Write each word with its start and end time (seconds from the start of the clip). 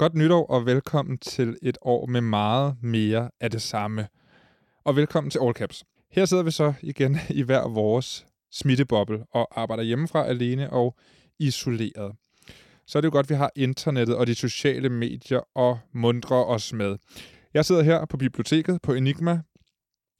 Godt 0.00 0.14
nytår 0.14 0.46
og 0.46 0.66
velkommen 0.66 1.18
til 1.18 1.58
et 1.62 1.78
år 1.82 2.06
med 2.06 2.20
meget 2.20 2.76
mere 2.82 3.30
af 3.40 3.50
det 3.50 3.62
samme. 3.62 4.08
Og 4.84 4.96
velkommen 4.96 5.30
til 5.30 5.38
All 5.42 5.54
Caps. 5.54 5.84
Her 6.10 6.24
sidder 6.24 6.42
vi 6.42 6.50
så 6.50 6.72
igen 6.82 7.16
i 7.40 7.42
hver 7.42 7.68
vores 7.68 8.26
smitteboble 8.52 9.24
og 9.30 9.60
arbejder 9.60 9.82
hjemmefra 9.82 10.26
alene 10.26 10.70
og 10.70 10.96
isoleret. 11.38 12.16
Så 12.86 12.98
er 12.98 13.00
det 13.00 13.06
jo 13.06 13.12
godt, 13.12 13.26
at 13.26 13.30
vi 13.30 13.34
har 13.34 13.50
internettet 13.56 14.16
og 14.16 14.26
de 14.26 14.34
sociale 14.34 14.88
medier 14.88 15.40
og 15.54 15.78
mundre 15.92 16.46
os 16.46 16.72
med. 16.72 16.96
Jeg 17.54 17.64
sidder 17.64 17.82
her 17.82 18.04
på 18.04 18.16
biblioteket 18.16 18.82
på 18.82 18.92
Enigma, 18.92 19.40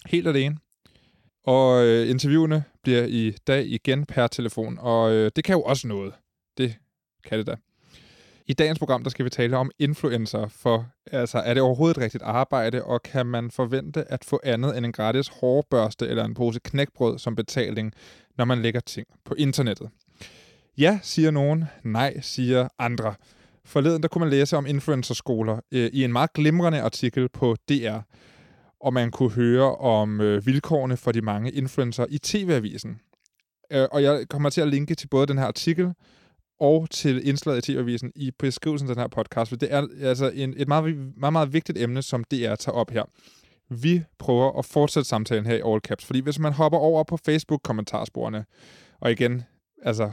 helt 0.07 0.29
alene. 0.29 0.57
Og 1.45 1.87
øh, 1.87 2.11
interviewene 2.11 2.65
bliver 2.83 3.05
i 3.05 3.31
dag 3.47 3.67
igen 3.67 4.07
per 4.07 4.27
telefon, 4.27 4.79
og 4.79 5.13
øh, 5.13 5.31
det 5.37 5.45
kan 5.45 5.55
jo 5.57 5.63
også 5.63 5.89
noget. 5.89 6.13
Det 6.59 6.77
kan 7.25 7.39
det 7.39 7.47
da. 7.47 7.57
I 8.51 8.53
dagens 8.53 8.79
program, 8.79 9.03
der 9.03 9.11
skal 9.11 9.25
vi 9.25 9.31
tale 9.31 9.57
om 9.57 9.71
influencer, 9.79 10.49
for 10.49 10.87
altså, 11.13 11.39
er 11.39 11.55
det 11.55 11.63
overhovedet 11.63 11.97
et 11.97 12.03
rigtigt 12.03 12.23
arbejde, 12.23 12.85
og 12.85 13.03
kan 13.03 13.27
man 13.27 13.51
forvente 13.51 14.13
at 14.13 14.25
få 14.25 14.41
andet 14.45 14.77
end 14.77 14.87
en 14.87 14.93
gratis 14.93 15.29
hårbørste 15.29 16.09
eller 16.09 16.25
en 16.25 16.35
pose 16.35 16.61
knækbrød 16.65 17.19
som 17.19 17.37
betaling, 17.37 17.93
når 18.39 18.45
man 18.45 18.63
lægger 18.63 18.81
ting 18.81 19.07
på 19.25 19.35
internettet? 19.35 19.91
Ja, 20.79 20.99
siger 21.03 21.31
nogen. 21.31 21.65
Nej, 21.85 22.21
siger 22.21 22.69
andre. 22.79 23.15
Forleden 23.65 24.03
der 24.03 24.09
kunne 24.09 24.21
man 24.21 24.31
læse 24.31 24.57
om 24.57 24.67
influencerskoler 24.67 25.61
øh, 25.73 25.91
i 25.93 26.05
en 26.05 26.13
meget 26.13 26.33
glimrende 26.33 26.81
artikel 26.81 27.29
på 27.29 27.57
DR, 27.69 27.99
og 28.81 28.93
man 28.93 29.11
kunne 29.11 29.31
høre 29.31 29.77
om 29.77 30.21
øh, 30.21 30.47
vilkårene 30.47 30.97
for 30.97 31.13
de 31.13 31.21
mange 31.21 31.51
influencer 31.51 32.07
i 32.09 32.19
TV-avisen. 32.19 33.01
Øh, 33.73 33.89
og 33.93 34.03
jeg 34.03 34.29
kommer 34.29 34.51
til 34.51 34.61
at 34.61 34.69
linke 34.69 34.95
til 34.95 35.09
både 35.09 35.27
den 35.27 35.39
her 35.39 35.47
artikel 35.47 35.95
og 36.61 36.91
til 36.91 37.29
indslaget 37.29 37.69
i 37.69 37.73
TV-avisen 37.73 38.13
i 38.17 38.31
beskrivelsen 38.39 38.89
af 38.89 38.95
den 38.95 39.03
her 39.03 39.09
podcast, 39.09 39.49
for 39.49 39.57
det 39.57 39.73
er 39.75 39.87
altså 40.03 40.31
en, 40.35 40.55
et 40.57 40.69
meget, 40.69 40.97
meget, 41.17 41.33
meget 41.33 41.53
vigtigt 41.53 41.79
emne, 41.79 42.03
som 42.03 42.25
DR 42.25 42.55
tager 42.55 42.77
op 42.77 42.91
her. 42.91 43.05
Vi 43.69 44.03
prøver 44.19 44.59
at 44.59 44.65
fortsætte 44.65 45.09
samtalen 45.09 45.47
her 45.47 45.55
i 45.55 45.73
All 45.73 45.81
Caps, 45.81 46.05
fordi 46.05 46.21
hvis 46.21 46.39
man 46.39 46.53
hopper 46.53 46.79
over 46.79 47.05
på 47.05 47.17
Facebook-kommentarsporene, 47.17 48.45
og 49.01 49.13
igen, 49.13 49.43
altså, 49.83 50.11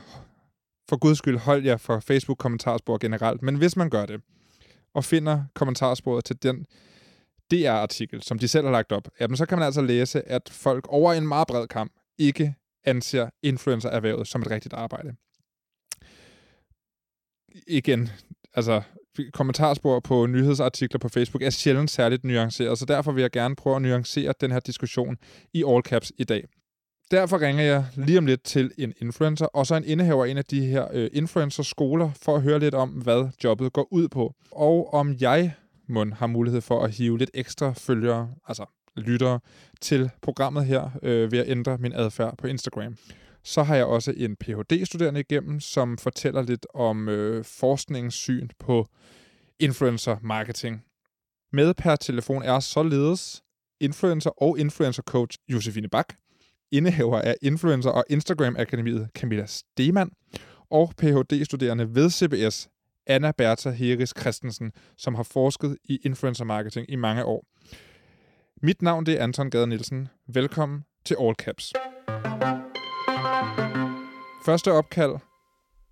for 0.89 0.97
guds 0.97 1.17
skyld, 1.17 1.37
hold 1.37 1.65
jer 1.65 1.77
for 1.77 1.99
Facebook-kommentarspor 1.99 2.97
generelt, 2.97 3.41
men 3.41 3.55
hvis 3.55 3.75
man 3.75 3.89
gør 3.89 4.05
det, 4.05 4.21
og 4.93 5.03
finder 5.03 5.43
kommentarsporet 5.53 6.25
til 6.25 6.43
den 6.43 6.65
DR-artikel, 7.51 8.23
som 8.23 8.39
de 8.39 8.47
selv 8.47 8.65
har 8.65 8.71
lagt 8.71 8.91
op, 8.91 9.07
jamen 9.19 9.37
så 9.37 9.45
kan 9.45 9.57
man 9.57 9.65
altså 9.65 9.81
læse, 9.81 10.27
at 10.27 10.49
folk 10.51 10.85
over 10.89 11.13
en 11.13 11.27
meget 11.27 11.47
bred 11.47 11.67
kamp 11.67 11.91
ikke 12.17 12.55
anser 12.85 13.29
influencer-erhvervet 13.43 14.27
som 14.27 14.41
et 14.41 14.51
rigtigt 14.51 14.73
arbejde 14.73 15.15
igen, 17.67 18.09
altså 18.53 18.81
kommentarspor 19.33 19.99
på 19.99 20.25
nyhedsartikler 20.25 20.99
på 20.99 21.09
Facebook 21.09 21.41
er 21.41 21.49
sjældent 21.49 21.91
særligt 21.91 22.23
nuanceret, 22.23 22.77
så 22.77 22.85
derfor 22.85 23.11
vil 23.11 23.21
jeg 23.21 23.31
gerne 23.31 23.55
prøve 23.55 23.75
at 23.75 23.81
nuancere 23.81 24.33
den 24.41 24.51
her 24.51 24.59
diskussion 24.59 25.17
i 25.53 25.63
all 25.67 25.81
caps 25.81 26.11
i 26.17 26.23
dag. 26.23 26.43
Derfor 27.11 27.41
ringer 27.41 27.63
jeg 27.63 27.85
lige 27.95 28.17
om 28.17 28.25
lidt 28.25 28.43
til 28.43 28.71
en 28.77 28.93
influencer, 29.01 29.45
og 29.45 29.67
så 29.67 29.75
en 29.75 29.83
indehaver 29.83 30.25
af 30.25 30.29
en 30.29 30.37
af 30.37 30.45
de 30.45 30.65
her 30.65 30.87
øh, 30.93 31.09
influencer-skoler, 31.13 32.11
for 32.21 32.35
at 32.35 32.41
høre 32.41 32.59
lidt 32.59 32.75
om, 32.75 32.89
hvad 32.89 33.29
jobbet 33.43 33.73
går 33.73 33.87
ud 33.91 34.07
på. 34.07 34.33
Og 34.51 34.93
om 34.93 35.15
jeg, 35.19 35.53
mund 35.87 36.13
har 36.13 36.27
mulighed 36.27 36.61
for 36.61 36.83
at 36.83 36.91
hive 36.91 37.17
lidt 37.17 37.31
ekstra 37.33 37.73
følgere, 37.77 38.29
altså 38.47 38.65
lyttere, 38.97 39.39
til 39.81 40.09
programmet 40.21 40.65
her, 40.65 40.89
øh, 41.03 41.31
ved 41.31 41.39
at 41.39 41.49
ændre 41.49 41.77
min 41.77 41.93
adfærd 41.93 42.37
på 42.37 42.47
Instagram. 42.47 42.95
Så 43.43 43.63
har 43.63 43.75
jeg 43.75 43.85
også 43.85 44.13
en 44.17 44.35
Ph.D.-studerende 44.35 45.19
igennem, 45.19 45.59
som 45.59 45.97
fortæller 45.97 46.41
lidt 46.41 46.65
om 46.73 47.09
øh, 47.09 47.45
forskningens 47.45 48.15
syn 48.15 48.49
på 48.59 48.87
influencer 49.59 50.17
marketing. 50.21 50.83
Med 51.53 51.73
per 51.73 51.95
telefon 51.95 52.43
er 52.43 52.59
således 52.59 53.43
influencer 53.79 54.43
og 54.43 54.59
influencer 54.59 55.03
coach 55.03 55.37
Josefine 55.49 55.87
Bak, 55.89 56.13
indehaver 56.71 57.21
af 57.21 57.35
Influencer 57.41 57.89
og 57.89 58.03
Instagram 58.09 58.55
Akademiet 58.59 59.09
Camilla 59.15 59.45
Stemann, 59.45 60.11
og 60.69 60.93
Ph.D.-studerende 60.97 61.95
ved 61.95 62.09
CBS 62.09 62.69
Anna 63.07 63.31
Bertha 63.31 63.69
Heris 63.69 64.13
Christensen, 64.19 64.71
som 64.97 65.15
har 65.15 65.23
forsket 65.23 65.77
i 65.83 65.99
influencer 66.03 66.45
marketing 66.45 66.89
i 66.89 66.95
mange 66.95 67.25
år. 67.25 67.45
Mit 68.61 68.81
navn 68.81 69.05
det 69.05 69.19
er 69.19 69.23
Anton 69.23 69.49
Gade 69.49 69.67
Nielsen. 69.67 70.07
Velkommen 70.27 70.85
til 71.05 71.15
All 71.19 71.35
Caps. 71.35 71.73
Første 74.45 74.71
opkald. 74.71 75.15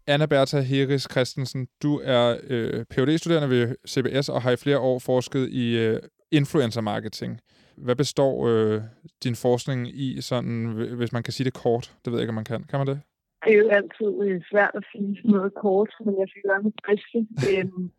Anna 0.08 0.26
Bertha 0.26 0.60
Heris 0.62 1.08
Christensen, 1.12 1.68
du 1.84 2.02
er 2.04 2.38
øh, 2.50 2.86
Ph.D.-studerende 2.92 3.50
ved 3.50 3.76
CBS 3.88 4.30
og 4.30 4.42
har 4.42 4.52
i 4.52 4.56
flere 4.56 4.80
år 4.80 5.00
forsket 5.00 5.50
i 5.50 5.78
øh, 5.78 6.00
influencer 6.32 6.82
marketing. 6.82 7.40
Hvad 7.78 7.96
består 7.96 8.48
øh, 8.48 8.82
din 9.24 9.36
forskning 9.36 9.88
i, 9.88 10.22
sådan, 10.22 10.66
hvis 10.98 11.14
man 11.14 11.24
kan 11.24 11.34
sige 11.34 11.46
det 11.46 11.54
kort? 11.54 11.86
Det 12.06 12.12
ved 12.12 12.20
jeg 12.20 12.24
ikke, 12.24 12.36
om 12.36 12.42
man 12.42 12.52
kan. 12.52 12.64
Kan 12.70 12.80
man 12.80 12.88
det? 12.88 13.02
Det 13.46 13.54
er 13.54 13.60
jo 13.64 13.70
altid 13.80 14.12
øh, 14.26 14.42
svært 14.52 14.74
at 14.80 14.84
sige 14.92 15.22
noget 15.24 15.52
kort, 15.64 15.92
men 16.06 16.14
jeg 16.20 16.28
skal 16.30 16.42
gøre 16.50 16.62
mit 16.68 16.80
bedste. 16.88 17.18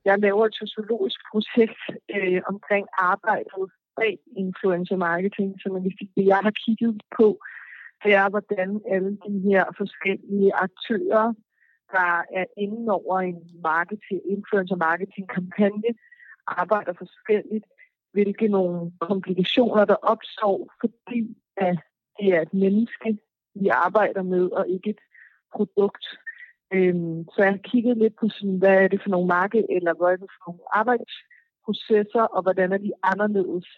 Jeg 0.04 0.18
laver 0.18 0.44
et 0.46 0.56
sociologisk 0.62 1.18
projekt 1.32 1.82
øh, 2.16 2.40
omkring 2.52 2.86
arbejdet 3.12 3.64
bag 3.98 4.18
influencer 4.36 4.96
marketing, 4.96 5.48
som 5.62 5.70
det, 5.82 6.26
jeg 6.32 6.40
har 6.46 6.54
kigget 6.64 7.02
på 7.18 7.26
er, 8.04 8.28
hvordan 8.28 8.80
alle 8.90 9.18
de 9.26 9.40
her 9.40 9.64
forskellige 9.76 10.54
aktører, 10.54 11.34
der 11.92 12.22
er 12.40 12.44
inde 12.56 12.92
over 12.92 13.20
en 13.20 13.40
marketing, 13.62 14.20
influencer 14.24 14.76
marketing 14.76 15.28
kampagne, 15.28 15.90
arbejder 16.46 16.92
forskelligt, 16.98 17.64
hvilke 18.12 18.48
nogle 18.48 18.92
komplikationer, 19.00 19.84
der 19.84 19.94
opstår, 19.94 20.72
fordi 20.80 21.36
at 21.56 21.78
det 22.18 22.34
er 22.34 22.40
et 22.40 22.54
menneske, 22.54 23.18
vi 23.54 23.68
arbejder 23.68 24.22
med, 24.22 24.44
og 24.50 24.68
ikke 24.68 24.90
et 24.90 25.00
produkt. 25.54 26.06
Øhm, 26.72 27.24
så 27.32 27.42
jeg 27.42 27.50
har 27.50 27.68
kigget 27.70 27.96
lidt 27.96 28.16
på, 28.20 28.28
sådan, 28.28 28.58
hvad 28.58 28.76
er 28.84 28.88
det 28.88 29.02
for 29.02 29.10
nogle 29.10 29.26
marked, 29.26 29.64
eller 29.70 29.92
hvad 29.94 30.08
er 30.12 30.16
det 30.16 30.30
for 30.36 30.50
nogle 30.50 30.64
arbejdsprocesser, 30.72 32.22
og 32.22 32.42
hvordan 32.42 32.72
er 32.72 32.78
de 32.78 32.92
anderledes 33.02 33.68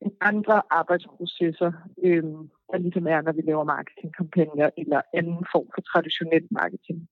end 0.00 0.12
andre 0.20 0.62
arbejdsprocesser, 0.70 1.72
øh, 2.04 2.24
der 2.70 2.78
ligesom 2.78 3.06
er, 3.06 3.20
når 3.20 3.32
vi 3.32 3.42
laver 3.44 3.64
marketingkampagner 3.64 4.70
eller 4.76 5.00
anden 5.14 5.46
form 5.52 5.66
for 5.74 5.82
traditionel 5.92 6.46
marketing. 6.50 7.08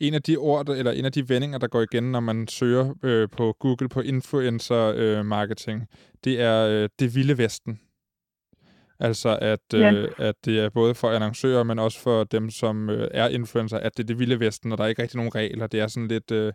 En 0.00 0.14
af 0.14 0.22
de 0.22 0.36
ord, 0.36 0.68
eller 0.68 0.92
en 0.92 1.04
af 1.04 1.12
de 1.12 1.28
vendinger, 1.28 1.58
der 1.58 1.68
går 1.68 1.82
igen, 1.82 2.12
når 2.12 2.20
man 2.20 2.48
søger 2.48 2.94
øh, 3.02 3.28
på 3.28 3.52
Google 3.58 3.88
på 3.88 4.00
influencer 4.00 4.92
øh, 4.96 5.24
marketing, 5.26 5.86
det 6.24 6.40
er 6.40 6.68
øh, 6.68 6.88
det 6.98 7.14
vilde 7.14 7.38
vesten. 7.38 7.80
Altså, 9.00 9.38
at, 9.40 9.60
ja. 9.72 9.92
øh, 9.92 10.08
at 10.18 10.34
det 10.44 10.60
er 10.60 10.70
både 10.70 10.94
for 10.94 11.08
annoncører, 11.08 11.62
men 11.62 11.78
også 11.78 12.02
for 12.02 12.24
dem, 12.24 12.50
som 12.50 12.90
øh, 12.90 13.08
er 13.14 13.28
influencer, 13.28 13.78
at 13.78 13.96
det 13.96 14.02
er 14.02 14.06
det 14.06 14.18
vilde 14.18 14.40
vesten, 14.40 14.72
og 14.72 14.78
der 14.78 14.84
er 14.84 14.88
ikke 14.88 15.02
rigtig 15.02 15.16
nogen 15.16 15.34
regler. 15.34 15.66
Det 15.66 15.80
er 15.80 15.86
sådan 15.86 16.08
lidt, 16.08 16.30
øh, 16.30 16.52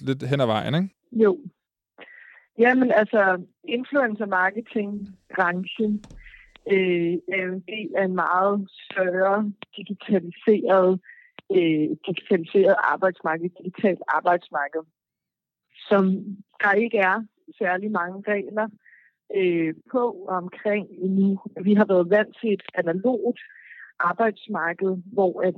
lidt 0.00 0.22
hen 0.22 0.40
ad 0.40 0.46
vejen, 0.46 0.74
ikke? 0.74 0.88
Jo, 1.12 1.38
Jamen 2.58 2.92
altså, 2.92 3.42
influencer 3.64 4.26
marketing 4.26 5.08
branchen 5.34 6.04
øh, 6.72 7.14
er 7.36 7.44
en 7.52 7.60
del 7.60 7.90
af 7.96 8.04
en 8.04 8.14
meget 8.14 8.68
større 8.70 9.52
digitaliseret, 9.76 11.00
øh, 11.56 11.88
digitaliseret 12.06 12.76
arbejdsmarked, 12.78 13.50
digitalt 13.58 14.02
arbejdsmarked, 14.08 14.82
som 15.88 16.02
der 16.62 16.72
ikke 16.72 16.98
er 16.98 17.24
særlig 17.58 17.90
mange 17.90 18.22
regler 18.32 18.68
øh, 19.36 19.74
på 19.92 20.26
omkring 20.28 20.86
endnu. 20.90 21.40
Vi 21.62 21.74
har 21.74 21.84
været 21.84 22.10
vant 22.10 22.36
til 22.40 22.52
et 22.52 22.62
analogt 22.74 23.40
arbejdsmarked, 23.98 24.96
hvor 25.12 25.42
at 25.42 25.54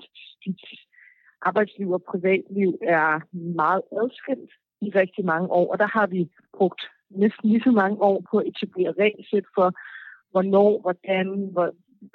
arbejdsliv 1.42 1.90
og 1.90 2.02
privatliv 2.02 2.78
er 2.82 3.20
meget 3.32 3.82
adskilt 4.02 4.50
i 4.80 4.90
rigtig 5.00 5.24
mange 5.24 5.48
år, 5.50 5.72
og 5.72 5.78
der 5.78 5.86
har 5.86 6.06
vi 6.06 6.30
brugt 6.56 6.82
næsten 7.10 7.50
lige 7.50 7.62
så 7.62 7.70
mange 7.70 8.02
år 8.02 8.24
på 8.30 8.38
at 8.38 8.46
etablere 8.46 8.92
regelsæt 8.98 9.44
for, 9.54 9.72
hvornår, 10.30 10.80
hvordan, 10.80 11.26
hvor 11.52 11.70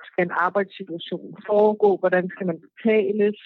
skal 0.10 0.24
en 0.26 0.38
arbejdssituation 0.46 1.38
foregå, 1.48 1.98
hvordan 1.98 2.30
skal 2.30 2.48
man 2.48 2.60
betales, 2.66 3.38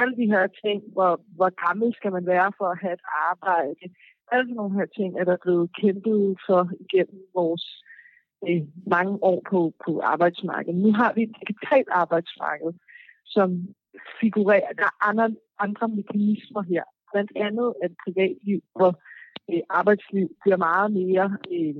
alle 0.00 0.16
de 0.16 0.26
her 0.26 0.46
ting, 0.64 0.82
hvor, 0.92 1.20
hvor 1.36 1.50
gammel 1.66 1.94
skal 1.94 2.12
man 2.12 2.26
være 2.26 2.52
for 2.58 2.66
at 2.68 2.78
have 2.82 2.92
et 2.92 3.06
arbejde. 3.30 3.86
Alle 4.32 4.54
nogle 4.54 4.78
her 4.78 4.86
ting 4.86 5.18
er 5.20 5.24
der 5.24 5.36
blevet 5.42 5.70
kæmpet 5.80 6.38
for 6.46 6.70
igennem 6.84 7.22
vores 7.34 7.64
øh, 8.48 8.62
mange 8.86 9.14
år 9.22 9.42
på, 9.50 9.72
på 9.84 10.00
arbejdsmarkedet. 10.00 10.80
Nu 10.80 10.92
har 10.92 11.12
vi 11.12 11.22
et 11.22 11.36
digitalt 11.40 11.88
arbejdsmarked, 11.90 12.72
som 13.24 13.48
figurerer. 14.20 14.72
Der 14.80 14.84
er 14.84 15.06
andre, 15.08 15.28
andre 15.58 15.88
mekanismer 15.88 16.62
her. 16.62 16.84
Blandt 17.12 17.32
andet 17.36 17.74
at 17.82 17.90
privatliv, 18.04 18.60
og 18.74 18.94
øh, 19.50 19.60
arbejdsliv 19.70 20.28
bliver 20.42 20.56
meget 20.56 20.92
mere 20.92 21.36
øh, 21.56 21.74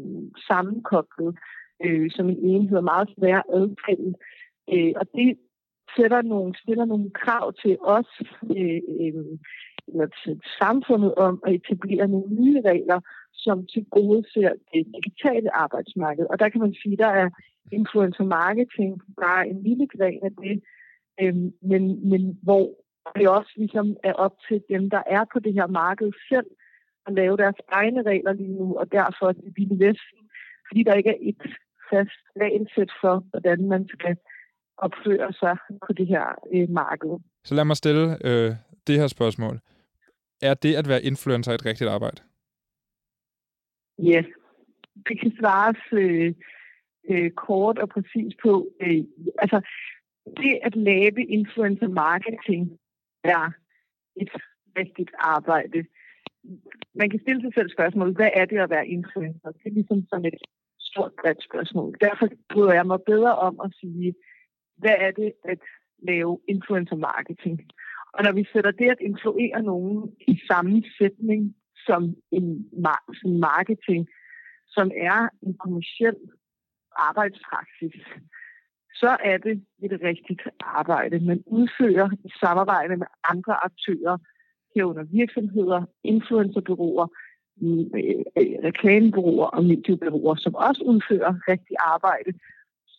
sammenkoblet 0.48 1.38
øh, 1.84 2.10
som 2.10 2.28
en 2.28 2.38
enhed, 2.38 2.80
meget 2.80 3.08
svær 3.18 3.42
adskille. 3.58 4.14
Øh, 4.72 4.92
og 4.96 5.06
det 5.14 5.38
sætter 5.96 6.22
nogle, 6.22 6.54
stiller 6.62 6.84
nogle 6.84 7.10
krav 7.10 7.52
til 7.52 7.76
os 7.80 8.10
øh, 8.56 8.80
øh, 9.00 9.38
eller 9.88 10.08
til 10.24 10.40
samfundet 10.58 11.14
om 11.14 11.42
at 11.46 11.54
etablere 11.54 12.08
nogle 12.08 12.34
nye 12.34 12.60
regler, 12.60 13.00
som 13.32 13.66
til 13.66 13.84
gode 13.90 14.24
ser 14.32 14.50
det 14.72 14.86
digitale 14.96 15.56
arbejdsmarked. 15.56 16.26
Og 16.30 16.38
der 16.38 16.48
kan 16.48 16.60
man 16.60 16.74
sige, 16.82 16.96
der 16.96 17.06
er 17.06 17.28
influencer 17.72 18.24
marketing 18.24 19.02
bare 19.20 19.48
en 19.48 19.62
lille 19.62 19.86
gren 19.86 20.20
af 20.22 20.30
det, 20.42 20.62
øhm, 21.20 21.52
men, 21.62 22.10
men 22.10 22.38
hvor 22.42 22.66
det 23.16 23.28
også 23.28 23.52
ligesom 23.56 23.96
er 24.04 24.12
op 24.12 24.34
til 24.48 24.62
dem, 24.68 24.90
der 24.90 25.02
er 25.06 25.24
på 25.32 25.38
det 25.38 25.52
her 25.52 25.66
marked 25.66 26.12
selv, 26.28 26.46
at 27.06 27.12
lave 27.14 27.36
deres 27.36 27.56
egne 27.68 28.02
regler 28.02 28.32
lige 28.32 28.52
nu, 28.52 28.76
og 28.76 28.92
derfor 28.92 29.26
er 29.28 29.32
det 29.32 29.52
vilde 29.56 29.86
vesten, 29.86 30.20
fordi 30.68 30.82
der 30.82 30.94
ikke 30.94 31.10
er 31.10 31.20
et 31.20 31.42
fast 31.90 32.20
regelsæt 32.42 32.92
for, 33.00 33.24
hvordan 33.30 33.68
man 33.68 33.88
skal 33.88 34.16
opføre 34.76 35.32
sig 35.32 35.56
på 35.86 35.92
det 35.92 36.06
her 36.06 36.26
øh, 36.54 36.68
marked. 36.70 37.10
Så 37.44 37.54
lad 37.54 37.64
mig 37.64 37.76
stille 37.76 38.26
øh, 38.28 38.50
det 38.86 38.98
her 39.00 39.06
spørgsmål. 39.06 39.60
Er 40.42 40.54
det 40.54 40.74
at 40.74 40.88
være 40.88 41.02
influencer 41.02 41.52
et 41.52 41.66
rigtigt 41.66 41.90
arbejde? 41.90 42.22
Ja, 43.98 44.22
det 45.08 45.20
kan 45.20 45.32
svares 45.38 45.82
øh, 45.92 46.34
øh, 47.10 47.30
kort 47.30 47.78
og 47.78 47.88
præcis 47.88 48.32
på. 48.42 48.68
Øh, 48.80 49.04
altså, 49.38 49.60
det 50.36 50.58
at 50.62 50.76
lave 50.76 51.24
influencer 51.26 51.88
marketing 51.88 52.78
er 53.24 53.50
et 54.16 54.30
rigtigt 54.78 55.10
arbejde. 55.18 55.84
Man 56.94 57.10
kan 57.10 57.20
stille 57.20 57.40
sig 57.42 57.52
selv 57.54 57.70
spørgsmål, 57.70 58.12
hvad 58.12 58.30
er 58.34 58.44
det 58.44 58.58
at 58.58 58.70
være 58.70 58.88
influencer? 58.88 59.50
Det 59.50 59.66
er 59.66 59.70
ligesom 59.70 60.06
sådan 60.10 60.24
et 60.24 60.40
stort 60.96 61.12
bredt 61.20 61.42
spørgsmål. 61.48 61.90
Derfor 62.00 62.26
bryder 62.52 62.74
jeg 62.78 62.86
mig 62.86 63.00
bedre 63.12 63.34
om 63.48 63.54
at 63.64 63.70
sige, 63.80 64.14
hvad 64.76 64.96
er 65.06 65.10
det 65.10 65.32
at 65.44 65.58
lave 66.10 66.40
influencer 66.48 66.96
marketing? 66.96 67.56
Og 68.14 68.24
når 68.24 68.32
vi 68.32 68.44
sætter 68.52 68.70
det 68.70 68.88
at 68.90 69.00
influere 69.00 69.62
nogen 69.62 69.98
i 70.28 70.34
samme 70.48 70.82
sætning 70.98 71.54
som 71.86 72.02
en 72.30 72.46
som 73.20 73.30
marketing, 73.48 74.08
som 74.66 74.90
er 75.08 75.28
en 75.42 75.54
kommersiel 75.64 76.16
arbejdspraksis, 77.08 78.06
så 79.00 79.16
er 79.30 79.38
det 79.38 79.56
et 79.82 80.00
rigtigt 80.02 80.42
arbejde. 80.60 81.20
Man 81.20 81.42
udfører 81.46 82.08
i 82.24 82.30
samarbejde 82.40 82.96
med 82.96 83.06
andre 83.32 83.64
aktører, 83.64 84.16
herunder 84.74 85.04
virksomheder, 85.04 85.80
influencerbyråer, 86.04 87.06
reklamebyråer 88.68 89.46
og 89.46 89.64
mediebyråer, 89.64 90.34
som 90.34 90.54
også 90.54 90.82
udfører 90.82 91.34
rigtig 91.48 91.76
arbejde, 91.78 92.32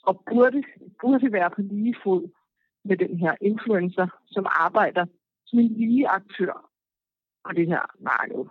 og 0.03 0.23
burde, 0.29 0.63
burde 1.01 1.31
være 1.31 1.49
på 1.49 1.61
lige 1.61 1.95
fod 2.03 2.29
med 2.85 2.97
den 2.97 3.17
her 3.17 3.35
influencer, 3.41 4.07
som 4.27 4.45
arbejder 4.49 5.05
som 5.45 5.59
en 5.59 5.73
lige 5.73 6.07
aktør 6.07 6.69
på 7.45 7.53
det 7.53 7.67
her 7.67 7.81
marked. 7.99 8.45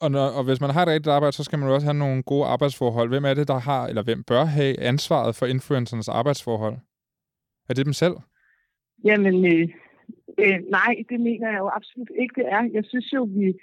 Og, 0.00 0.10
når, 0.10 0.26
og 0.38 0.44
hvis 0.44 0.60
man 0.60 0.70
har 0.70 0.82
et 0.82 0.88
rigtigt 0.88 1.14
arbejde, 1.14 1.32
så 1.36 1.44
skal 1.44 1.58
man 1.58 1.68
jo 1.68 1.74
også 1.74 1.86
have 1.86 1.98
nogle 1.98 2.22
gode 2.22 2.46
arbejdsforhold. 2.46 3.08
Hvem 3.08 3.24
er 3.24 3.34
det, 3.34 3.48
der 3.48 3.58
har, 3.58 3.86
eller 3.86 4.02
hvem 4.02 4.22
bør 4.22 4.44
have 4.44 4.80
ansvaret 4.80 5.36
for 5.36 5.46
influencernes 5.46 6.08
arbejdsforhold? 6.08 6.76
Er 7.68 7.74
det 7.74 7.86
dem 7.86 7.92
selv? 7.92 8.16
Jamen, 9.04 9.46
øh, 9.52 9.68
øh, 10.38 10.58
nej, 10.70 10.94
det 11.08 11.20
mener 11.20 11.50
jeg 11.50 11.58
jo 11.58 11.68
absolut 11.68 12.10
ikke, 12.18 12.34
det 12.40 12.46
er. 12.48 12.62
Jeg 12.72 12.84
synes 12.84 13.12
jo, 13.12 13.22
vi 13.22 13.54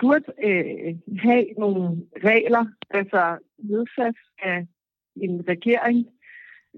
burde 0.00 0.32
øh, 0.44 0.94
have 1.18 1.46
nogle 1.58 2.06
regler, 2.24 2.64
altså 2.90 3.38
nedsat 3.58 4.14
af 4.42 4.66
en 5.16 5.48
regering, 5.48 6.06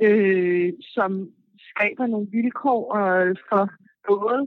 øh, 0.02 0.72
som 0.80 1.30
skaber 1.58 2.06
nogle 2.06 2.28
vilkår 2.30 2.96
øh, 2.96 3.36
for 3.48 3.70
både 4.08 4.46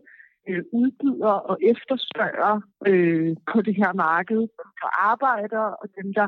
øh, 0.49 0.63
udbyder 0.71 1.35
og 1.49 1.57
efterspørger 1.61 2.61
øh, 2.87 3.35
på 3.51 3.61
det 3.61 3.75
her 3.75 3.93
marked, 3.93 4.47
for 4.81 4.89
arbejdere 5.11 5.75
og 5.75 5.87
dem, 6.01 6.13
der, 6.13 6.27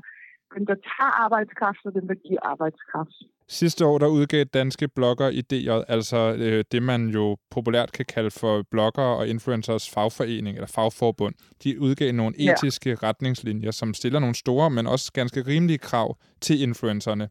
dem, 0.56 0.66
der 0.66 0.76
tager 0.76 1.24
arbejdskraft 1.24 1.86
og 1.86 1.94
dem, 1.94 2.08
der 2.08 2.16
giver 2.16 2.40
arbejdskraft. 2.42 3.18
Sidste 3.52 3.86
år 3.86 3.98
der 3.98 4.08
udgav 4.08 4.44
danske 4.44 4.88
blogger 4.88 5.32
idéer, 5.32 5.84
altså 5.88 6.18
øh, 6.38 6.64
det 6.72 6.84
man 6.84 7.10
jo 7.10 7.38
populært 7.50 7.92
kan 7.92 8.06
kalde 8.06 8.32
for 8.32 8.64
blogger 8.72 9.04
og 9.04 9.28
influencers 9.28 9.90
fagforening 9.90 10.58
eller 10.58 10.68
fagforbund. 10.68 11.36
De 11.64 11.82
udgav 11.82 12.12
nogle 12.12 12.36
etiske 12.40 12.90
ja. 12.90 12.96
retningslinjer, 13.04 13.72
som 13.72 13.94
stiller 13.94 14.20
nogle 14.20 14.36
store, 14.36 14.70
men 14.70 14.88
også 14.88 15.12
ganske 15.14 15.42
rimelige 15.42 15.78
krav 15.78 16.18
til 16.42 16.62
influencerne. 16.62 17.30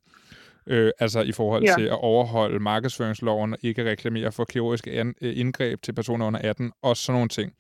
Øh, 0.67 0.91
altså 0.99 1.21
i 1.21 1.33
forhold 1.33 1.65
ja. 1.65 1.75
til 1.79 1.85
at 1.85 1.99
overholde 2.01 2.59
markedsføringsloven 2.59 3.53
og 3.53 3.59
ikke 3.63 3.91
reklamere 3.91 4.33
for 4.33 4.45
kirurgiske 4.45 4.93
an, 4.93 5.15
øh, 5.21 5.39
indgreb 5.39 5.83
til 5.83 5.93
personer 5.93 6.27
under 6.27 6.41
18 6.41 6.73
og 6.83 6.97
sådan 6.97 7.15
nogle 7.15 7.29
ting. 7.29 7.53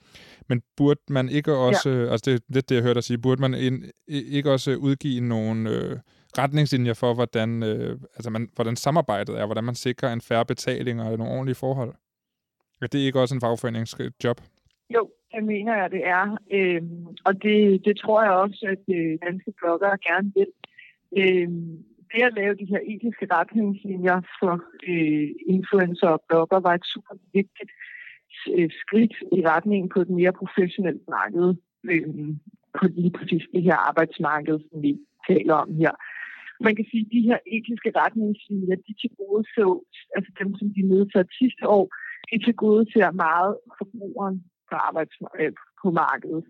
Men 0.48 0.62
burde 0.76 1.00
man 1.08 1.28
ikke 1.28 1.54
også, 1.54 1.90
ja. 1.90 2.10
altså 2.10 2.30
det 2.30 2.34
er 2.34 2.44
lidt 2.48 2.68
det, 2.68 2.74
jeg 2.74 2.82
hørte 2.82 2.94
dig 2.94 3.04
sige, 3.04 3.18
burde 3.18 3.40
man 3.40 3.54
ind, 3.54 3.84
ikke 4.08 4.52
også 4.52 4.74
udgive 4.74 5.20
nogle 5.20 5.70
øh, 5.70 5.96
retningslinjer 6.38 6.94
for, 6.94 7.14
hvordan, 7.14 7.62
øh, 7.62 7.98
altså 8.16 8.30
man, 8.30 8.48
hvordan 8.54 8.76
samarbejdet 8.76 9.40
er, 9.40 9.46
hvordan 9.46 9.64
man 9.64 9.74
sikrer 9.74 10.12
en 10.12 10.20
færre 10.20 10.46
betaling 10.46 11.02
og 11.02 11.18
nogle 11.18 11.32
ordentlige 11.32 11.54
forhold? 11.54 11.94
Er 12.82 12.86
det 12.86 12.98
ikke 12.98 13.20
også 13.20 13.34
en 13.34 13.40
fagforeningsjob? 13.40 14.40
Øh, 14.40 14.94
jo, 14.94 15.10
det 15.34 15.44
mener 15.44 15.74
jeg, 15.76 15.90
det 15.90 16.06
er. 16.06 16.38
Øh, 16.52 16.82
og 17.24 17.42
det, 17.42 17.84
det 17.84 17.98
tror 17.98 18.22
jeg 18.22 18.32
også, 18.32 18.66
at 18.74 18.94
øh, 18.96 19.18
danske 19.26 19.52
bloggere 19.60 19.98
gerne 20.08 20.32
vil. 20.36 20.50
Øh, 21.18 21.48
det 22.12 22.22
at 22.22 22.34
lave 22.40 22.54
de 22.54 22.70
her 22.72 22.80
etiske 22.92 23.26
retningslinjer 23.36 24.20
for 24.40 24.54
øh, 24.90 25.28
influencer 25.46 26.08
og 26.08 26.22
blogger 26.28 26.60
var 26.60 26.74
et 26.74 26.86
super 26.94 27.14
vigtigt 27.32 27.70
øh, 28.54 28.70
skridt 28.82 29.14
i 29.38 29.40
retningen 29.52 29.88
på 29.94 30.00
et 30.00 30.10
mere 30.10 30.32
professionelt 30.32 31.02
marked, 31.08 31.48
øh, 31.84 32.08
på 32.76 32.84
lige 32.86 33.12
præcis 33.18 33.44
det 33.54 33.62
her 33.62 33.76
arbejdsmarked, 33.88 34.58
som 34.68 34.82
vi 34.82 34.98
taler 35.28 35.54
om 35.54 35.74
her. 35.74 35.94
Man 36.66 36.76
kan 36.76 36.86
sige, 36.90 37.04
at 37.06 37.12
de 37.12 37.26
her 37.28 37.38
etiske 37.56 37.90
retningslinjer, 38.02 38.76
de 38.86 38.92
til 39.00 39.10
gode 39.20 39.44
så, 39.54 39.66
altså 40.16 40.30
dem, 40.40 40.50
som 40.58 40.68
de 40.76 40.82
nedsatte 40.92 41.32
sidste 41.40 41.64
år, 41.76 41.84
de 42.30 42.44
til 42.44 42.54
gode 42.54 42.84
ser 42.92 43.10
meget 43.10 43.52
forbrugeren 43.78 44.36
på, 44.70 44.74
arbejdsmarkedet, 44.88 45.46
øh, 45.46 45.52
på 45.82 45.90
markedet. 45.90 46.44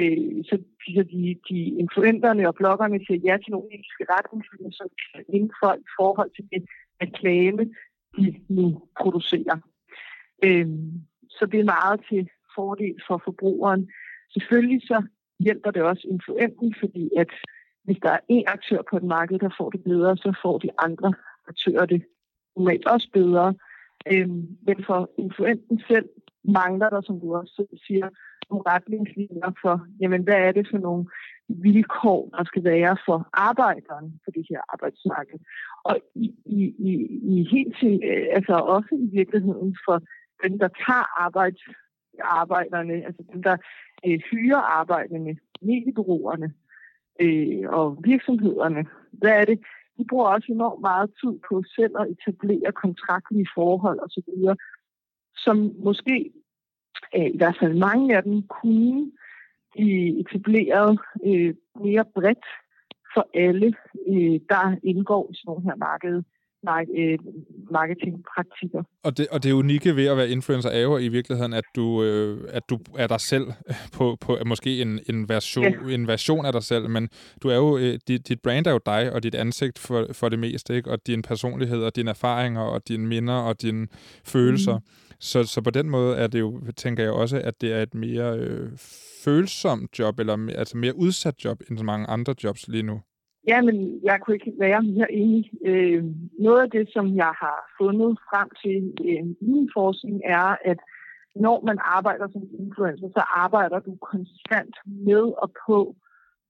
Øh, 0.00 0.44
så 0.48 0.54
så 0.94 1.02
de, 1.12 1.20
de 1.48 1.58
influenterne 1.84 2.48
og 2.48 2.54
bloggerne 2.54 2.98
siger 3.06 3.20
ja 3.28 3.36
til 3.36 3.50
nogle 3.52 3.68
etiske 3.74 4.04
retningslinjer, 4.14 4.72
som 4.78 4.88
inden 5.34 5.52
folk 5.62 5.80
i 5.80 5.92
forhold 6.00 6.30
til 6.36 6.44
det 6.52 6.62
reklame, 7.02 7.62
de 8.16 8.26
nu 8.48 8.66
producerer. 9.00 9.58
Øh, 10.46 10.68
så 11.36 11.46
det 11.52 11.60
er 11.60 11.74
meget 11.76 12.00
til 12.08 12.28
fordel 12.54 12.96
for 13.06 13.22
forbrugeren. 13.24 13.90
Selvfølgelig 14.34 14.82
så 14.90 14.98
hjælper 15.46 15.70
det 15.70 15.82
også 15.82 16.04
influenten, 16.10 16.74
fordi 16.80 17.10
at 17.16 17.32
hvis 17.84 17.98
der 18.02 18.10
er 18.10 18.18
én 18.32 18.44
aktør 18.46 18.82
på 18.90 18.96
et 18.96 19.02
marked, 19.02 19.38
der 19.38 19.50
får 19.58 19.70
det 19.70 19.84
bedre, 19.84 20.16
så 20.16 20.34
får 20.42 20.58
de 20.58 20.68
andre 20.78 21.14
aktører 21.48 21.86
det 21.86 22.02
normalt 22.56 22.86
også 22.86 23.08
bedre. 23.12 23.54
Øhm, 24.12 24.46
men 24.66 24.84
for 24.86 25.10
influenten 25.18 25.82
selv 25.88 26.08
mangler 26.44 26.90
der, 26.90 27.00
som 27.00 27.20
du 27.20 27.34
også 27.34 27.66
siger, 27.86 28.08
nogle 28.50 28.64
retningslinjer 28.72 29.50
for, 29.62 29.86
jamen, 30.00 30.22
hvad 30.22 30.34
er 30.34 30.52
det 30.52 30.68
for 30.70 30.78
nogle 30.78 31.04
vilkår, 31.48 32.30
der 32.36 32.44
skal 32.44 32.64
være 32.64 32.96
for 33.06 33.28
arbejderen 33.32 34.20
på 34.24 34.30
det 34.34 34.46
her 34.50 34.60
arbejdsmarked. 34.68 35.38
Og 35.84 35.96
i, 36.14 36.34
i, 36.46 36.60
i, 36.88 36.92
i 37.32 37.48
helt 37.54 37.76
til, 37.80 37.94
øh, 38.10 38.26
altså 38.36 38.54
også 38.54 38.92
i 38.92 39.08
virkeligheden 39.18 39.76
for 39.86 39.96
dem, 40.44 40.58
der 40.58 40.68
tager 40.68 41.06
arbejds, 41.24 41.62
arbejderne, 42.20 42.94
altså 43.06 43.22
dem, 43.32 43.42
der 43.42 43.56
øh, 44.06 44.18
hyrer 44.30 44.62
arbejderne, 44.80 45.36
mediebureauerne 45.62 46.52
øh, 47.20 47.68
og 47.68 47.98
virksomhederne. 48.04 48.86
Hvad 49.12 49.30
er 49.30 49.44
det? 49.44 49.58
De 49.98 50.04
bruger 50.08 50.26
også 50.26 50.52
enormt 50.52 50.80
meget 50.80 51.10
tid 51.20 51.38
på 51.48 51.62
selv 51.76 51.94
at 52.00 52.08
etablere 52.10 52.72
kontraktlige 52.72 53.48
forhold 53.54 54.00
osv., 54.00 54.56
som 55.36 55.72
måske 55.78 56.32
Øh, 57.16 57.30
i 57.34 57.36
hvert 57.36 57.56
fald 57.60 57.74
mange 57.74 58.16
af 58.16 58.22
dem, 58.22 58.42
kunne 58.42 59.12
blive 59.72 60.20
etableret 60.20 60.98
øh, 61.26 61.54
mere 61.74 62.04
bredt 62.14 62.46
for 63.14 63.28
alle, 63.34 63.74
øh, 64.08 64.40
der 64.48 64.76
indgår 64.82 65.30
i 65.30 65.34
sådan 65.34 65.46
nogle 65.46 65.64
her 65.64 65.76
marked, 65.76 66.22
marketingpraktikker. 67.70 68.82
Og 69.02 69.16
det, 69.18 69.28
og 69.28 69.42
det 69.42 69.52
unikke 69.52 69.96
ved 69.96 70.06
at 70.06 70.16
være 70.16 70.28
influencer 70.28 70.70
er 70.70 70.80
jo 70.80 70.98
i 70.98 71.08
virkeligheden, 71.08 71.52
at 71.52 71.64
du, 71.76 72.02
øh, 72.02 72.40
at 72.48 72.62
du 72.70 72.78
er 72.98 73.06
dig 73.06 73.20
selv 73.20 73.46
på, 73.96 74.16
på 74.20 74.38
måske 74.46 74.82
en, 74.82 75.00
en, 75.08 75.28
version, 75.28 75.88
ja. 75.88 75.94
en 75.94 76.06
version 76.06 76.46
af 76.46 76.52
dig 76.52 76.62
selv, 76.62 76.90
men 76.90 77.08
du 77.42 77.48
er 77.48 77.56
jo, 77.56 77.78
øh, 77.78 77.98
dit, 78.08 78.28
dit 78.28 78.40
brand 78.40 78.66
er 78.66 78.70
jo 78.70 78.80
dig 78.86 79.12
og 79.12 79.22
dit 79.22 79.34
ansigt 79.34 79.78
for, 79.78 80.06
for 80.12 80.28
det 80.28 80.38
meste, 80.38 80.76
ikke? 80.76 80.90
og 80.90 81.06
din 81.06 81.22
personlighed 81.22 81.82
og 81.82 81.96
dine 81.96 82.10
erfaringer 82.10 82.62
og 82.62 82.88
dine 82.88 83.06
minder 83.06 83.34
og 83.34 83.62
dine 83.62 83.88
følelser. 84.24 84.78
Mm. 84.78 84.84
Så, 85.20 85.44
så 85.44 85.60
på 85.60 85.70
den 85.70 85.90
måde 85.90 86.16
er 86.16 86.26
det 86.26 86.40
jo, 86.40 86.60
tænker 86.76 87.02
jeg 87.02 87.12
også, 87.12 87.40
at 87.44 87.60
det 87.60 87.72
er 87.72 87.82
et 87.82 87.94
mere 87.94 88.38
øh, 88.38 88.70
følsomt 89.24 89.98
job, 89.98 90.18
eller 90.18 90.48
altså 90.56 90.76
mere 90.76 90.96
udsat 90.96 91.44
job 91.44 91.62
end 91.70 91.78
så 91.78 91.84
mange 91.84 92.06
andre 92.06 92.34
jobs 92.44 92.68
lige 92.68 92.82
nu. 92.82 93.00
Ja, 93.46 93.62
men 93.62 94.00
jeg 94.04 94.20
kunne 94.20 94.36
ikke 94.36 94.52
være 94.58 94.82
mere 94.82 95.12
enig. 95.12 95.50
Øh, 95.64 96.04
noget 96.38 96.62
af 96.62 96.70
det, 96.70 96.88
som 96.92 97.16
jeg 97.16 97.32
har 97.44 97.58
fundet 97.80 98.18
frem 98.30 98.48
til 98.62 98.78
øh, 99.08 99.24
min 99.48 99.70
forskning, 99.74 100.20
er, 100.24 100.56
at 100.64 100.78
når 101.34 101.64
man 101.66 101.78
arbejder 101.80 102.28
som 102.28 102.42
influencer, 102.58 103.08
så 103.08 103.22
arbejder 103.36 103.78
du 103.78 103.96
konstant 103.96 104.76
med 104.86 105.24
og 105.42 105.52
på 105.66 105.96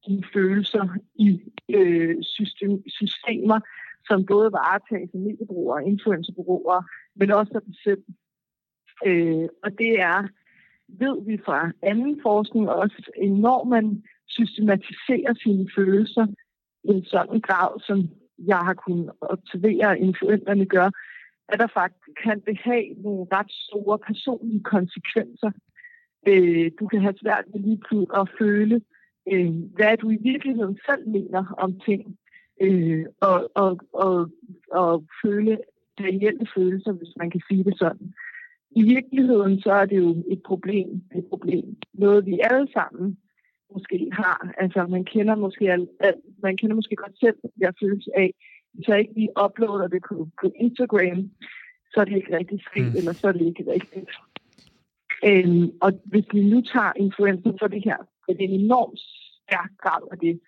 dine 0.07 0.25
følelser 0.35 0.89
i 1.15 1.41
øh, 1.69 2.17
system, 2.23 2.83
systemer, 2.87 3.61
som 4.09 4.27
både 4.27 4.53
varetager 4.53 5.09
af 5.15 5.19
mediebrugere 5.19 5.83
og 5.83 5.87
influencerbrugere, 5.87 6.85
men 7.17 7.31
også 7.31 7.53
af 7.55 7.63
dem 7.63 7.75
selv. 7.85 8.03
Øh, 9.07 9.49
og 9.63 9.71
det 9.79 10.01
er, 10.01 10.29
ved 10.89 11.25
vi 11.27 11.39
fra 11.45 11.71
anden 11.83 12.21
forskning 12.23 12.71
også, 12.71 13.11
når 13.23 13.65
man 13.65 14.03
systematiserer 14.27 15.35
sine 15.35 15.69
følelser 15.77 16.27
en 16.85 17.05
sådan 17.05 17.41
grad, 17.41 17.81
som 17.81 18.09
jeg 18.39 18.59
har 18.59 18.75
kunnet 18.75 19.11
observere, 19.21 19.93
at 19.93 19.99
influenterne 19.99 20.67
gør, 20.67 20.91
at 21.49 21.59
der 21.59 21.67
faktisk 21.75 22.09
kan 22.25 22.41
det 22.47 22.59
have 22.59 22.85
nogle 22.97 23.27
ret 23.33 23.53
store 23.69 23.99
personlige 23.99 24.63
konsekvenser. 24.63 25.51
Øh, 26.29 26.71
du 26.81 26.87
kan 26.87 27.01
have 27.01 27.15
svært 27.23 27.45
ved 27.53 27.61
lige 27.61 27.81
pludselig 27.89 28.21
at 28.21 28.31
føle, 28.39 28.81
øh, 29.33 29.53
hvad 29.77 29.97
du 29.97 30.11
i 30.11 30.19
virkeligheden 30.23 30.79
selv 30.87 31.09
mener 31.09 31.55
om 31.59 31.81
ting, 31.81 32.19
øh, 32.61 33.05
og, 33.21 33.51
og, 33.55 33.81
og, 33.93 34.31
og 34.73 35.05
føle 35.23 35.59
reelle 36.01 36.47
følelser, 36.57 36.93
hvis 36.93 37.13
man 37.17 37.31
kan 37.31 37.43
sige 37.49 37.65
det 37.65 37.79
sådan. 37.79 38.13
I 38.77 38.83
virkeligheden 38.83 39.61
så 39.61 39.73
er 39.73 39.87
det 39.87 39.97
jo 39.97 40.25
et 40.31 40.43
problem, 40.47 40.89
et 41.17 41.27
problem. 41.29 41.77
Noget 41.95 42.27
vi 42.27 42.41
alle 42.51 42.69
sammen 42.73 43.19
måske 43.75 44.09
har. 44.13 44.53
Altså 44.59 44.87
man 44.87 45.05
kender 45.05 45.35
måske, 45.35 45.73
al, 45.73 45.89
man 46.43 46.57
kender 46.57 46.77
måske 46.77 46.97
godt 46.97 47.19
selv 47.21 47.37
jeg 47.59 47.73
følelse 47.81 48.11
af, 48.17 48.31
hvis 48.75 48.89
jeg 48.89 49.01
ikke 49.01 49.15
lige 49.15 49.33
uploader 49.45 49.89
det 49.89 50.03
på, 50.09 50.29
på 50.41 50.53
Instagram, 50.57 51.31
så 51.93 52.01
er 52.01 52.05
det 52.05 52.17
ikke 52.17 52.37
rigtig 52.39 52.61
sket, 52.71 52.93
mm. 52.93 52.99
eller 52.99 53.13
så 53.13 53.29
er 53.29 53.33
det 53.33 53.47
ikke 53.47 53.65
rigtigt. 53.73 54.11
Øhm, 55.29 55.67
og 55.85 55.91
hvis 56.05 56.27
vi 56.33 56.41
nu 56.53 56.61
tager 56.73 56.93
influencer 56.97 57.53
for 57.61 57.67
det 57.67 57.83
her, 57.85 57.97
så 57.97 58.27
er 58.29 58.35
det 58.37 58.45
en 58.45 58.61
enormt 58.61 59.01
stærk 59.43 59.71
grad 59.83 60.03
af 60.13 60.19
det. 60.19 60.41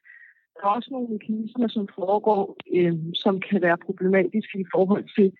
Der 0.57 0.67
er 0.67 0.77
også 0.79 0.89
nogle 0.93 1.09
mekanismer, 1.09 1.69
som 1.69 1.89
foregår, 1.99 2.57
øhm, 2.77 3.15
som 3.15 3.41
kan 3.41 3.63
være 3.63 3.85
problematiske 3.87 4.61
i 4.61 4.67
forhold 4.75 5.05
til, 5.17 5.33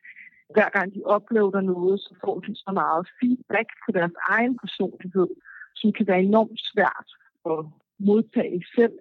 hver 0.55 0.69
gang 0.77 0.95
de 0.95 1.03
uploader 1.17 1.61
noget, 1.61 2.01
så 2.01 2.13
får 2.25 2.37
de 2.41 2.55
så 2.55 2.71
meget 2.81 3.09
feedback 3.19 3.69
på 3.85 3.93
deres 3.93 4.15
egen 4.31 4.59
personlighed, 4.63 5.29
som 5.75 5.93
kan 5.93 6.07
være 6.07 6.23
enormt 6.23 6.61
svært 6.73 7.09
at 7.51 7.65
modtage 7.99 8.65
selv. 8.75 8.97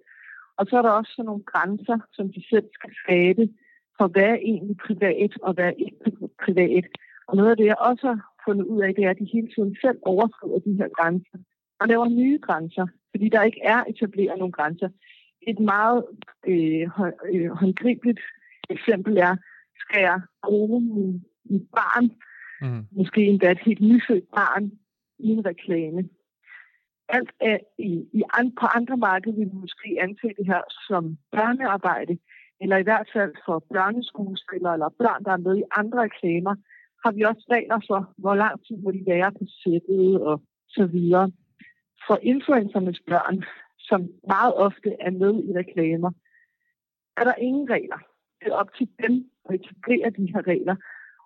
Og 0.58 0.66
så 0.68 0.78
er 0.78 0.82
der 0.82 0.90
også 0.90 1.12
sådan 1.16 1.26
nogle 1.26 1.44
grænser, 1.44 1.98
som 2.14 2.26
de 2.34 2.44
selv 2.50 2.68
skal 2.74 2.92
skabe, 3.04 3.50
for 3.98 4.08
hvad 4.08 4.30
er 4.36 4.46
egentlig 4.52 4.78
privat, 4.78 5.32
og 5.42 5.54
hvad 5.54 5.66
er 5.66 5.78
ikke 5.86 6.28
privat. 6.46 6.86
Og 7.28 7.36
noget 7.38 7.52
af 7.52 7.58
det, 7.58 7.66
jeg 7.66 7.78
også 7.80 8.08
har 8.08 8.20
fundet 8.46 8.66
ud 8.66 8.82
af, 8.82 8.96
det 8.96 9.04
er, 9.04 9.10
at 9.10 9.20
de 9.20 9.34
hele 9.34 9.50
tiden 9.56 9.76
selv 9.82 9.98
overskrider 10.02 10.60
de 10.60 10.78
her 10.80 10.90
grænser 10.98 11.38
og 11.80 11.88
laver 11.88 12.10
nye 12.10 12.40
grænser, 12.42 12.88
fordi 13.12 13.30
der 13.30 13.44
ikke 13.44 13.62
er 13.64 13.84
etableret 13.92 14.40
nogle 14.40 14.52
grænser. 14.52 14.90
Et 15.48 15.60
meget 15.60 16.06
øh, 16.48 16.90
øh, 17.34 17.50
håndgribeligt 17.50 18.20
eksempel 18.70 19.18
er, 19.18 19.36
skal 19.80 20.02
jeg 20.02 20.22
bruge 20.46 20.82
min, 20.82 21.26
mit 21.46 21.68
barn, 21.76 22.06
mm. 22.62 22.86
måske 22.92 23.22
endda 23.26 23.52
et 23.52 23.60
helt 23.66 23.82
nyfødt 23.82 24.28
barn, 24.36 24.72
i 25.20 25.28
en 25.30 25.46
reklame. 25.46 26.10
Alt 27.10 27.31
er 27.39 27.57
i, 27.77 27.91
i 28.13 28.24
and, 28.33 28.51
på 28.60 28.65
andre 28.65 28.98
markeder 28.98 29.36
vil 29.36 29.45
vi 29.45 29.55
måske 29.65 29.98
anse 30.00 30.27
det 30.38 30.45
her 30.45 30.62
som 30.88 31.17
børnearbejde, 31.31 32.17
eller 32.62 32.77
i 32.77 32.83
hvert 32.83 33.10
fald 33.13 33.33
for 33.45 33.60
børneskuespillere 33.74 34.74
eller 34.74 34.89
børn, 34.89 35.24
der 35.24 35.31
er 35.31 35.38
med 35.48 35.57
i 35.57 35.63
andre 35.75 36.00
reklamer, 36.01 36.55
har 37.05 37.12
vi 37.12 37.22
også 37.22 37.45
regler 37.51 37.79
for, 37.89 38.13
hvor 38.17 38.36
lang 38.36 38.65
tid 38.65 38.77
må 38.77 38.91
de 38.91 39.03
være 39.07 39.31
på 39.31 39.45
sættet 39.63 40.22
og 40.22 40.41
så 40.69 40.86
videre. 40.86 41.31
For 42.07 42.17
influencernes 42.22 43.01
børn, 43.07 43.43
som 43.79 44.10
meget 44.27 44.53
ofte 44.55 44.89
er 45.00 45.12
med 45.12 45.33
i 45.43 45.51
reklamer, 45.62 46.12
er 47.17 47.24
der 47.24 47.36
ingen 47.36 47.69
regler. 47.69 48.00
Det 48.39 48.48
er 48.48 48.55
op 48.55 48.74
til 48.77 48.89
dem 49.03 49.29
at 49.50 49.55
etablere 49.55 50.10
de 50.10 50.31
her 50.33 50.48
regler. 50.48 50.75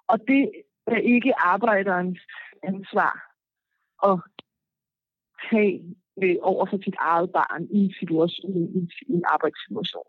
Og 0.07 0.19
det 0.27 0.51
er 0.88 0.98
ikke 0.98 1.34
arbejderens 1.38 2.22
ansvar 2.63 3.13
at 4.10 4.19
tage 5.50 5.82
øh, 6.24 6.36
over 6.41 6.65
for 6.70 6.77
sit 6.84 6.96
eget 7.00 7.29
barn 7.32 7.67
i 7.72 7.77
en, 7.86 7.94
situation, 8.00 8.51
i 9.08 9.13
en 9.13 9.24
arbejdssituation. 9.25 10.08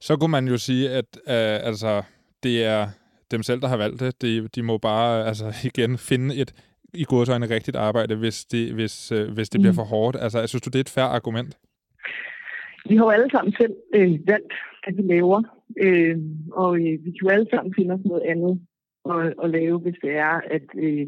Så 0.00 0.16
kunne 0.16 0.30
man 0.30 0.48
jo 0.48 0.56
sige, 0.56 0.90
at 0.90 1.10
øh, 1.16 1.68
altså, 1.68 2.02
det 2.42 2.64
er 2.64 2.88
dem 3.30 3.42
selv, 3.42 3.60
der 3.60 3.68
har 3.68 3.76
valgt 3.76 4.00
det. 4.00 4.22
De, 4.22 4.48
de 4.48 4.62
må 4.62 4.78
bare 4.78 5.26
altså, 5.26 5.46
igen 5.70 5.98
finde 5.98 6.36
et 6.36 6.52
i 6.94 7.04
godsøjne 7.04 7.50
rigtigt 7.50 7.76
arbejde, 7.76 8.16
hvis 8.16 8.44
det, 8.44 8.74
hvis, 8.74 9.12
øh, 9.12 9.30
hvis 9.34 9.48
det 9.48 9.58
mm. 9.58 9.62
bliver 9.62 9.74
for 9.74 9.82
hårdt. 9.82 10.16
Altså, 10.20 10.38
jeg 10.38 10.48
synes 10.48 10.62
du, 10.62 10.70
det 10.70 10.76
er 10.76 10.80
et 10.80 10.96
færre 10.96 11.08
argument? 11.08 11.58
Vi 12.88 12.96
har 12.96 13.04
jo 13.04 13.10
alle 13.10 13.30
sammen 13.30 13.52
selv 13.60 13.74
øh, 13.94 14.10
valgt, 14.26 14.54
at 14.84 14.96
vi 14.96 15.02
laver, 15.02 15.42
øh, 15.80 16.18
og 16.52 16.76
øh, 16.76 17.04
vi 17.04 17.10
kan 17.10 17.22
jo 17.22 17.28
alle 17.28 17.46
sammen 17.50 17.74
finde 17.74 17.94
os 17.94 18.00
noget 18.04 18.22
andet 18.22 18.60
at, 19.10 19.34
at 19.44 19.50
lave, 19.50 19.78
hvis 19.78 19.98
det 20.02 20.12
er, 20.16 20.40
at 20.56 20.66
øh, 20.74 21.06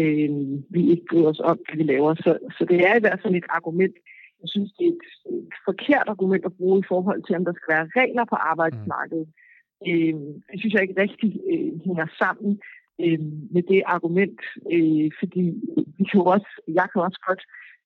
øh, 0.00 0.30
vi 0.74 0.90
ikke 0.90 1.06
bryder 1.10 1.30
os 1.34 1.40
om, 1.50 1.58
hvad 1.64 1.76
vi 1.76 1.82
laver. 1.92 2.14
Så, 2.14 2.38
så 2.56 2.62
det 2.70 2.78
er 2.88 2.94
i 2.96 3.00
hvert 3.04 3.20
fald 3.22 3.34
et 3.34 3.50
argument, 3.58 3.96
jeg 4.42 4.48
synes, 4.48 4.70
det 4.78 4.86
er 4.86 4.92
et, 4.96 5.06
et 5.38 5.54
forkert 5.64 6.06
argument 6.06 6.44
at 6.44 6.56
bruge 6.58 6.78
i 6.80 6.88
forhold 6.88 7.22
til, 7.22 7.36
om 7.36 7.44
der 7.44 7.52
skal 7.56 7.74
være 7.74 7.90
regler 8.00 8.24
på 8.24 8.36
arbejdsmarkedet. 8.52 9.28
Mm. 9.28 9.88
Øh, 9.88 10.14
det 10.50 10.58
synes 10.58 10.74
jeg 10.74 10.82
ikke 10.82 11.00
rigtig 11.04 11.30
øh, 11.52 11.72
hænger 11.86 12.06
sammen 12.22 12.50
øh, 13.04 13.20
med 13.54 13.62
det 13.72 13.82
argument, 13.96 14.40
øh, 14.72 15.10
fordi 15.20 15.44
vi 15.98 16.04
kan 16.10 16.20
også, 16.20 16.50
jeg 16.68 16.86
kan 16.92 17.02
også 17.02 17.20
godt 17.28 17.42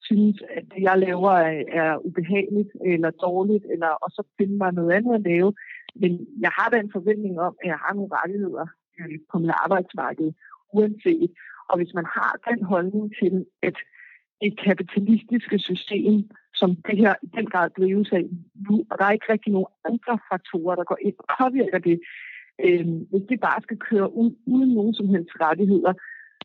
synes, 0.09 0.37
at 0.57 0.65
det, 0.71 0.83
jeg 0.83 0.99
laver, 0.99 1.31
er, 1.31 1.63
er 1.81 2.07
ubehageligt 2.07 2.73
eller 2.93 3.11
dårligt, 3.11 3.65
eller 3.73 3.91
og 4.05 4.11
så 4.11 4.23
finde 4.39 4.57
mig 4.57 4.73
noget 4.73 4.93
andet 4.93 5.15
at 5.15 5.27
lave. 5.33 5.53
Men 5.95 6.27
jeg 6.41 6.51
har 6.59 6.69
da 6.71 6.77
en 6.77 6.93
forventning 6.93 7.41
om, 7.41 7.55
at 7.63 7.69
jeg 7.69 7.79
har 7.85 7.95
nogle 7.95 8.15
rettigheder 8.19 8.67
øh, 8.99 9.19
på 9.33 9.39
mit 9.39 9.55
arbejdsmarked, 9.65 10.33
uanset. 10.73 11.31
Og 11.71 11.77
hvis 11.79 11.95
man 11.95 12.07
har 12.17 12.33
den 12.49 12.63
holdning 12.73 13.13
til, 13.21 13.47
at 13.63 13.77
et 14.43 14.61
kapitalistiske 14.69 15.59
system 15.59 16.31
som 16.55 16.77
det 16.87 16.97
her 16.99 17.15
i 17.23 17.29
den 17.37 17.47
grad 17.47 17.71
drives 17.79 18.13
af 18.13 18.25
nu, 18.69 18.75
og 18.91 18.99
der 18.99 19.05
er 19.05 19.11
ikke 19.11 19.33
rigtig 19.33 19.53
nogen 19.53 19.73
andre 19.85 20.19
faktorer, 20.31 20.75
der 20.77 20.85
går 20.85 20.99
ind 21.09 21.15
og 21.19 21.27
påvirker 21.41 21.79
det. 21.79 22.01
Øh, 22.65 22.87
hvis 23.11 23.25
det 23.29 23.41
bare 23.41 23.63
skal 23.63 23.79
køre 23.89 24.15
ud, 24.23 24.31
uden 24.47 24.75
nogen 24.75 24.95
som 24.95 25.09
helst 25.09 25.31
rettigheder, 25.41 25.93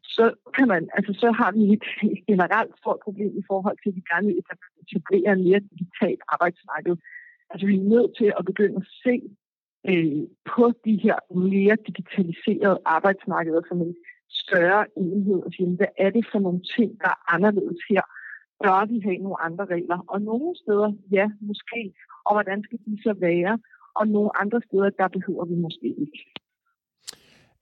så 0.03 0.25
kan 0.55 0.67
man, 0.67 0.89
altså 0.97 1.13
så 1.13 1.31
har 1.31 1.51
vi 1.51 1.63
et, 1.73 1.85
generelt 2.31 2.73
stort 2.81 2.99
problem 3.03 3.31
i 3.37 3.43
forhold 3.47 3.77
til, 3.77 3.89
at 3.89 3.95
vi 3.95 4.03
gerne 4.11 4.27
vil 4.27 4.41
etablere 4.83 5.31
en 5.33 5.43
mere 5.47 5.61
digitalt 5.71 6.21
arbejdsmarked. 6.33 6.95
Altså 7.49 7.67
vi 7.67 7.75
er 7.77 7.89
nødt 7.93 8.11
til 8.19 8.29
at 8.39 8.45
begynde 8.45 8.77
at 8.81 8.87
se 9.03 9.15
øh, 9.89 10.23
på 10.53 10.63
de 10.85 10.95
her 11.05 11.17
mere 11.49 11.75
digitaliserede 11.87 12.79
arbejdsmarkeder 12.85 13.61
som 13.69 13.81
en 13.81 13.95
større 14.29 14.85
enhed 14.97 15.39
og 15.45 15.51
sige, 15.53 15.75
hvad 15.75 15.91
er 15.97 16.09
det 16.09 16.25
for 16.31 16.39
nogle 16.39 16.61
ting, 16.75 16.99
der 17.01 17.07
er 17.07 17.33
anderledes 17.33 17.81
her? 17.89 18.01
bør 18.63 18.85
vi 18.85 18.99
have 19.03 19.17
nogle 19.17 19.41
andre 19.41 19.65
regler. 19.65 19.99
Og 20.07 20.21
nogle 20.21 20.55
steder, 20.61 20.89
ja, 21.11 21.27
måske. 21.41 21.93
Og 22.25 22.33
hvordan 22.35 22.63
skal 22.63 22.79
de 22.85 22.97
så 23.03 23.13
være? 23.19 23.59
Og 23.95 24.07
nogle 24.07 24.29
andre 24.41 24.61
steder, 24.67 24.89
der 24.89 25.07
behøver 25.07 25.45
vi 25.45 25.55
måske 25.55 25.87
ikke. 25.87 26.19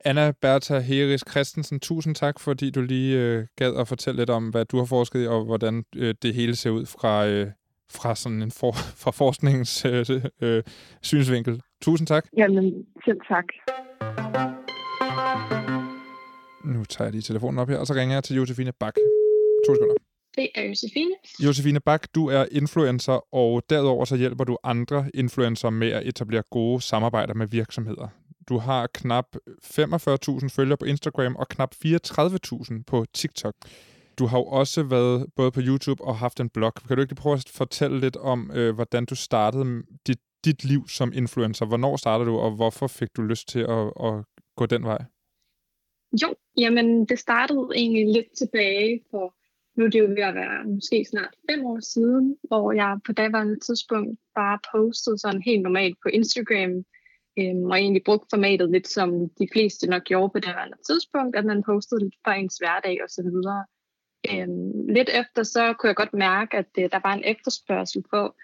Anna 0.06 0.32
Bertha 0.42 0.80
Heris 0.80 1.24
Christensen, 1.32 1.80
tusind 1.80 2.16
tak, 2.16 2.40
fordi 2.40 2.72
du 2.72 2.82
lige 2.82 3.20
øh, 3.20 3.46
gad 3.56 3.76
at 3.76 3.88
fortælle 3.88 4.22
lidt 4.22 4.30
om, 4.30 4.50
hvad 4.50 4.66
du 4.66 4.78
har 4.78 4.86
forsket 4.86 5.24
i, 5.24 5.28
og 5.28 5.46
hvordan 5.46 5.84
øh, 5.96 6.16
det 6.22 6.34
hele 6.34 6.56
ser 6.56 6.70
ud 6.70 6.86
fra, 6.86 7.28
øh, 7.28 7.48
fra, 7.92 8.16
sådan 8.16 8.42
en 8.42 8.52
for, 8.52 8.72
fra 9.04 9.12
forskningens 9.12 9.86
øh, 9.86 10.06
øh, 10.42 10.64
synsvinkel. 11.02 11.62
Tusind 11.82 12.08
tak. 12.08 12.26
Jamen, 12.38 12.86
selv 13.06 13.20
tak. 13.30 13.46
Nu 16.64 16.86
tager 16.86 17.06
jeg 17.06 17.12
lige 17.12 17.22
telefonen 17.22 17.60
op 17.60 17.70
her, 17.70 17.78
og 17.78 17.88
så 17.88 17.94
ringer 17.94 18.16
jeg 18.16 18.24
til 18.24 18.36
Josefine 18.36 18.72
Bak. 18.72 18.96
To 19.68 19.76
sekunder. 19.76 19.96
Det 20.36 20.50
er 20.56 20.64
Josefine. 20.64 21.16
Josefine 21.40 21.80
Bak, 21.80 22.08
du 22.16 22.28
er 22.28 22.46
influencer, 22.52 23.36
og 23.36 23.64
derudover 23.70 24.06
så 24.06 24.16
hjælper 24.16 24.44
du 24.44 24.58
andre 24.64 25.12
influencer 25.14 25.70
med 25.70 25.92
at 25.92 26.08
etablere 26.08 26.44
gode 26.52 26.82
samarbejder 26.82 27.34
med 27.34 27.48
virksomheder. 27.48 28.08
Du 28.50 28.58
har 28.58 28.88
knap 28.94 29.26
45.000 29.64 30.48
følgere 30.48 30.78
på 30.78 30.86
Instagram 30.86 31.36
og 31.36 31.48
knap 31.48 31.76
34.000 31.86 32.84
på 32.88 33.06
TikTok. 33.14 33.56
Du 34.20 34.26
har 34.26 34.38
jo 34.38 34.44
også 34.44 34.84
været 34.84 35.26
både 35.36 35.52
på 35.52 35.60
YouTube 35.64 36.04
og 36.04 36.18
haft 36.18 36.40
en 36.40 36.50
blog. 36.50 36.74
Kan 36.74 36.98
du 36.98 37.02
ikke 37.02 37.16
prøve 37.16 37.34
at 37.34 37.50
fortælle 37.54 38.00
lidt 38.00 38.18
om, 38.18 38.52
øh, 38.54 38.76
hvordan 38.76 39.06
du 39.06 39.16
startede 39.16 39.84
dit, 40.08 40.20
dit 40.46 40.64
liv 40.64 40.90
som 40.90 41.14
influencer? 41.14 41.66
Hvornår 41.66 41.98
startede 41.98 42.30
du, 42.30 42.38
og 42.38 42.52
hvorfor 42.52 42.88
fik 42.88 43.08
du 43.18 43.22
lyst 43.22 43.48
til 43.48 43.60
at, 43.60 43.92
at 44.04 44.24
gå 44.58 44.66
den 44.66 44.84
vej? 44.84 45.06
Jo, 46.22 46.36
jamen 46.58 47.06
det 47.06 47.20
startede 47.20 47.68
egentlig 47.76 48.14
lidt 48.14 48.32
tilbage 48.38 49.02
for 49.12 49.36
nu 49.76 49.86
er 49.86 49.90
det 49.90 50.00
jo 50.00 50.06
ved 50.06 50.24
at 50.24 50.36
være 50.36 50.64
måske 50.66 51.06
snart 51.10 51.36
fem 51.52 51.66
år 51.66 51.80
siden, 51.80 52.38
hvor 52.44 52.72
jeg 52.72 53.00
på 53.06 53.12
daværende 53.12 53.60
tidspunkt 53.60 54.20
bare 54.36 54.60
postede 54.74 55.18
sådan 55.18 55.42
helt 55.42 55.62
normalt 55.62 55.98
på 56.04 56.10
Instagram 56.10 56.86
Øhm, 57.40 57.64
og 57.72 57.78
egentlig 57.80 58.04
brugt 58.04 58.26
formatet 58.30 58.72
lidt 58.72 58.88
som 58.88 59.30
de 59.30 59.48
fleste 59.54 59.88
nok 59.88 60.04
gjorde 60.04 60.30
på 60.30 60.40
det 60.40 60.56
tidspunkt, 60.88 61.36
at 61.36 61.46
man 61.46 61.64
postede 61.64 62.04
lidt 62.04 62.16
fra 62.24 62.36
ens 62.36 62.58
hverdag 62.58 63.04
og 63.04 63.10
så 63.10 63.22
videre. 63.24 63.66
Øhm, 64.32 64.88
lidt 64.88 65.10
efter 65.22 65.44
så 65.44 65.74
kunne 65.74 65.88
jeg 65.88 65.96
godt 65.96 66.14
mærke, 66.14 66.58
at 66.58 66.70
øh, 66.80 66.90
der 66.92 67.00
var 67.04 67.14
en 67.14 67.24
efterspørgsel 67.26 68.04
på, 68.14 68.36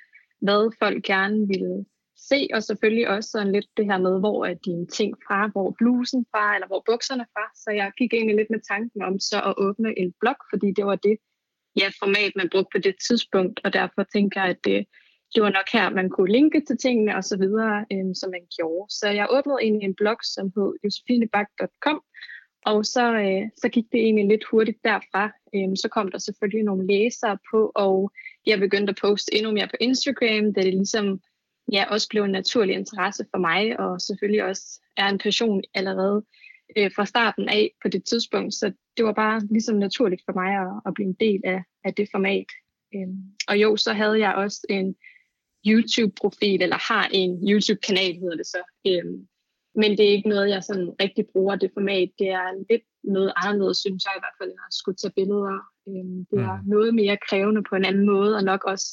hvad 0.41 0.71
folk 0.79 1.03
gerne 1.03 1.47
ville 1.47 1.85
se, 2.29 2.47
og 2.53 2.63
selvfølgelig 2.63 3.07
også 3.09 3.29
sådan 3.29 3.51
lidt 3.51 3.69
det 3.77 3.85
her 3.85 3.97
med, 3.97 4.19
hvor 4.19 4.45
er 4.45 4.53
dine 4.53 4.87
ting 4.87 5.13
fra, 5.27 5.47
hvor 5.47 5.75
blusen 5.77 6.25
fra, 6.31 6.55
eller 6.55 6.67
hvor 6.67 6.83
bukserne 6.85 7.25
fra. 7.33 7.45
Så 7.55 7.71
jeg 7.71 7.91
gik 7.97 8.13
egentlig 8.13 8.35
lidt 8.35 8.49
med 8.49 8.61
tanken 8.73 9.01
om 9.01 9.19
så 9.19 9.37
at 9.49 9.53
åbne 9.57 9.99
en 9.99 10.13
blog, 10.19 10.39
fordi 10.51 10.67
det 10.77 10.85
var 10.85 10.95
det 10.95 11.17
ja, 11.75 11.87
format, 12.03 12.31
man 12.35 12.49
brugte 12.49 12.73
på 12.75 12.79
det 12.87 12.95
tidspunkt, 13.07 13.59
og 13.63 13.73
derfor 13.73 14.03
tænker 14.03 14.41
jeg, 14.41 14.49
at 14.49 14.59
det, 14.63 14.85
det 15.33 15.43
var 15.43 15.49
nok 15.49 15.67
her, 15.73 15.89
man 15.89 16.09
kunne 16.09 16.31
linke 16.31 16.61
til 16.67 16.77
tingene 16.77 17.15
og 17.15 17.23
så 17.23 17.37
videre, 17.37 17.85
øhm, 17.93 18.13
som 18.13 18.29
man 18.31 18.45
gjorde. 18.57 18.93
Så 18.99 19.07
jeg 19.09 19.27
åbnede 19.29 19.59
egentlig 19.61 19.85
en 19.85 19.95
blog, 19.95 20.19
som 20.23 20.45
hed 20.55 20.71
josefinebak.com, 20.83 22.01
og 22.65 22.85
så, 22.85 23.05
øh, 23.13 23.43
så 23.61 23.69
gik 23.69 23.85
det 23.91 23.99
egentlig 23.99 24.27
lidt 24.27 24.45
hurtigt 24.51 24.79
derfra. 24.83 25.31
Øhm, 25.55 25.75
så 25.75 25.87
kom 25.95 26.11
der 26.11 26.17
selvfølgelig 26.17 26.63
nogle 26.65 26.87
læsere 26.87 27.37
på, 27.51 27.71
og 27.75 28.11
jeg 28.45 28.59
begyndte 28.59 28.91
at 28.91 28.99
poste 29.01 29.35
endnu 29.35 29.51
mere 29.51 29.67
på 29.67 29.77
Instagram, 29.79 30.53
da 30.53 30.61
det 30.61 30.73
ligesom 30.73 31.21
ja, 31.73 31.85
også 31.89 32.07
blev 32.09 32.23
en 32.23 32.31
naturlig 32.31 32.75
interesse 32.75 33.25
for 33.31 33.37
mig, 33.37 33.79
og 33.79 34.01
selvfølgelig 34.01 34.43
også 34.43 34.81
er 34.97 35.07
en 35.07 35.17
passion 35.17 35.61
allerede 35.73 36.25
øh, 36.77 36.91
fra 36.95 37.05
starten 37.05 37.49
af 37.49 37.71
på 37.81 37.87
det 37.87 38.03
tidspunkt. 38.05 38.53
Så 38.53 38.71
det 38.97 39.05
var 39.05 39.13
bare 39.13 39.41
ligesom 39.51 39.75
naturligt 39.75 40.21
for 40.25 40.33
mig 40.33 40.51
at, 40.65 40.81
at 40.85 40.93
blive 40.93 41.07
en 41.07 41.17
del 41.19 41.41
af, 41.43 41.63
af 41.83 41.93
det 41.93 42.07
format. 42.11 42.45
Øhm, 42.95 43.23
og 43.47 43.57
jo, 43.57 43.77
så 43.77 43.93
havde 43.93 44.19
jeg 44.19 44.35
også 44.35 44.65
en 44.69 44.95
YouTube-profil, 45.67 46.61
eller 46.61 46.93
har 46.93 47.09
en 47.11 47.31
YouTube-kanal, 47.49 48.13
hedder 48.13 48.35
det 48.35 48.47
så. 48.47 48.61
Øhm, 48.87 49.27
men 49.75 49.91
det 49.91 50.05
er 50.05 50.15
ikke 50.17 50.29
noget, 50.29 50.49
jeg 50.49 50.63
sådan 50.63 50.89
rigtig 51.01 51.25
bruger 51.33 51.55
det 51.55 51.71
format. 51.73 52.09
Det 52.19 52.29
er 52.29 52.65
lidt 52.69 52.83
noget 53.03 53.33
anderledes, 53.35 53.77
synes 53.77 54.05
jeg 54.05 54.13
i 54.15 54.21
hvert 54.21 54.37
fald, 54.41 54.51
at 54.51 54.73
skulle 54.73 54.95
tage 54.97 55.13
billeder. 55.15 55.57
Øhm, 55.87 56.25
det 56.31 56.39
er 56.39 56.61
mm. 56.61 56.69
noget 56.69 56.95
mere 56.95 57.17
krævende 57.27 57.63
på 57.69 57.75
en 57.75 57.85
anden 57.85 58.05
måde, 58.05 58.35
og 58.35 58.43
nok 58.43 58.63
også 58.63 58.87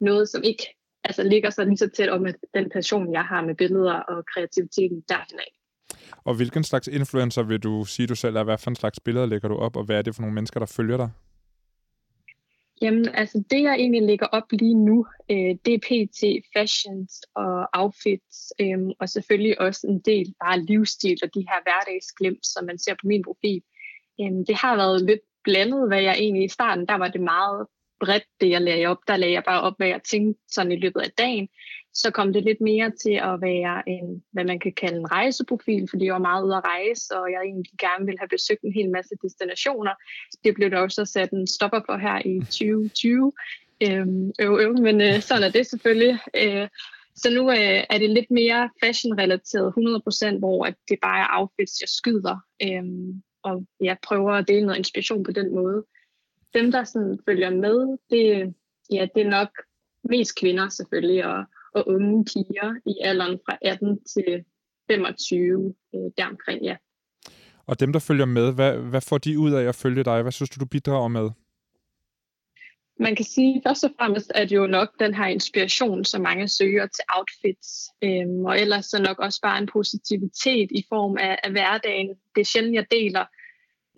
noget, 0.00 0.28
som 0.28 0.42
ikke 0.42 0.64
altså, 1.08 1.22
ligger 1.22 1.50
så 1.50 1.64
lige 1.64 1.76
så 1.76 1.88
tæt 1.96 2.08
om 2.08 2.26
den 2.54 2.70
passion, 2.70 3.12
jeg 3.12 3.24
har 3.24 3.40
med 3.42 3.54
billeder 3.54 3.94
og 3.94 4.24
kreativiteten 4.34 5.04
derhen 5.08 5.38
af. 5.38 5.52
Og 6.24 6.34
hvilken 6.34 6.64
slags 6.64 6.88
influencer 6.88 7.42
vil 7.42 7.58
du 7.58 7.84
sige, 7.84 8.06
du 8.06 8.14
selv 8.14 8.36
er? 8.36 8.44
Hvad 8.44 8.58
for 8.58 8.70
en 8.70 8.76
slags 8.76 9.00
billeder 9.00 9.26
lægger 9.26 9.48
du 9.48 9.56
op, 9.56 9.76
og 9.76 9.84
hvad 9.84 9.98
er 9.98 10.02
det 10.02 10.14
for 10.14 10.22
nogle 10.22 10.34
mennesker, 10.34 10.60
der 10.60 10.66
følger 10.66 10.96
dig? 10.96 11.10
Jamen, 12.82 13.08
altså 13.14 13.44
det, 13.50 13.62
jeg 13.62 13.74
egentlig 13.74 14.02
lægger 14.02 14.26
op 14.26 14.52
lige 14.52 14.74
nu, 14.74 15.06
øh, 15.30 15.54
det 15.64 15.74
er 15.74 15.78
PT, 15.78 16.20
fashions 16.56 17.12
og 17.34 17.68
outfits, 17.72 18.52
øh, 18.60 18.78
og 19.00 19.08
selvfølgelig 19.08 19.60
også 19.60 19.86
en 19.86 20.00
del 20.00 20.34
bare 20.44 20.60
livsstil 20.60 21.18
og 21.22 21.34
de 21.34 21.40
her 21.40 21.62
hverdagsglimt, 21.62 22.46
som 22.46 22.64
man 22.64 22.78
ser 22.78 22.94
på 22.94 23.06
min 23.06 23.22
profil. 23.22 23.62
Øh, 24.20 24.32
det 24.48 24.54
har 24.54 24.76
været 24.76 25.02
lidt 25.02 25.20
blandet, 25.44 25.88
hvad 25.88 26.02
jeg 26.02 26.16
egentlig 26.18 26.44
i 26.44 26.48
starten, 26.48 26.86
der 26.86 26.94
var 26.94 27.08
det 27.08 27.20
meget 27.20 27.66
bredt, 28.00 28.24
det 28.40 28.50
jeg 28.50 28.62
lagde 28.62 28.86
op. 28.86 28.98
Der 29.08 29.16
lagde 29.16 29.34
jeg 29.34 29.42
bare 29.44 29.60
op, 29.60 29.74
hvad 29.76 29.88
jeg 29.88 30.00
tænkte 30.02 30.42
sådan 30.48 30.72
i 30.72 30.76
løbet 30.76 31.00
af 31.00 31.10
dagen. 31.18 31.48
Så 31.94 32.10
kom 32.10 32.32
det 32.32 32.44
lidt 32.44 32.60
mere 32.60 32.92
til 33.02 33.12
at 33.12 33.40
være 33.40 33.88
en, 33.88 34.22
hvad 34.32 34.44
man 34.44 34.58
kan 34.58 34.72
kalde 34.72 34.96
en 34.96 35.12
rejseprofil, 35.12 35.88
fordi 35.90 36.04
jeg 36.04 36.12
var 36.12 36.18
meget 36.18 36.44
ude 36.44 36.56
at 36.56 36.64
rejse, 36.64 37.18
og 37.18 37.32
jeg 37.32 37.40
egentlig 37.42 37.72
gerne 37.78 38.04
ville 38.04 38.18
have 38.18 38.28
besøgt 38.28 38.62
en 38.62 38.72
hel 38.72 38.90
masse 38.90 39.14
destinationer. 39.22 39.94
Det 40.44 40.54
blev 40.54 40.70
der 40.70 40.78
også 40.78 41.04
sat 41.04 41.30
en 41.30 41.46
stopper 41.46 41.80
for 41.86 41.96
her 41.96 42.18
i 42.24 42.40
2020. 42.58 43.32
Øhm, 43.82 44.32
øv, 44.40 44.58
øv, 44.60 44.72
men 44.78 45.00
øh, 45.00 45.20
sådan 45.20 45.42
er 45.42 45.50
det 45.50 45.66
selvfølgelig. 45.66 46.18
Øh, 46.36 46.68
så 47.16 47.30
nu 47.30 47.50
øh, 47.50 47.84
er 47.90 47.98
det 47.98 48.10
lidt 48.10 48.30
mere 48.30 48.70
fashion-relateret 48.84 49.68
100%, 50.34 50.38
hvor 50.38 50.64
at 50.64 50.74
det 50.88 50.98
bare 51.02 51.20
er 51.20 51.38
outfits, 51.38 51.80
jeg 51.80 51.88
skyder. 51.88 52.36
Øhm, 52.62 53.22
og 53.42 53.66
jeg 53.80 53.96
prøver 54.02 54.32
at 54.32 54.48
dele 54.48 54.66
noget 54.66 54.78
inspiration 54.78 55.24
på 55.24 55.32
den 55.32 55.54
måde 55.54 55.84
dem, 56.54 56.72
der 56.72 56.84
sådan 56.84 57.18
følger 57.28 57.50
med, 57.50 57.98
det, 58.10 58.54
ja, 58.92 59.06
det 59.14 59.26
er 59.26 59.30
nok 59.30 59.48
mest 60.04 60.40
kvinder 60.40 60.68
selvfølgelig, 60.68 61.26
og, 61.26 61.44
og 61.74 61.88
unge 61.88 62.24
piger 62.24 62.74
i 62.86 62.94
alderen 63.00 63.38
fra 63.46 63.58
18 63.62 64.04
til 64.04 64.44
25, 64.90 65.74
øh, 65.94 66.00
deromkring, 66.18 66.62
ja. 66.62 66.76
Og 67.66 67.80
dem, 67.80 67.92
der 67.92 68.00
følger 68.00 68.24
med, 68.24 68.54
hvad, 68.54 68.78
hvad 68.78 69.00
får 69.00 69.18
de 69.18 69.38
ud 69.38 69.52
af 69.52 69.64
at 69.64 69.74
følge 69.74 70.04
dig? 70.04 70.22
Hvad 70.22 70.32
synes 70.32 70.50
du, 70.50 70.60
du 70.60 70.66
bidrager 70.66 71.08
med? 71.08 71.30
Man 73.00 73.16
kan 73.16 73.24
sige 73.24 73.62
først 73.66 73.84
og 73.84 73.90
fremmest, 73.98 74.32
at 74.34 74.52
jo 74.52 74.66
nok 74.66 74.88
den 75.00 75.14
her 75.14 75.26
inspiration, 75.26 76.04
som 76.04 76.22
mange 76.22 76.48
søger 76.48 76.86
til 76.86 77.04
outfits, 77.16 77.90
øhm, 78.02 78.44
og 78.44 78.60
ellers 78.60 78.86
så 78.86 79.02
nok 79.02 79.18
også 79.18 79.40
bare 79.42 79.58
en 79.58 79.68
positivitet 79.72 80.68
i 80.70 80.84
form 80.88 81.16
af, 81.20 81.38
af 81.42 81.50
hverdagen. 81.50 82.08
Det 82.34 82.40
er 82.40 82.44
sjældent, 82.44 82.74
jeg 82.74 82.86
deler 82.90 83.24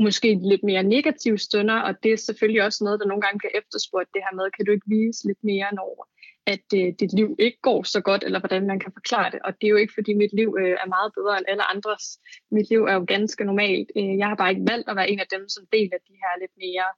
måske 0.01 0.29
lidt 0.51 0.63
mere 0.63 0.83
negative 0.83 1.39
stunder, 1.39 1.79
og 1.81 1.95
det 2.03 2.13
er 2.13 2.17
selvfølgelig 2.17 2.63
også 2.65 2.85
noget, 2.85 3.01
der 3.01 3.07
nogle 3.07 3.23
gange 3.23 3.39
bliver 3.39 3.57
efterspurgt, 3.61 4.15
det 4.15 4.23
her 4.27 4.35
med, 4.37 4.51
kan 4.57 4.65
du 4.65 4.73
ikke 4.73 4.93
vise 4.99 5.27
lidt 5.29 5.43
mere, 5.51 5.69
når 5.79 6.09
at 6.47 6.67
øh, 6.75 6.89
dit 7.01 7.13
liv 7.13 7.37
ikke 7.39 7.59
går 7.63 7.83
så 7.83 8.01
godt, 8.01 8.25
eller 8.25 8.41
hvordan 8.41 8.67
man 8.67 8.81
kan 8.81 8.93
forklare 8.93 9.31
det. 9.31 9.41
Og 9.45 9.53
det 9.61 9.67
er 9.67 9.71
jo 9.71 9.77
ikke, 9.77 9.97
fordi 9.99 10.15
mit 10.15 10.33
liv 10.33 10.57
øh, 10.61 10.77
er 10.83 10.89
meget 10.97 11.11
bedre 11.19 11.39
end 11.39 11.47
alle 11.49 11.71
andres. 11.75 12.05
Mit 12.51 12.71
liv 12.71 12.83
er 12.85 12.95
jo 12.95 13.05
ganske 13.09 13.45
normalt. 13.45 13.91
Øh, 13.97 14.19
jeg 14.19 14.29
har 14.29 14.37
bare 14.37 14.51
ikke 14.51 14.71
valgt 14.73 14.89
at 14.89 14.97
være 14.97 15.11
en 15.11 15.21
af 15.21 15.29
dem, 15.35 15.49
som 15.49 15.65
deler 15.73 15.99
de 16.09 16.15
her 16.23 16.33
lidt 16.43 16.55
mere 16.65 16.89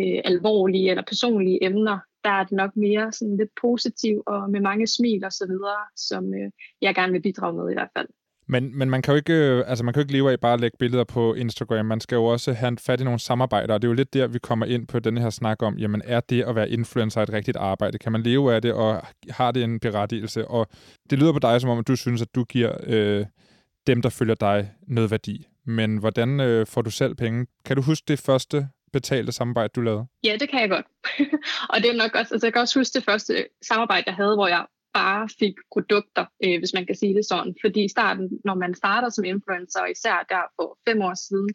øh, 0.00 0.20
alvorlige 0.24 0.90
eller 0.90 1.04
personlige 1.12 1.64
emner. 1.64 1.98
Der 2.24 2.30
er 2.30 2.44
det 2.44 2.52
nok 2.52 2.76
mere 2.76 3.12
sådan 3.12 3.36
lidt 3.36 3.50
positiv 3.60 4.22
og 4.26 4.50
med 4.50 4.60
mange 4.60 4.86
smil 4.86 5.24
og 5.24 5.32
så 5.32 5.44
videre, 5.46 5.82
som 5.96 6.34
øh, 6.34 6.50
jeg 6.80 6.94
gerne 6.94 7.12
vil 7.12 7.22
bidrage 7.22 7.56
med 7.56 7.70
i 7.70 7.74
hvert 7.74 7.92
fald. 7.96 8.08
Men, 8.50 8.78
men 8.78 8.90
man 8.90 9.02
kan 9.02 9.12
jo 9.12 9.16
ikke, 9.16 9.32
øh, 9.32 9.64
altså 9.66 9.84
man 9.84 9.94
kan 9.94 10.00
jo 10.00 10.04
ikke 10.04 10.12
leve 10.12 10.32
af 10.32 10.40
bare 10.40 10.54
at 10.54 10.60
lægge 10.60 10.76
billeder 10.78 11.04
på 11.04 11.34
Instagram. 11.34 11.86
Man 11.86 12.00
skal 12.00 12.16
jo 12.16 12.24
også 12.24 12.52
have 12.52 12.76
fat 12.78 13.00
i 13.00 13.04
nogle 13.04 13.20
samarbejder, 13.20 13.74
og 13.74 13.82
det 13.82 13.88
er 13.88 13.90
jo 13.90 13.94
lidt 13.94 14.14
der, 14.14 14.26
vi 14.26 14.38
kommer 14.38 14.66
ind 14.66 14.86
på 14.86 14.98
den 14.98 15.18
her 15.18 15.30
snak 15.30 15.62
om, 15.62 15.78
jamen 15.78 16.02
er 16.04 16.20
det 16.20 16.42
at 16.42 16.54
være 16.54 16.70
influencer 16.70 17.22
et 17.22 17.32
rigtigt 17.32 17.56
arbejde? 17.56 17.98
Kan 17.98 18.12
man 18.12 18.22
leve 18.22 18.54
af 18.54 18.62
det, 18.62 18.72
og 18.72 19.02
har 19.30 19.50
det 19.50 19.64
en 19.64 19.80
berettigelse? 19.80 20.48
Og 20.48 20.66
det 21.10 21.18
lyder 21.18 21.32
på 21.32 21.38
dig, 21.38 21.60
som 21.60 21.70
om 21.70 21.78
at 21.78 21.88
du 21.88 21.96
synes, 21.96 22.22
at 22.22 22.34
du 22.34 22.44
giver 22.44 22.72
øh, 22.86 23.26
dem, 23.86 24.02
der 24.02 24.08
følger 24.08 24.34
dig, 24.34 24.70
noget 24.86 25.10
værdi. 25.10 25.46
Men 25.66 25.96
hvordan 25.96 26.40
øh, 26.40 26.66
får 26.66 26.82
du 26.82 26.90
selv 26.90 27.14
penge? 27.14 27.46
Kan 27.64 27.76
du 27.76 27.82
huske 27.82 28.04
det 28.08 28.20
første 28.20 28.68
betalte 28.92 29.32
samarbejde, 29.32 29.70
du 29.76 29.80
lavede? 29.80 30.06
Ja, 30.24 30.36
det 30.40 30.50
kan 30.50 30.60
jeg 30.60 30.68
godt. 30.68 30.86
og 31.70 31.76
det 31.82 31.90
er 31.90 31.96
nok 31.96 32.14
også, 32.14 32.34
altså 32.34 32.46
jeg 32.46 32.52
kan 32.52 32.62
også 32.62 32.78
huske 32.78 32.94
det 32.94 33.04
første 33.04 33.46
samarbejde, 33.62 34.04
jeg 34.06 34.14
havde, 34.14 34.34
hvor 34.34 34.48
jeg 34.48 34.66
bare 34.94 35.28
fik 35.38 35.54
produkter, 35.72 36.24
øh, 36.44 36.58
hvis 36.58 36.74
man 36.74 36.86
kan 36.86 36.94
sige 36.94 37.14
det 37.14 37.24
sådan. 37.24 37.54
Fordi 37.64 37.84
i 37.84 37.88
starten, 37.88 38.40
når 38.44 38.54
man 38.54 38.74
starter 38.74 39.08
som 39.08 39.24
influencer, 39.24 39.86
især 39.86 40.26
der 40.28 40.42
for 40.56 40.78
fem 40.88 41.02
år 41.02 41.14
siden, 41.28 41.50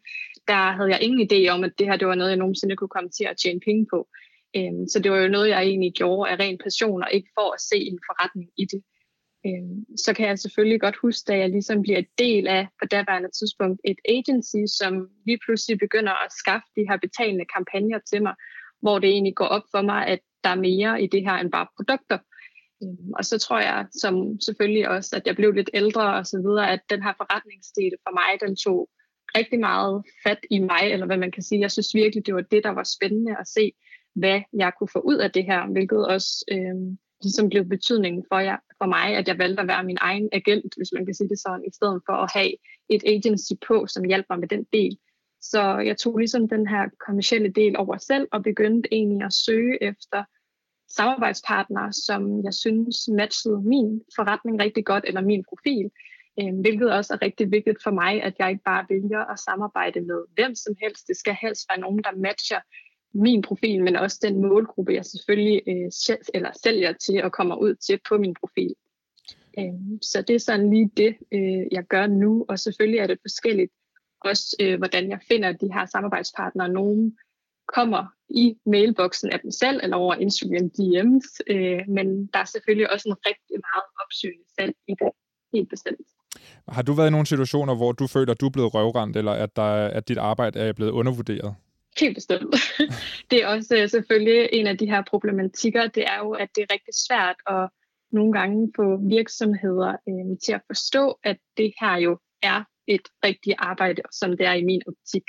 der 0.48 0.72
havde 0.76 0.90
jeg 0.90 1.02
ingen 1.02 1.28
idé 1.28 1.48
om, 1.48 1.64
at 1.64 1.72
det 1.78 1.86
her 1.86 1.96
det 1.96 2.08
var 2.08 2.14
noget, 2.14 2.30
jeg 2.30 2.38
nogensinde 2.38 2.76
kunne 2.76 2.94
komme 2.96 3.10
til 3.10 3.24
at 3.24 3.36
tjene 3.42 3.60
penge 3.60 3.86
på. 3.92 4.08
Øh, 4.56 4.74
så 4.92 5.00
det 5.02 5.10
var 5.12 5.18
jo 5.18 5.28
noget, 5.28 5.48
jeg 5.48 5.62
egentlig 5.62 5.92
gjorde 5.94 6.30
af 6.30 6.36
ren 6.40 6.58
passion, 6.58 7.02
og 7.02 7.10
ikke 7.12 7.30
for 7.34 7.54
at 7.54 7.60
se 7.60 7.76
en 7.76 7.98
forretning 8.08 8.50
i 8.56 8.64
det. 8.72 8.82
Øh, 9.46 9.70
så 10.04 10.10
kan 10.16 10.28
jeg 10.28 10.38
selvfølgelig 10.38 10.80
godt 10.80 10.96
huske, 11.02 11.26
da 11.28 11.38
jeg 11.38 11.48
ligesom 11.50 11.82
bliver 11.82 12.02
del 12.18 12.46
af, 12.46 12.68
på 12.80 12.86
daværende 12.90 13.30
tidspunkt, 13.38 13.80
et 13.84 14.00
agency, 14.16 14.62
som 14.78 14.92
lige 15.26 15.40
pludselig 15.44 15.78
begynder 15.78 16.14
at 16.24 16.32
skaffe 16.40 16.68
de 16.76 16.86
her 16.88 16.96
betalende 17.04 17.46
kampagner 17.54 17.98
til 18.10 18.22
mig, 18.22 18.34
hvor 18.82 18.98
det 18.98 19.08
egentlig 19.10 19.34
går 19.34 19.50
op 19.56 19.66
for 19.74 19.82
mig, 19.82 20.06
at 20.06 20.20
der 20.44 20.50
er 20.50 20.64
mere 20.68 21.02
i 21.02 21.06
det 21.06 21.22
her 21.22 21.36
end 21.42 21.50
bare 21.52 21.66
produkter. 21.76 22.18
Øhm, 22.82 23.12
og 23.18 23.24
så 23.24 23.38
tror 23.38 23.60
jeg, 23.60 23.86
som 23.92 24.40
selvfølgelig 24.40 24.88
også, 24.88 25.16
at 25.16 25.26
jeg 25.26 25.36
blev 25.36 25.52
lidt 25.52 25.70
ældre 25.74 26.14
og 26.14 26.26
så 26.26 26.38
videre, 26.38 26.72
at 26.72 26.80
den 26.90 27.02
her 27.02 27.12
forretningsdel 27.16 27.92
for 28.04 28.12
mig, 28.20 28.48
den 28.48 28.56
tog 28.56 28.90
rigtig 29.38 29.60
meget 29.60 30.04
fat 30.26 30.38
i 30.50 30.58
mig, 30.58 30.84
eller 30.92 31.06
hvad 31.06 31.16
man 31.16 31.32
kan 31.32 31.42
sige. 31.42 31.60
Jeg 31.60 31.70
synes 31.70 31.94
virkelig, 31.94 32.26
det 32.26 32.34
var 32.34 32.40
det, 32.40 32.64
der 32.64 32.70
var 32.70 32.86
spændende 32.96 33.36
at 33.40 33.48
se, 33.48 33.72
hvad 34.14 34.40
jeg 34.52 34.72
kunne 34.78 34.88
få 34.92 34.98
ud 34.98 35.16
af 35.16 35.30
det 35.32 35.44
her, 35.44 35.66
hvilket 35.72 36.06
også 36.06 36.44
øh, 36.52 36.76
ligesom 37.22 37.48
blev 37.48 37.64
betydningen 37.64 38.24
for, 38.28 38.38
jeg, 38.38 38.58
for 38.78 38.86
mig, 38.86 39.16
at 39.16 39.28
jeg 39.28 39.38
valgte 39.38 39.60
at 39.62 39.68
være 39.68 39.84
min 39.84 39.98
egen 40.00 40.28
agent, 40.32 40.74
hvis 40.76 40.92
man 40.92 41.04
kan 41.06 41.14
sige 41.14 41.28
det 41.28 41.38
sådan, 41.38 41.64
i 41.70 41.74
stedet 41.74 42.00
for 42.06 42.12
at 42.12 42.30
have 42.34 42.52
et 42.88 43.02
agency 43.06 43.52
på, 43.68 43.86
som 43.86 44.04
hjalp 44.04 44.26
mig 44.30 44.38
med 44.40 44.48
den 44.48 44.64
del. 44.72 44.98
Så 45.40 45.78
jeg 45.78 45.96
tog 45.96 46.18
ligesom 46.18 46.48
den 46.48 46.66
her 46.66 46.84
kommercielle 47.06 47.48
del 47.48 47.76
over 47.76 47.96
selv, 47.96 48.28
og 48.32 48.42
begyndte 48.42 48.94
egentlig 48.94 49.22
at 49.26 49.32
søge 49.32 49.82
efter 49.82 50.24
samarbejdspartnere, 50.88 51.92
som 51.92 52.44
jeg 52.44 52.54
synes 52.54 53.08
matchede 53.08 53.62
min 53.62 54.02
forretning 54.16 54.60
rigtig 54.60 54.84
godt, 54.84 55.04
eller 55.08 55.20
min 55.20 55.44
profil. 55.48 55.90
Øhm, 56.40 56.60
hvilket 56.60 56.92
også 56.92 57.14
er 57.14 57.22
rigtig 57.22 57.50
vigtigt 57.50 57.82
for 57.82 57.90
mig, 57.90 58.22
at 58.22 58.34
jeg 58.38 58.50
ikke 58.50 58.64
bare 58.64 58.86
vælger 58.88 59.32
at 59.32 59.38
samarbejde 59.38 60.00
med 60.00 60.24
hvem 60.34 60.54
som 60.54 60.74
helst. 60.82 61.08
Det 61.08 61.16
skal 61.16 61.36
helst 61.42 61.66
være 61.70 61.80
nogen, 61.80 62.02
der 62.02 62.16
matcher 62.16 62.60
min 63.14 63.42
profil, 63.42 63.82
men 63.82 63.96
også 63.96 64.18
den 64.22 64.40
målgruppe, 64.40 64.94
jeg 64.94 65.04
selvfølgelig 65.04 65.62
øh, 65.68 66.18
eller 66.34 66.50
sælger 66.62 66.92
til 66.92 67.24
og 67.24 67.32
kommer 67.32 67.56
ud 67.56 67.74
til 67.74 68.00
på 68.08 68.18
min 68.18 68.34
profil. 68.40 68.74
Øh, 69.58 69.98
så 70.02 70.22
det 70.22 70.36
er 70.36 70.40
sådan 70.40 70.70
lige 70.70 70.90
det, 70.96 71.16
øh, 71.32 71.66
jeg 71.72 71.84
gør 71.84 72.06
nu, 72.06 72.44
og 72.48 72.58
selvfølgelig 72.58 72.98
er 72.98 73.06
det 73.06 73.18
forskelligt 73.22 73.72
også, 74.20 74.56
øh, 74.60 74.78
hvordan 74.78 75.10
jeg 75.10 75.20
finder 75.28 75.52
de 75.52 75.72
her 75.72 75.86
samarbejdspartnere. 75.86 76.68
Nogle 76.68 77.12
kommer 77.74 78.04
i 78.28 78.56
mailboksen 78.66 79.30
af 79.32 79.40
dem 79.40 79.50
selv, 79.50 79.80
eller 79.82 79.96
over 79.96 80.14
Instagram 80.14 80.70
DM's, 80.78 81.30
øh, 81.54 81.80
men 81.88 82.26
der 82.26 82.38
er 82.38 82.44
selvfølgelig 82.44 82.92
også 82.92 83.08
en 83.08 83.16
rigtig 83.26 83.56
meget 83.68 83.86
opsøgende 84.02 84.46
salg 84.58 84.74
i 84.88 84.94
det, 85.00 85.10
helt 85.54 85.68
bestemt. 85.68 86.06
Har 86.68 86.82
du 86.82 86.92
været 86.92 87.08
i 87.08 87.10
nogle 87.10 87.26
situationer, 87.26 87.74
hvor 87.74 87.92
du 87.92 88.06
føler, 88.06 88.32
at 88.32 88.40
du 88.40 88.46
er 88.46 88.50
blevet 88.50 88.74
røvrendt, 88.74 89.16
eller 89.16 89.32
at, 89.32 89.56
der, 89.56 89.86
at 89.86 90.08
dit 90.08 90.18
arbejde 90.18 90.60
er 90.60 90.72
blevet 90.72 90.90
undervurderet? 90.90 91.54
Helt 92.00 92.14
bestemt. 92.14 92.56
det 93.30 93.42
er 93.42 93.46
også 93.46 93.76
øh, 93.76 93.88
selvfølgelig 93.88 94.48
en 94.52 94.66
af 94.66 94.78
de 94.78 94.86
her 94.86 95.02
problematikker, 95.10 95.86
det 95.86 96.04
er 96.06 96.18
jo, 96.18 96.30
at 96.30 96.48
det 96.54 96.62
er 96.62 96.72
rigtig 96.74 96.94
svært 97.08 97.36
at 97.46 97.68
nogle 98.12 98.32
gange 98.32 98.72
få 98.76 99.08
virksomheder 99.08 99.92
øh, 100.08 100.38
til 100.44 100.52
at 100.52 100.60
forstå, 100.66 101.18
at 101.24 101.36
det 101.56 101.72
her 101.80 101.96
jo 101.96 102.18
er 102.42 102.64
et 102.86 103.08
rigtigt 103.24 103.56
arbejde, 103.58 104.02
som 104.12 104.30
det 104.30 104.46
er 104.46 104.52
i 104.52 104.64
min 104.64 104.82
optik. 104.86 105.22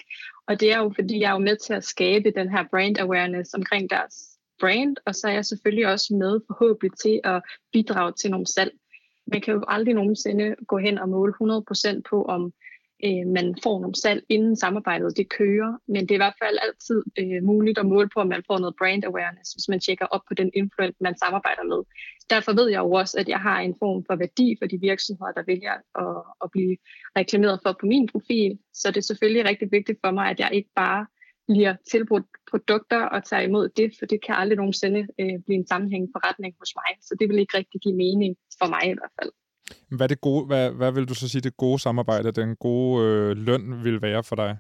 Og 0.48 0.60
det 0.60 0.72
er 0.74 0.78
jo, 0.78 0.92
fordi 0.96 1.20
jeg 1.20 1.30
er 1.30 1.34
jo 1.34 1.48
med 1.50 1.58
til 1.58 1.74
at 1.74 1.84
skabe 1.84 2.32
den 2.32 2.50
her 2.50 2.64
brand 2.72 2.98
awareness 3.00 3.54
omkring 3.54 3.90
deres 3.90 4.38
brand, 4.60 4.96
og 5.06 5.16
så 5.16 5.28
er 5.28 5.32
jeg 5.32 5.46
selvfølgelig 5.46 5.88
også 5.88 6.16
med 6.16 6.40
forhåbentlig 6.48 6.92
til 7.04 7.20
at 7.24 7.42
bidrage 7.74 8.14
til 8.22 8.32
nogle 8.32 8.48
salg. 8.48 8.72
Man 9.32 9.42
kan 9.42 9.54
jo 9.54 9.64
aldrig 9.68 9.94
nogensinde 9.94 10.56
gå 10.68 10.78
hen 10.78 10.98
og 10.98 11.10
måle 11.10 11.34
100% 11.42 12.02
på, 12.10 12.24
om 12.24 12.54
øh, 13.06 13.28
man 13.28 13.56
får 13.64 13.80
nogle 13.80 13.96
salg, 13.96 14.24
inden 14.30 14.56
samarbejdet 14.56 15.18
det 15.18 15.30
kører. 15.30 15.78
Men 15.88 16.02
det 16.02 16.12
er 16.12 16.20
i 16.20 16.26
hvert 16.26 16.40
fald 16.44 16.58
altid 16.62 17.04
øh, 17.20 17.44
muligt 17.44 17.78
at 17.78 17.86
måle 17.86 18.10
på, 18.14 18.20
om 18.20 18.28
man 18.28 18.44
får 18.48 18.60
noget 18.60 18.76
brand 18.80 19.04
awareness, 19.06 19.52
hvis 19.54 19.70
man 19.70 19.80
tjekker 19.80 20.06
op 20.06 20.22
på 20.28 20.34
den 20.34 20.52
influencer, 20.54 21.04
man 21.04 21.18
samarbejder 21.18 21.64
med. 21.64 21.82
Derfor 22.30 22.54
ved 22.54 22.70
jeg 22.70 22.80
jo 22.80 22.92
også, 22.92 23.18
at 23.20 23.30
jeg 23.30 23.40
har 23.40 23.60
en 23.60 23.76
form 23.80 24.04
for 24.08 24.16
værdi 24.16 24.56
for 24.60 24.68
de 24.68 24.78
virksomheder, 24.80 25.32
der 25.32 25.44
vælger 25.48 25.74
at, 26.04 26.24
at 26.44 26.52
blive 26.52 26.78
reklameret 27.18 27.60
for 27.64 27.72
på 27.80 27.86
min 27.86 28.08
profil. 28.08 28.60
Så 28.74 28.88
det 28.88 28.98
er 28.98 29.10
selvfølgelig 29.12 29.46
rigtig 29.46 29.68
vigtigt 29.72 30.00
for 30.06 30.12
mig, 30.12 30.30
at 30.30 30.40
jeg 30.40 30.50
ikke 30.54 30.70
bare 30.76 31.06
bliver 31.48 31.76
tilbudt 31.92 32.26
produkter 32.52 33.02
og 33.02 33.24
tager 33.24 33.44
imod 33.44 33.70
det, 33.70 33.94
for 34.00 34.06
det 34.06 34.20
kan 34.26 34.36
aldrig 34.36 34.58
nogensinde 34.58 35.00
øh, 35.20 35.40
blive 35.46 35.60
en 35.62 35.68
sammenhængende 35.68 36.12
forretning 36.16 36.56
hos 36.60 36.72
mig. 36.76 36.92
Så 37.02 37.16
det 37.20 37.30
vil 37.30 37.40
ikke 37.40 37.58
rigtig 37.58 37.82
give 37.82 37.96
mening 37.96 38.36
for 38.60 38.68
mig 38.74 38.84
i 38.84 38.96
hvert 38.98 39.14
fald. 39.22 39.32
Hvad, 39.98 40.06
er 40.06 40.08
det 40.08 40.22
gode, 40.22 40.46
hvad, 40.46 40.72
hvad 40.72 40.92
vil 40.92 41.06
du 41.06 41.14
så 41.14 41.30
sige, 41.30 41.42
det 41.42 41.58
gode 41.58 41.80
samarbejde, 41.80 42.32
den 42.32 42.56
gode 42.56 43.06
øh, 43.06 43.38
løn 43.38 43.84
vil 43.84 44.02
være 44.02 44.24
for 44.24 44.36
dig? 44.36 44.58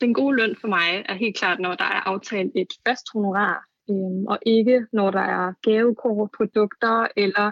Den 0.00 0.14
gode 0.14 0.36
løn 0.36 0.56
for 0.60 0.68
mig 0.68 1.04
er 1.08 1.14
helt 1.14 1.36
klart, 1.36 1.60
når 1.60 1.74
der 1.74 1.84
er 1.84 2.08
aftalt 2.12 2.52
et 2.54 2.72
fast 2.86 3.06
honorar, 3.12 3.64
øh, 3.90 4.22
og 4.28 4.38
ikke 4.46 4.86
når 4.92 5.10
der 5.10 5.20
er 5.20 5.52
gavekort, 5.62 6.30
produkter 6.36 7.06
eller 7.16 7.46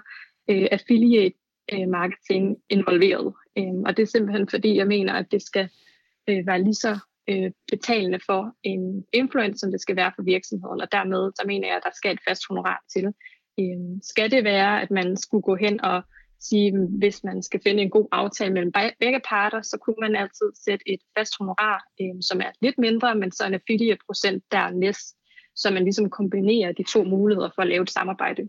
øh, 0.50 0.68
affiliate 0.70 1.36
øh, 1.72 1.88
marketing 1.88 2.56
involveret. 2.68 3.34
Øh, 3.58 3.78
og 3.86 3.96
det 3.96 4.02
er 4.02 4.06
simpelthen 4.06 4.48
fordi, 4.48 4.76
jeg 4.76 4.86
mener, 4.86 5.12
at 5.12 5.26
det 5.30 5.42
skal 5.42 5.68
øh, 6.28 6.46
være 6.46 6.62
lige 6.62 6.74
så 6.74 6.98
øh, 7.28 7.50
betalende 7.70 8.20
for 8.26 8.52
en 8.62 9.04
influencer, 9.12 9.58
som 9.58 9.70
det 9.70 9.80
skal 9.80 9.96
være 9.96 10.12
for 10.16 10.22
virksomheden. 10.22 10.80
Og 10.80 10.92
dermed, 10.92 11.32
der 11.38 11.46
mener 11.46 11.68
jeg, 11.68 11.76
at 11.76 11.82
der 11.84 11.90
skal 11.94 12.14
et 12.14 12.20
fast 12.28 12.42
honorar 12.48 12.80
til. 12.92 13.06
Øh, 13.60 14.00
skal 14.02 14.30
det 14.30 14.44
være, 14.44 14.82
at 14.82 14.90
man 14.90 15.16
skulle 15.16 15.42
gå 15.42 15.56
hen 15.56 15.80
og 15.84 16.02
sige, 16.40 16.86
hvis 16.98 17.24
man 17.24 17.42
skal 17.42 17.60
finde 17.62 17.82
en 17.82 17.90
god 17.90 18.08
aftale 18.12 18.52
mellem 18.52 18.72
begge 18.72 19.20
parter, 19.28 19.62
så 19.62 19.78
kunne 19.82 20.00
man 20.00 20.16
altid 20.16 20.50
sætte 20.64 20.90
et 20.92 21.00
fast 21.18 21.32
honorar, 21.38 21.84
øh, 22.00 22.22
som 22.22 22.40
er 22.40 22.50
lidt 22.62 22.78
mindre, 22.78 23.14
men 23.14 23.32
så 23.32 23.46
en 23.46 23.54
affiliate 23.54 24.00
procent 24.06 24.44
dernæst, 24.52 25.16
så 25.54 25.70
man 25.70 25.82
ligesom 25.84 26.10
kombinerer 26.10 26.72
de 26.72 26.82
to 26.82 27.04
muligheder 27.04 27.50
for 27.54 27.62
at 27.62 27.68
lave 27.68 27.82
et 27.82 27.90
samarbejde. 27.90 28.48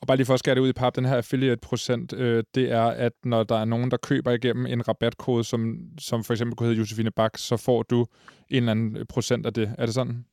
Og 0.00 0.06
bare 0.06 0.16
lige 0.16 0.26
for 0.26 0.34
at 0.34 0.38
skære 0.38 0.54
det 0.54 0.60
ud 0.60 0.68
i 0.68 0.72
pap, 0.72 0.96
den 0.96 1.04
her 1.04 1.16
affiliate 1.16 1.60
procent, 1.60 2.12
øh, 2.12 2.44
det 2.54 2.70
er, 2.70 2.84
at 2.84 3.12
når 3.24 3.42
der 3.42 3.56
er 3.56 3.64
nogen, 3.64 3.90
der 3.90 3.96
køber 3.96 4.30
igennem 4.30 4.66
en 4.66 4.88
rabatkode, 4.88 5.44
som, 5.44 5.78
som 5.98 6.24
for 6.24 6.32
eksempel 6.32 6.56
kunne 6.56 6.66
hedde 6.66 6.78
Josefine 6.78 7.10
Bak, 7.10 7.38
så 7.38 7.56
får 7.56 7.82
du 7.82 8.06
en 8.48 8.56
eller 8.56 8.70
anden 8.70 9.06
procent 9.06 9.46
af 9.46 9.54
det. 9.54 9.74
Er 9.78 9.86
det 9.86 9.94
sådan? 9.94 10.24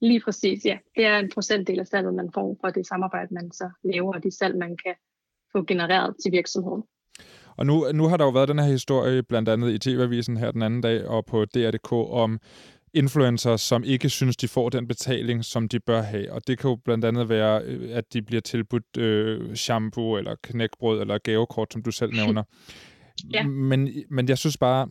Lige 0.00 0.20
præcis, 0.20 0.64
ja. 0.64 0.78
Det 0.96 1.04
er 1.06 1.18
en 1.18 1.30
procentdel 1.34 1.80
af 1.80 1.86
salget, 1.86 2.14
man 2.14 2.30
får 2.34 2.56
for 2.60 2.70
det 2.70 2.86
samarbejde, 2.86 3.34
man 3.34 3.52
så 3.52 3.70
laver, 3.84 4.14
og 4.14 4.22
de 4.22 4.30
salg, 4.30 4.58
man 4.58 4.76
kan 4.84 4.94
få 5.52 5.64
genereret 5.64 6.14
til 6.22 6.32
virksomheden. 6.32 6.82
Og 7.56 7.66
nu, 7.66 7.84
nu 7.94 8.08
har 8.08 8.16
der 8.16 8.24
jo 8.24 8.30
været 8.30 8.48
den 8.48 8.58
her 8.58 8.66
historie, 8.66 9.22
blandt 9.22 9.48
andet 9.48 9.72
i 9.72 9.78
TV-avisen 9.78 10.36
her 10.36 10.50
den 10.50 10.62
anden 10.62 10.80
dag, 10.80 11.06
og 11.08 11.26
på 11.26 11.44
DR.dk, 11.44 11.92
om 11.92 12.40
influencer, 12.94 13.56
som 13.56 13.84
ikke 13.84 14.08
synes, 14.08 14.36
de 14.36 14.48
får 14.48 14.68
den 14.68 14.88
betaling, 14.88 15.44
som 15.44 15.68
de 15.68 15.80
bør 15.80 16.02
have. 16.02 16.32
Og 16.32 16.46
det 16.46 16.58
kan 16.58 16.70
jo 16.70 16.76
blandt 16.84 17.04
andet 17.04 17.28
være, 17.28 17.62
øh, 17.64 17.96
at 17.96 18.12
de 18.12 18.22
bliver 18.22 18.40
tilbudt 18.40 18.96
øh, 18.96 19.54
shampoo, 19.54 20.16
eller 20.16 20.36
knækbrød, 20.42 21.00
eller 21.00 21.18
gavekort, 21.18 21.72
som 21.72 21.82
du 21.82 21.90
selv 21.90 22.14
nævner. 22.20 22.42
ja. 23.32 23.46
men, 23.46 23.88
men 24.10 24.28
jeg 24.28 24.38
synes 24.38 24.56
bare, 24.56 24.88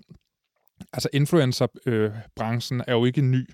altså 0.93 1.09
influencerbranchen 1.13 2.79
øh, 2.79 2.85
er 2.87 2.93
jo 2.93 3.05
ikke 3.05 3.21
ny. 3.21 3.49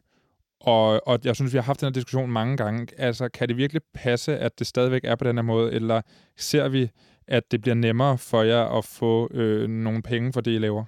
Og, 0.61 1.07
og 1.07 1.19
jeg 1.23 1.35
synes, 1.35 1.53
vi 1.53 1.57
har 1.57 1.63
haft 1.63 1.81
den 1.81 1.85
her 1.85 1.93
diskussion 1.93 2.31
mange 2.31 2.57
gange. 2.57 2.87
Altså, 2.97 3.29
kan 3.29 3.47
det 3.47 3.57
virkelig 3.57 3.81
passe, 3.93 4.37
at 4.37 4.59
det 4.59 4.67
stadigvæk 4.67 5.01
er 5.03 5.15
på 5.15 5.23
den 5.23 5.37
her 5.37 5.43
måde, 5.43 5.73
eller 5.73 6.01
ser 6.37 6.69
vi, 6.69 6.89
at 7.27 7.51
det 7.51 7.61
bliver 7.61 7.75
nemmere 7.75 8.17
for 8.17 8.43
jer 8.43 8.77
at 8.77 8.85
få 8.85 9.29
øh, 9.33 9.69
nogle 9.69 10.01
penge 10.01 10.33
for 10.33 10.41
det, 10.41 10.51
I 10.51 10.57
laver? 10.57 10.85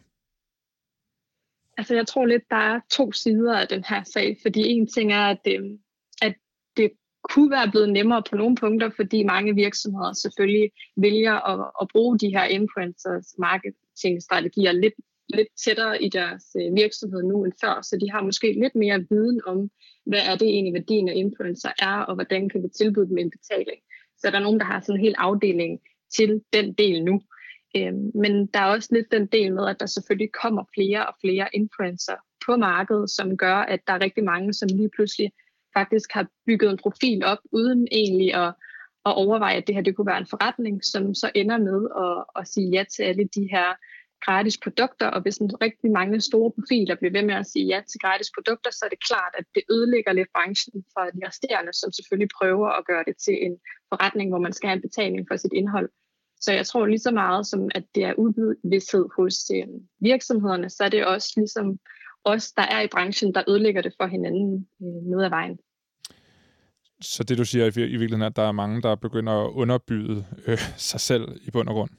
Altså, 1.77 1.95
jeg 1.95 2.07
tror 2.07 2.25
lidt, 2.25 2.43
der 2.49 2.55
er 2.55 2.79
to 2.91 3.11
sider 3.11 3.57
af 3.57 3.67
den 3.67 3.83
her 3.89 4.03
sag, 4.03 4.37
fordi 4.41 4.61
en 4.61 4.87
ting 4.87 5.13
er, 5.13 5.25
at 5.25 5.37
det, 5.45 5.79
at 6.21 6.35
det 6.77 6.91
kunne 7.29 7.51
være 7.51 7.71
blevet 7.71 7.89
nemmere 7.89 8.23
på 8.29 8.35
nogle 8.35 8.55
punkter, 8.55 8.89
fordi 8.95 9.23
mange 9.23 9.55
virksomheder 9.55 10.13
selvfølgelig 10.13 10.71
vælger 10.97 11.35
at, 11.51 11.71
at 11.81 11.87
bruge 11.91 12.19
de 12.19 12.29
her 12.29 12.43
influencers 12.43 13.35
marketingstrategier 13.37 14.71
lidt 14.71 14.93
lidt 15.29 15.47
tættere 15.65 16.03
i 16.03 16.09
deres 16.09 16.43
øh, 16.61 16.75
virksomhed 16.75 17.23
nu 17.23 17.43
end 17.43 17.53
før, 17.63 17.81
så 17.81 17.97
de 18.01 18.11
har 18.11 18.21
måske 18.23 18.53
lidt 18.61 18.75
mere 18.75 19.05
viden 19.09 19.41
om, 19.45 19.69
hvad 20.05 20.19
er 20.29 20.35
det 20.35 20.47
egentlig 20.47 20.73
værdien 20.73 21.09
af 21.09 21.13
influencer 21.15 21.69
er, 21.79 21.97
og 22.07 22.15
hvordan 22.15 22.49
kan 22.49 22.63
vi 22.63 22.67
tilbyde 22.77 23.07
dem 23.07 23.17
en 23.17 23.31
betaling. 23.31 23.79
Så 24.17 24.29
der 24.31 24.37
er 24.37 24.43
nogen, 24.43 24.59
der 24.59 24.65
har 24.65 24.81
sådan 24.81 24.99
en 24.99 25.05
hel 25.05 25.15
afdeling 25.17 25.79
til 26.15 26.41
den 26.53 26.73
del 26.73 27.03
nu. 27.03 27.21
Øhm, 27.75 28.11
men 28.15 28.47
der 28.47 28.59
er 28.59 28.65
også 28.65 28.89
lidt 28.91 29.11
den 29.11 29.25
del 29.25 29.53
med, 29.53 29.67
at 29.67 29.79
der 29.79 29.85
selvfølgelig 29.85 30.31
kommer 30.31 30.63
flere 30.75 31.07
og 31.07 31.15
flere 31.21 31.47
influencer 31.53 32.15
på 32.45 32.55
markedet, 32.57 33.09
som 33.09 33.37
gør, 33.37 33.55
at 33.55 33.79
der 33.87 33.93
er 33.93 34.01
rigtig 34.01 34.23
mange, 34.23 34.53
som 34.53 34.69
lige 34.71 34.89
pludselig 34.95 35.31
faktisk 35.73 36.09
har 36.11 36.27
bygget 36.45 36.71
en 36.71 36.77
profil 36.77 37.25
op, 37.25 37.37
uden 37.51 37.87
egentlig 37.91 38.33
at, 38.33 38.53
at 39.05 39.13
overveje, 39.15 39.57
at 39.57 39.67
det 39.67 39.75
her 39.75 39.81
det 39.81 39.95
kunne 39.95 40.11
være 40.11 40.17
en 40.17 40.33
forretning, 40.33 40.83
som 40.83 41.13
så 41.13 41.31
ender 41.35 41.57
med 41.57 41.79
at, 42.05 42.41
at 42.41 42.47
sige 42.47 42.69
ja 42.69 42.83
til 42.95 43.03
alle 43.03 43.23
de 43.35 43.47
her 43.51 43.67
gratis 44.25 44.57
produkter, 44.63 45.07
og 45.07 45.21
hvis 45.21 45.37
en 45.37 45.61
rigtig 45.61 45.91
mange 45.91 46.21
store 46.21 46.51
profiler 46.51 46.95
bliver 46.95 47.11
ved 47.11 47.23
med 47.29 47.35
at 47.35 47.47
sige 47.47 47.65
ja 47.65 47.79
til 47.91 47.99
gratis 48.03 48.29
produkter, 48.35 48.71
så 48.71 48.81
er 48.85 48.89
det 48.89 49.05
klart, 49.09 49.33
at 49.37 49.45
det 49.55 49.63
ødelægger 49.71 50.13
lidt 50.13 50.31
branchen 50.35 50.83
for 50.93 51.03
de 51.15 51.27
resterende, 51.27 51.73
som 51.73 51.91
selvfølgelig 51.91 52.31
prøver 52.39 52.69
at 52.69 52.85
gøre 52.85 53.03
det 53.07 53.15
til 53.25 53.35
en 53.45 53.55
forretning, 53.91 54.27
hvor 54.31 54.39
man 54.45 54.53
skal 54.53 54.67
have 54.69 54.75
en 54.75 54.87
betaling 54.87 55.23
for 55.29 55.35
sit 55.35 55.53
indhold. 55.53 55.89
Så 56.43 56.51
jeg 56.51 56.65
tror 56.65 56.85
lige 56.85 56.99
så 56.99 57.11
meget 57.11 57.47
som, 57.47 57.69
at 57.75 57.83
det 57.95 58.03
er 58.03 58.13
udvidshed 58.13 59.05
hos 59.17 59.35
øh, 59.55 59.67
virksomhederne, 59.99 60.69
så 60.69 60.83
er 60.83 60.89
det 60.89 61.05
også 61.05 61.33
ligesom 61.37 61.79
os, 62.23 62.51
der 62.51 62.63
er 62.63 62.81
i 62.81 62.87
branchen, 62.87 63.33
der 63.35 63.43
ødelægger 63.47 63.81
det 63.81 63.93
for 63.99 64.07
hinanden 64.07 64.67
øh, 64.81 65.11
ned 65.11 65.23
ad 65.23 65.29
vejen. 65.29 65.59
Så 67.01 67.23
det 67.23 67.37
du 67.37 67.45
siger 67.45 67.65
i 67.65 67.73
virkeligheden 67.75 68.21
er, 68.21 68.25
at 68.27 68.35
der 68.35 68.47
er 68.47 68.51
mange, 68.51 68.81
der 68.81 68.95
begynder 68.95 69.33
at 69.33 69.51
underbyde 69.51 70.25
øh, 70.47 70.57
sig 70.77 70.99
selv 70.99 71.23
i 71.47 71.51
bund 71.51 71.69
og 71.69 71.75
grund? 71.75 71.89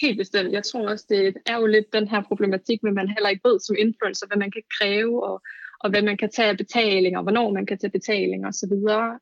Helt 0.00 0.18
bestemt. 0.18 0.52
Jeg 0.52 0.64
tror 0.64 0.88
også, 0.88 1.06
det 1.08 1.36
er 1.46 1.56
jo 1.56 1.66
lidt 1.66 1.92
den 1.92 2.08
her 2.08 2.22
problematik, 2.22 2.82
med 2.82 2.92
man 2.92 3.08
heller 3.08 3.28
ikke 3.28 3.48
ved 3.48 3.60
som 3.60 3.76
influencer, 3.78 4.26
hvad 4.26 4.38
man 4.38 4.50
kan 4.50 4.62
kræve, 4.78 5.24
og, 5.28 5.42
og 5.80 5.90
hvad 5.90 6.02
man 6.02 6.16
kan 6.16 6.30
tage 6.30 6.48
af 6.48 6.56
betaling, 6.56 7.16
og 7.16 7.22
hvornår 7.22 7.52
man 7.52 7.66
kan 7.66 7.78
tage 7.78 7.90
betaling 7.90 8.46
osv. 8.46 8.72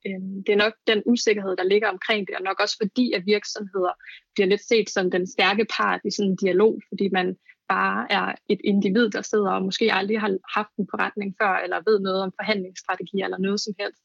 Øhm, 0.07 0.45
det 0.45 0.53
er 0.53 0.63
nok 0.65 0.73
den 0.87 1.03
usikkerhed, 1.07 1.57
der 1.57 1.65
ligger 1.65 1.89
omkring 1.89 2.27
det, 2.27 2.37
og 2.37 2.43
nok 2.43 2.61
også 2.61 2.77
fordi, 2.83 3.13
at 3.13 3.27
virksomheder 3.27 3.93
bliver 4.35 4.49
lidt 4.49 4.65
set 4.69 4.91
som 4.91 5.11
den 5.11 5.27
stærke 5.27 5.67
part 5.77 6.01
i 6.05 6.11
sådan 6.11 6.31
en 6.31 6.37
dialog, 6.37 6.81
fordi 6.89 7.09
man 7.09 7.37
bare 7.69 8.13
er 8.13 8.35
et 8.49 8.61
individ, 8.65 9.11
der 9.11 9.23
sidder 9.23 9.51
og 9.51 9.63
måske 9.63 9.93
aldrig 9.93 10.21
har 10.21 10.39
haft 10.59 10.75
en 10.79 10.89
forretning 10.91 11.35
før, 11.43 11.55
eller 11.65 11.81
ved 11.87 12.01
noget 12.01 12.23
om 12.23 12.33
forhandlingsstrategi 12.41 13.23
eller 13.23 13.39
noget 13.39 13.61
som 13.61 13.75
helst. 13.81 14.03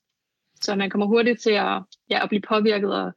Så 0.61 0.75
man 0.75 0.89
kommer 0.89 1.07
hurtigt 1.07 1.41
til 1.41 1.51
at, 1.51 1.83
ja, 2.09 2.23
at 2.23 2.29
blive 2.29 2.41
påvirket 2.41 3.13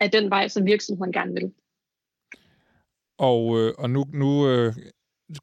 af 0.00 0.10
den 0.10 0.30
vej, 0.30 0.48
som 0.48 0.66
virksomheden 0.66 1.12
gerne 1.12 1.32
vil. 1.34 1.52
Og, 3.18 3.58
øh, 3.58 3.72
og 3.78 3.90
nu, 3.90 4.04
nu 4.12 4.48
øh, 4.48 4.74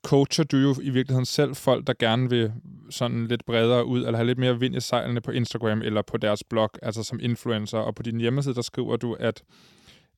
coacher 0.05 0.43
du 0.43 0.57
jo 0.57 0.75
i 0.81 0.89
virkeligheden 0.89 1.25
selv 1.25 1.55
folk, 1.55 1.87
der 1.87 1.93
gerne 1.99 2.29
vil 2.29 2.53
sådan 2.89 3.27
lidt 3.27 3.45
bredere 3.45 3.85
ud, 3.85 3.99
eller 3.99 4.15
have 4.15 4.27
lidt 4.27 4.37
mere 4.37 4.59
vind 4.59 4.75
i 4.75 4.79
sejlene 4.79 5.21
på 5.21 5.31
Instagram 5.31 5.81
eller 5.81 6.01
på 6.01 6.17
deres 6.17 6.43
blog, 6.43 6.69
altså 6.81 7.03
som 7.03 7.19
influencer. 7.21 7.77
Og 7.77 7.95
på 7.95 8.03
din 8.03 8.19
hjemmeside, 8.19 8.55
der 8.55 8.61
skriver 8.61 8.97
du, 8.97 9.13
at 9.13 9.43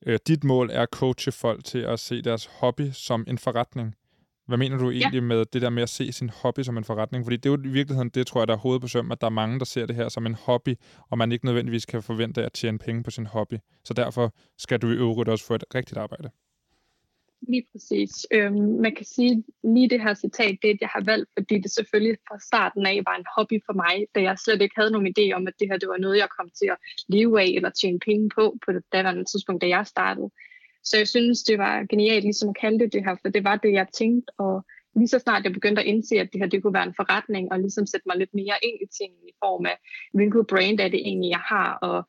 øh, 0.06 0.20
dit 0.28 0.44
mål 0.44 0.70
er 0.74 0.82
at 0.82 0.90
coache 0.92 1.32
folk 1.32 1.64
til 1.64 1.80
at 1.80 2.00
se 2.00 2.22
deres 2.22 2.46
hobby 2.46 2.90
som 2.94 3.26
en 3.28 3.38
forretning. 3.38 3.96
Hvad 4.48 4.58
mener 4.58 4.78
du 4.78 4.92
egentlig 4.92 5.22
ja. 5.22 5.22
med 5.22 5.46
det 5.54 5.62
der 5.62 5.70
med 5.70 5.84
at 5.84 5.90
se 5.90 6.12
sin 6.12 6.30
hobby 6.30 6.60
som 6.60 6.78
en 6.78 6.84
forretning? 6.84 7.26
Fordi 7.26 7.38
det 7.38 7.46
er 7.46 7.54
jo 7.54 7.58
i 7.64 7.68
virkeligheden, 7.68 8.10
det 8.10 8.28
tror 8.28 8.42
jeg, 8.42 8.48
der 8.48 8.54
er 8.54 8.58
hovedet 8.58 8.82
på 8.82 8.88
søm, 8.88 9.12
at 9.12 9.22
der 9.22 9.28
er 9.28 9.32
mange, 9.32 9.60
der 9.60 9.66
ser 9.66 9.86
det 9.86 9.96
her 9.96 10.10
som 10.10 10.26
en 10.26 10.36
hobby, 10.36 10.76
og 11.10 11.18
man 11.18 11.32
ikke 11.32 11.46
nødvendigvis 11.46 11.86
kan 11.86 12.04
forvente 12.04 12.46
at 12.46 12.54
tjene 12.54 12.80
penge 12.80 13.04
på 13.04 13.12
sin 13.12 13.26
hobby. 13.26 13.56
Så 13.86 13.94
derfor 13.94 14.34
skal 14.58 14.80
du 14.80 14.88
i 14.88 14.94
øvrigt 14.94 15.30
også 15.30 15.46
få 15.46 15.56
et 15.56 15.64
rigtigt 15.76 15.98
arbejde. 15.98 16.30
Lige 17.48 17.66
præcis. 17.72 18.28
Øhm, 18.32 18.82
man 18.82 18.96
kan 18.96 19.06
sige, 19.06 19.44
lige 19.64 19.90
det 19.90 20.02
her 20.02 20.14
citat, 20.14 20.58
det 20.62 20.78
jeg 20.82 20.90
har 20.96 21.04
valgt, 21.04 21.30
fordi 21.38 21.60
det 21.60 21.72
selvfølgelig 21.72 22.18
fra 22.28 22.40
starten 22.40 22.86
af 22.86 23.02
var 23.06 23.16
en 23.16 23.26
hobby 23.36 23.58
for 23.66 23.74
mig, 23.74 24.06
da 24.16 24.22
jeg 24.22 24.38
slet 24.38 24.62
ikke 24.62 24.76
havde 24.78 24.92
nogen 24.92 25.14
idé 25.14 25.34
om, 25.34 25.48
at 25.48 25.54
det 25.60 25.68
her 25.68 25.78
det 25.78 25.90
var 25.90 25.98
noget, 25.98 26.18
jeg 26.18 26.30
kom 26.38 26.50
til 26.50 26.68
at 26.72 26.78
leve 27.08 27.42
af 27.42 27.50
eller 27.56 27.70
tjene 27.70 28.00
penge 28.00 28.30
på 28.36 28.58
på 28.66 28.72
det 28.72 28.84
daværende 28.92 29.24
tidspunkt, 29.24 29.62
da 29.62 29.68
jeg 29.68 29.88
startede. 29.88 30.30
Så 30.84 30.98
jeg 30.98 31.08
synes, 31.08 31.44
det 31.44 31.58
var 31.58 31.86
genialt 31.90 32.24
ligesom 32.24 32.50
at 32.50 32.58
kalde 32.62 32.80
det 32.80 32.94
det 32.94 33.04
her, 33.06 33.16
for 33.22 33.30
det 33.30 33.44
var 33.44 33.56
det, 33.56 33.72
jeg 33.74 33.88
tænkte, 33.98 34.34
og 34.38 34.66
lige 34.96 35.08
så 35.08 35.20
snart 35.20 35.44
jeg 35.44 35.54
begyndte 35.54 35.82
at 35.82 35.88
indse, 35.88 36.16
at 36.16 36.30
det 36.34 36.42
her 36.42 36.48
det 36.48 36.64
kunne 36.64 36.74
være 36.74 36.88
en 36.88 37.00
forretning, 37.02 37.52
og 37.52 37.60
ligesom 37.60 37.86
sætte 37.86 38.08
mig 38.08 38.18
lidt 38.18 38.34
mere 38.34 38.58
ind 38.64 38.78
i 38.82 38.88
tingene 38.98 39.28
i 39.30 39.34
form 39.44 39.66
af, 39.66 39.78
hvilket 40.14 40.48
brand 40.48 40.80
er 40.80 40.88
det 40.88 41.00
egentlig, 41.00 41.30
jeg 41.30 41.44
har, 41.54 41.74
og 41.74 42.08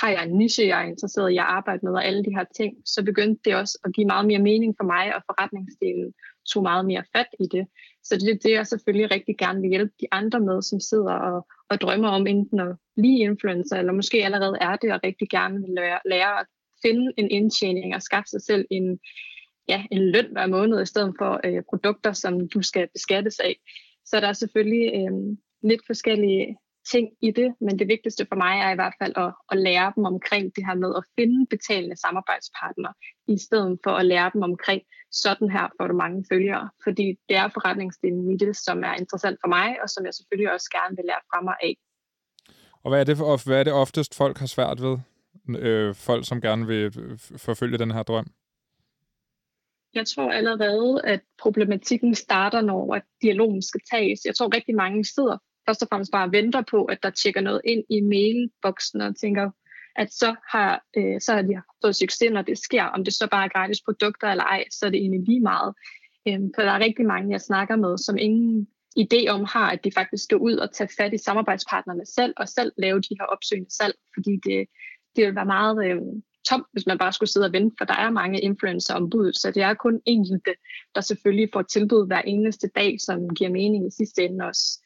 har 0.00 0.10
jeg 0.10 0.24
en 0.24 0.38
niche, 0.38 0.66
jeg 0.66 0.82
er 0.82 0.88
interesseret 0.88 1.30
i 1.30 1.36
at 1.36 1.44
arbejde 1.58 1.80
med, 1.82 1.92
og 1.92 2.04
alle 2.04 2.24
de 2.24 2.34
her 2.36 2.44
ting, 2.56 2.76
så 2.84 3.04
begyndte 3.04 3.40
det 3.44 3.56
også 3.56 3.78
at 3.84 3.94
give 3.94 4.06
meget 4.06 4.26
mere 4.26 4.38
mening 4.38 4.74
for 4.78 4.84
mig, 4.84 5.16
og 5.16 5.22
forretningsdelen 5.26 6.12
tog 6.52 6.62
meget 6.62 6.86
mere 6.86 7.04
fat 7.16 7.26
i 7.40 7.46
det. 7.52 7.66
Så 8.02 8.16
det 8.16 8.28
er 8.30 8.38
det, 8.44 8.52
jeg 8.52 8.66
selvfølgelig 8.66 9.10
rigtig 9.10 9.36
gerne 9.38 9.60
vil 9.60 9.70
hjælpe 9.70 9.94
de 10.00 10.06
andre 10.12 10.40
med, 10.40 10.62
som 10.62 10.80
sidder 10.80 11.12
og, 11.12 11.46
og 11.70 11.80
drømmer 11.80 12.08
om 12.08 12.26
enten 12.26 12.60
at 12.60 12.76
blive 12.96 13.18
influencer, 13.18 13.76
eller 13.76 13.92
måske 13.92 14.24
allerede 14.24 14.56
er 14.60 14.76
det, 14.76 14.92
og 14.92 15.00
rigtig 15.04 15.28
gerne 15.28 15.54
vil 15.60 15.74
lære, 15.74 15.98
lære 16.04 16.40
at 16.40 16.46
finde 16.82 17.12
en 17.16 17.30
indtjening 17.30 17.94
og 17.94 18.02
skaffe 18.02 18.28
sig 18.28 18.42
selv 18.42 18.64
en, 18.70 18.98
ja, 19.68 19.84
en 19.90 20.10
løn 20.10 20.28
hver 20.32 20.46
måned, 20.46 20.82
i 20.82 20.86
stedet 20.86 21.14
for 21.18 21.40
øh, 21.44 21.62
produkter, 21.70 22.12
som 22.12 22.48
du 22.48 22.62
skal 22.62 22.88
beskattes 22.94 23.38
af. 23.38 23.56
Så 24.04 24.20
der 24.20 24.28
er 24.28 24.32
selvfølgelig 24.32 24.92
øh, 24.94 25.36
lidt 25.62 25.82
forskellige 25.86 26.56
ting 26.90 27.08
i 27.20 27.30
det, 27.30 27.54
men 27.60 27.78
det 27.78 27.88
vigtigste 27.88 28.26
for 28.28 28.36
mig 28.36 28.54
er 28.60 28.70
i 28.70 28.74
hvert 28.74 28.94
fald 29.02 29.12
at, 29.16 29.32
at 29.52 29.58
lære 29.58 29.92
dem 29.96 30.04
omkring 30.04 30.44
det 30.56 30.66
her 30.66 30.74
med 30.74 30.92
at 30.96 31.04
finde 31.18 31.46
betalende 31.46 31.96
samarbejdspartnere, 31.96 32.94
i 33.28 33.38
stedet 33.38 33.78
for 33.84 33.90
at 33.90 34.06
lære 34.06 34.30
dem 34.34 34.42
omkring, 34.42 34.82
sådan 35.12 35.50
her 35.50 35.68
får 35.76 35.86
du 35.86 35.94
mange 35.94 36.24
følgere, 36.32 36.70
fordi 36.84 37.06
det 37.28 37.36
er 37.36 37.48
forretningsdelen 37.48 38.30
i 38.30 38.36
det, 38.36 38.56
som 38.56 38.84
er 38.84 38.94
interessant 38.94 39.38
for 39.42 39.48
mig, 39.48 39.82
og 39.82 39.88
som 39.90 40.04
jeg 40.04 40.14
selvfølgelig 40.14 40.52
også 40.52 40.68
gerne 40.78 40.96
vil 40.96 41.04
lære 41.04 41.24
fra 41.30 41.40
mig 41.40 41.56
af. 41.62 41.74
Og 42.82 42.90
hvad 42.90 43.00
er 43.00 43.04
det, 43.04 43.16
for, 43.16 43.46
hvad 43.46 43.60
er 43.60 43.64
det 43.64 43.72
oftest, 43.72 44.14
folk 44.14 44.38
har 44.38 44.46
svært 44.46 44.82
ved? 44.82 44.98
Øh, 45.58 45.94
folk, 45.94 46.26
som 46.28 46.40
gerne 46.40 46.66
vil 46.66 46.92
forfølge 47.36 47.78
den 47.78 47.90
her 47.90 48.02
drøm? 48.02 48.26
Jeg 49.94 50.06
tror 50.06 50.30
allerede, 50.30 51.00
at 51.04 51.20
problematikken 51.42 52.14
starter, 52.14 52.60
når 52.60 52.94
at 52.94 53.02
dialogen 53.22 53.62
skal 53.62 53.80
tages. 53.90 54.20
Jeg 54.24 54.34
tror 54.36 54.54
rigtig 54.56 54.74
mange 54.74 55.04
sidder 55.04 55.38
først 55.66 55.82
og 55.82 55.88
fremmest 55.88 56.12
bare 56.12 56.32
venter 56.32 56.62
på, 56.70 56.84
at 56.84 56.98
der 57.02 57.10
tjekker 57.10 57.40
noget 57.40 57.60
ind 57.64 57.84
i 57.90 58.00
mailboksen 58.00 59.00
og 59.00 59.16
tænker, 59.16 59.50
at 59.96 60.12
så 60.12 60.34
har, 60.52 60.84
øh, 60.96 61.20
så 61.20 61.32
har 61.34 61.42
de 61.42 61.62
fået 61.84 61.96
succes, 61.96 62.30
når 62.30 62.42
det 62.42 62.58
sker. 62.58 62.84
Om 62.84 63.04
det 63.04 63.14
så 63.14 63.28
bare 63.30 63.44
er 63.44 63.48
gratis 63.48 63.80
produkter 63.82 64.28
eller 64.28 64.44
ej, 64.44 64.64
så 64.70 64.86
er 64.86 64.90
det 64.90 65.00
egentlig 65.00 65.22
lige 65.28 65.40
meget. 65.40 65.74
Øhm, 66.28 66.50
for 66.54 66.62
der 66.62 66.70
er 66.70 66.84
rigtig 66.84 67.06
mange, 67.06 67.32
jeg 67.32 67.40
snakker 67.40 67.76
med, 67.76 67.98
som 67.98 68.16
ingen 68.18 68.68
idé 68.98 69.28
om 69.28 69.44
har, 69.44 69.70
at 69.70 69.84
de 69.84 69.90
faktisk 69.94 70.24
skal 70.24 70.38
ud 70.38 70.56
og 70.56 70.72
tage 70.72 70.90
fat 70.98 71.12
i 71.14 71.18
samarbejdspartnerne 71.18 72.06
selv, 72.06 72.34
og 72.36 72.48
selv 72.48 72.72
lave 72.78 73.00
de 73.00 73.16
her 73.20 73.26
opsøgende 73.26 73.74
salg, 73.74 73.94
fordi 74.14 74.30
det, 74.44 74.66
det 75.16 75.26
vil 75.26 75.34
være 75.34 75.54
meget 75.56 75.86
øh, 75.86 76.00
tomt, 76.48 76.66
hvis 76.72 76.86
man 76.86 76.98
bare 76.98 77.12
skulle 77.12 77.30
sidde 77.30 77.46
og 77.46 77.52
vente, 77.52 77.74
for 77.78 77.84
der 77.84 77.94
er 77.94 78.10
mange 78.10 78.40
influencer 78.40 78.94
ombud, 78.94 79.32
så 79.32 79.50
det 79.50 79.62
er 79.62 79.74
kun 79.74 80.00
enkelte, 80.06 80.54
der 80.94 81.00
selvfølgelig 81.00 81.48
får 81.52 81.62
tilbud 81.62 82.06
hver 82.06 82.22
eneste 82.22 82.68
dag, 82.74 82.96
som 83.00 83.34
giver 83.34 83.50
mening 83.50 83.86
i 83.86 83.90
sidste 83.90 84.24
ende 84.24 84.44
også. 84.44 84.80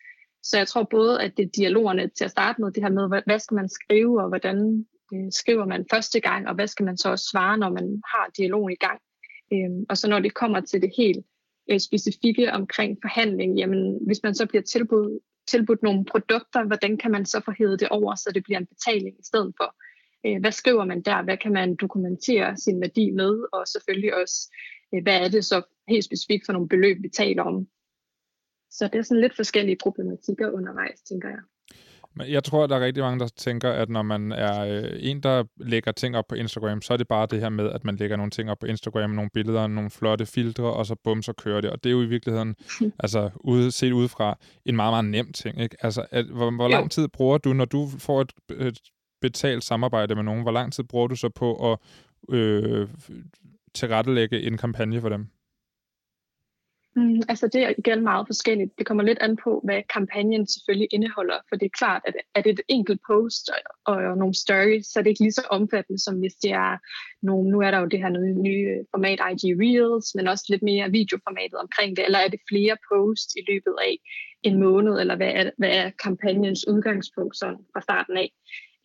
Så 0.51 0.59
jeg 0.59 0.69
tror 0.69 0.83
både, 0.83 1.23
at 1.23 1.37
det 1.37 1.45
er 1.45 1.51
dialogerne 1.57 2.09
til 2.09 2.25
at 2.25 2.31
starte 2.31 2.61
med, 2.61 2.73
det 2.73 2.83
her 2.83 2.91
med, 2.91 3.23
hvad 3.27 3.39
skal 3.39 3.55
man 3.55 3.69
skrive, 3.69 4.23
og 4.23 4.29
hvordan 4.29 4.87
øh, 5.15 5.33
skriver 5.33 5.65
man 5.65 5.87
første 5.91 6.21
gang, 6.21 6.49
og 6.49 6.55
hvad 6.55 6.67
skal 6.67 6.85
man 6.85 6.99
så 6.99 7.11
også 7.11 7.29
svare, 7.31 7.59
når 7.59 7.71
man 7.71 8.03
har 8.13 8.31
dialogen 8.37 8.73
i 8.73 8.77
gang. 8.87 9.01
Øhm, 9.53 9.87
og 9.89 9.97
så 9.97 10.09
når 10.09 10.21
det 10.21 10.35
kommer 10.35 10.61
til 10.61 10.83
det 10.83 10.91
helt 10.97 11.27
øh, 11.71 11.81
specifikke 11.81 12.53
omkring 12.53 12.99
forhandling, 13.03 13.59
jamen 13.59 13.99
hvis 14.07 14.23
man 14.23 14.35
så 14.35 14.47
bliver 14.47 14.63
tilbudt, 14.63 15.23
tilbudt 15.47 15.83
nogle 15.83 16.05
produkter, 16.05 16.65
hvordan 16.65 16.97
kan 16.97 17.11
man 17.11 17.27
så 17.27 17.41
få 17.45 17.53
hævet 17.59 17.81
det 17.81 17.89
over, 17.89 18.15
så 18.15 18.31
det 18.35 18.45
bliver 18.45 18.59
en 18.59 18.67
betaling 18.67 19.15
i 19.21 19.25
stedet 19.25 19.55
for. 19.57 19.75
Øh, 20.27 20.41
hvad 20.41 20.53
skriver 20.53 20.85
man 20.85 21.03
der? 21.03 21.23
Hvad 21.23 21.37
kan 21.37 21.53
man 21.53 21.77
dokumentere 21.77 22.57
sin 22.57 22.81
værdi 22.81 23.11
med? 23.11 23.33
Og 23.53 23.69
selvfølgelig 23.69 24.15
også, 24.15 24.55
øh, 24.95 25.03
hvad 25.03 25.21
er 25.25 25.29
det 25.29 25.45
så 25.45 25.63
helt 25.89 26.05
specifikt 26.05 26.47
for 26.47 26.53
nogle 26.53 26.69
beløb, 26.69 26.97
vi 27.03 27.09
taler 27.09 27.43
om? 27.43 27.69
Så 28.77 28.89
det 28.93 28.99
er 28.99 29.03
sådan 29.03 29.21
lidt 29.21 29.37
forskellige 29.37 29.77
problematikker 29.83 30.51
undervejs, 30.51 31.01
tænker 31.01 31.29
jeg. 31.29 31.39
Men 32.19 32.31
jeg 32.31 32.45
tror, 32.45 32.65
at 32.65 32.71
der 32.71 32.77
er 32.77 32.81
rigtig 32.81 33.03
mange, 33.03 33.21
der 33.21 33.29
tænker, 33.37 33.71
at 33.71 33.89
når 33.89 34.03
man 34.03 34.33
er 34.33 34.65
øh, 34.65 34.93
en, 35.01 35.21
der 35.21 35.45
lægger 35.57 35.93
ting 35.93 36.17
op 36.17 36.27
på 36.29 36.35
Instagram, 36.35 36.83
så 36.83 36.93
er 36.93 36.97
det 36.97 37.09
bare 37.09 37.27
det 37.27 37.41
her 37.41 37.49
med, 37.49 37.71
at 37.71 37.85
man 37.85 37.97
lægger 37.97 38.17
nogle 38.17 38.31
ting 38.31 38.51
op 38.51 38.59
på 38.59 38.67
Instagram, 38.67 39.11
nogle 39.11 39.31
billeder, 39.35 39.67
nogle 39.67 39.91
flotte 39.91 40.27
filtre, 40.27 40.65
og 40.65 40.87
så 40.87 40.95
bum, 41.05 41.23
så 41.23 41.33
kører 41.33 41.61
det. 41.61 41.71
Og 41.71 41.85
det 41.85 41.91
er 41.91 41.95
jo 41.95 42.03
i 42.03 42.07
virkeligheden, 42.07 42.57
altså 43.05 43.31
ude, 43.35 43.73
set 43.73 43.93
udefra, 43.93 44.39
en 44.65 44.77
meget, 44.77 44.93
meget 44.93 45.05
nem 45.05 45.33
ting. 45.33 45.61
Ikke? 45.61 45.77
Altså, 45.81 46.07
at, 46.11 46.25
hvor, 46.25 46.51
hvor 46.51 46.69
lang 46.69 46.91
tid 46.91 47.09
bruger 47.09 47.39
du, 47.39 47.53
når 47.53 47.65
du 47.65 47.89
får 47.99 48.21
et, 48.21 48.33
et 48.59 48.81
betalt 49.21 49.65
samarbejde 49.65 50.15
med 50.15 50.23
nogen, 50.23 50.43
hvor 50.43 50.53
lang 50.53 50.73
tid 50.73 50.85
bruger 50.85 51.07
du 51.07 51.17
så 51.17 51.29
på 51.29 51.73
at 51.73 51.79
øh, 52.35 52.89
tilrettelægge 53.75 54.43
en 54.43 54.57
kampagne 54.57 55.01
for 55.01 55.09
dem? 55.09 55.27
Mm, 56.97 57.21
altså 57.29 57.49
det 57.53 57.63
er 57.65 57.73
igen 57.79 58.03
meget 58.03 58.27
forskelligt. 58.29 58.79
Det 58.79 58.87
kommer 58.87 59.03
lidt 59.05 59.19
an 59.21 59.37
på, 59.45 59.61
hvad 59.65 59.83
kampagnen 59.95 60.47
selvfølgelig 60.47 60.89
indeholder, 60.93 61.39
for 61.49 61.57
det 61.57 61.67
er 61.67 61.79
klart, 61.79 62.03
at 62.07 62.15
er 62.35 62.43
det 62.43 62.53
et 62.53 62.61
enkelt 62.69 63.01
post 63.11 63.51
og, 63.87 63.95
og 63.95 64.19
nogle 64.19 64.35
stories, 64.35 64.87
så 64.87 64.99
er 64.99 65.03
det 65.03 65.11
ikke 65.11 65.25
lige 65.25 65.41
så 65.41 65.47
omfattende, 65.51 66.03
som 66.03 66.19
hvis 66.19 66.35
det 66.35 66.51
er 66.51 66.79
nogle, 67.23 67.51
nu 67.51 67.61
er 67.61 67.71
der 67.71 67.79
jo 67.79 67.87
det 67.87 67.99
her 67.99 68.09
nye, 68.09 68.43
nye 68.49 68.85
format 68.95 69.21
IG 69.31 69.45
Reels, 69.63 70.15
men 70.15 70.29
også 70.29 70.45
lidt 70.49 70.63
mere 70.63 70.91
videoformatet 70.91 71.59
omkring 71.65 71.97
det, 71.97 72.05
eller 72.05 72.19
er 72.19 72.29
det 72.29 72.41
flere 72.51 72.77
posts 72.91 73.35
i 73.35 73.43
løbet 73.51 73.75
af 73.87 73.95
en 74.43 74.59
måned, 74.59 75.01
eller 75.01 75.17
hvad 75.17 75.33
er, 75.35 75.51
hvad 75.59 75.73
er 75.81 75.91
kampagnens 76.05 76.69
udgangspunkt 76.69 77.37
sådan 77.37 77.63
fra 77.73 77.81
starten 77.81 78.17
af. 78.17 78.31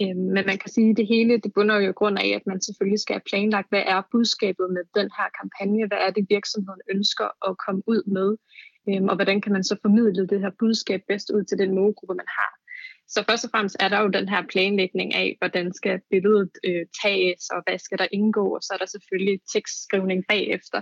Øh, 0.01 0.15
men 0.35 0.43
man 0.49 0.57
kan 0.57 0.71
sige, 0.75 0.89
at 0.89 0.97
det 0.97 1.07
hele 1.07 1.33
det 1.43 1.53
bunder 1.55 1.75
jo 1.79 1.89
i 1.89 1.99
grund 1.99 2.17
af, 2.19 2.29
at 2.35 2.45
man 2.47 2.61
selvfølgelig 2.61 2.99
skal 2.99 3.13
have 3.13 3.29
planlagt, 3.29 3.69
hvad 3.69 3.83
er 3.87 4.01
budskabet 4.11 4.67
med 4.75 4.83
den 4.99 5.09
her 5.17 5.27
kampagne, 5.39 5.87
hvad 5.87 6.01
er 6.07 6.11
det 6.11 6.25
virksomheden 6.29 6.81
ønsker 6.93 7.49
at 7.49 7.57
komme 7.65 7.81
ud 7.87 8.03
med, 8.17 8.29
øh, 8.89 9.03
og 9.09 9.15
hvordan 9.15 9.41
kan 9.41 9.53
man 9.53 9.63
så 9.63 9.75
formidle 9.81 10.27
det 10.27 10.39
her 10.43 10.51
budskab 10.59 11.01
bedst 11.07 11.31
ud 11.35 11.43
til 11.43 11.57
den 11.57 11.75
målgruppe, 11.75 12.15
man 12.15 12.31
har. 12.39 12.51
Så 13.07 13.23
først 13.29 13.45
og 13.45 13.51
fremmest 13.51 13.77
er 13.79 13.89
der 13.89 13.99
jo 14.01 14.07
den 14.07 14.29
her 14.29 14.41
planlægning 14.53 15.13
af, 15.13 15.35
hvordan 15.39 15.73
skal 15.73 16.01
billedet 16.09 16.51
øh, 16.67 16.85
tages, 17.03 17.49
og 17.49 17.63
hvad 17.65 17.79
skal 17.79 17.97
der 17.97 18.07
indgå, 18.11 18.55
og 18.55 18.61
så 18.61 18.73
er 18.73 18.77
der 18.77 18.85
selvfølgelig 18.85 19.39
tekstskrivning 19.53 20.23
bagefter. 20.27 20.81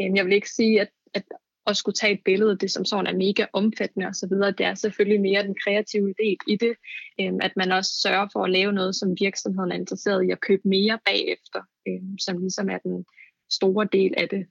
Øhm, 0.00 0.16
jeg 0.16 0.24
vil 0.24 0.32
ikke 0.32 0.50
sige, 0.50 0.80
at, 0.80 0.90
at 1.14 1.24
at 1.68 1.76
skulle 1.76 1.94
tage 1.94 2.12
et 2.12 2.20
billede, 2.24 2.58
det 2.58 2.70
som 2.70 2.84
sådan 2.84 3.06
er 3.06 3.16
mega 3.16 3.46
omfattende 3.52 4.06
osv. 4.06 4.30
Det 4.30 4.60
er 4.60 4.74
selvfølgelig 4.74 5.20
mere 5.20 5.42
den 5.42 5.56
kreative 5.64 6.14
del 6.22 6.36
i 6.46 6.56
det, 6.56 6.74
øh, 7.20 7.32
at 7.40 7.52
man 7.56 7.72
også 7.72 7.92
sørger 8.02 8.28
for 8.32 8.44
at 8.44 8.50
lave 8.50 8.72
noget, 8.72 8.96
som 8.96 9.16
virksomheden 9.20 9.72
er 9.72 9.76
interesseret 9.76 10.24
i 10.24 10.30
at 10.30 10.40
købe 10.40 10.62
mere 10.68 10.98
bagefter, 11.04 11.60
øh, 11.88 12.02
som 12.20 12.38
ligesom 12.38 12.70
er 12.70 12.78
den 12.78 13.04
store 13.50 13.88
del 13.92 14.14
af 14.16 14.28
det. 14.28 14.46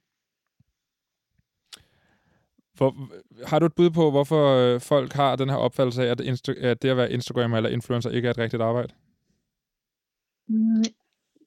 Hvor, 2.74 2.94
har 3.46 3.58
du 3.58 3.66
et 3.66 3.74
bud 3.74 3.90
på, 3.90 4.10
hvorfor 4.10 4.44
øh, 4.56 4.80
folk 4.80 5.12
har 5.12 5.36
den 5.36 5.48
her 5.48 5.56
opfattelse 5.56 6.06
af, 6.06 6.10
at, 6.10 6.20
Insta- 6.20 6.66
at 6.66 6.82
det 6.82 6.88
at 6.88 6.96
være 6.96 7.12
Instagram 7.12 7.54
eller 7.54 7.70
influencer 7.70 8.10
ikke 8.10 8.26
er 8.26 8.30
et 8.30 8.38
rigtigt 8.38 8.62
arbejde? 8.62 8.94
Mm, 10.48 10.84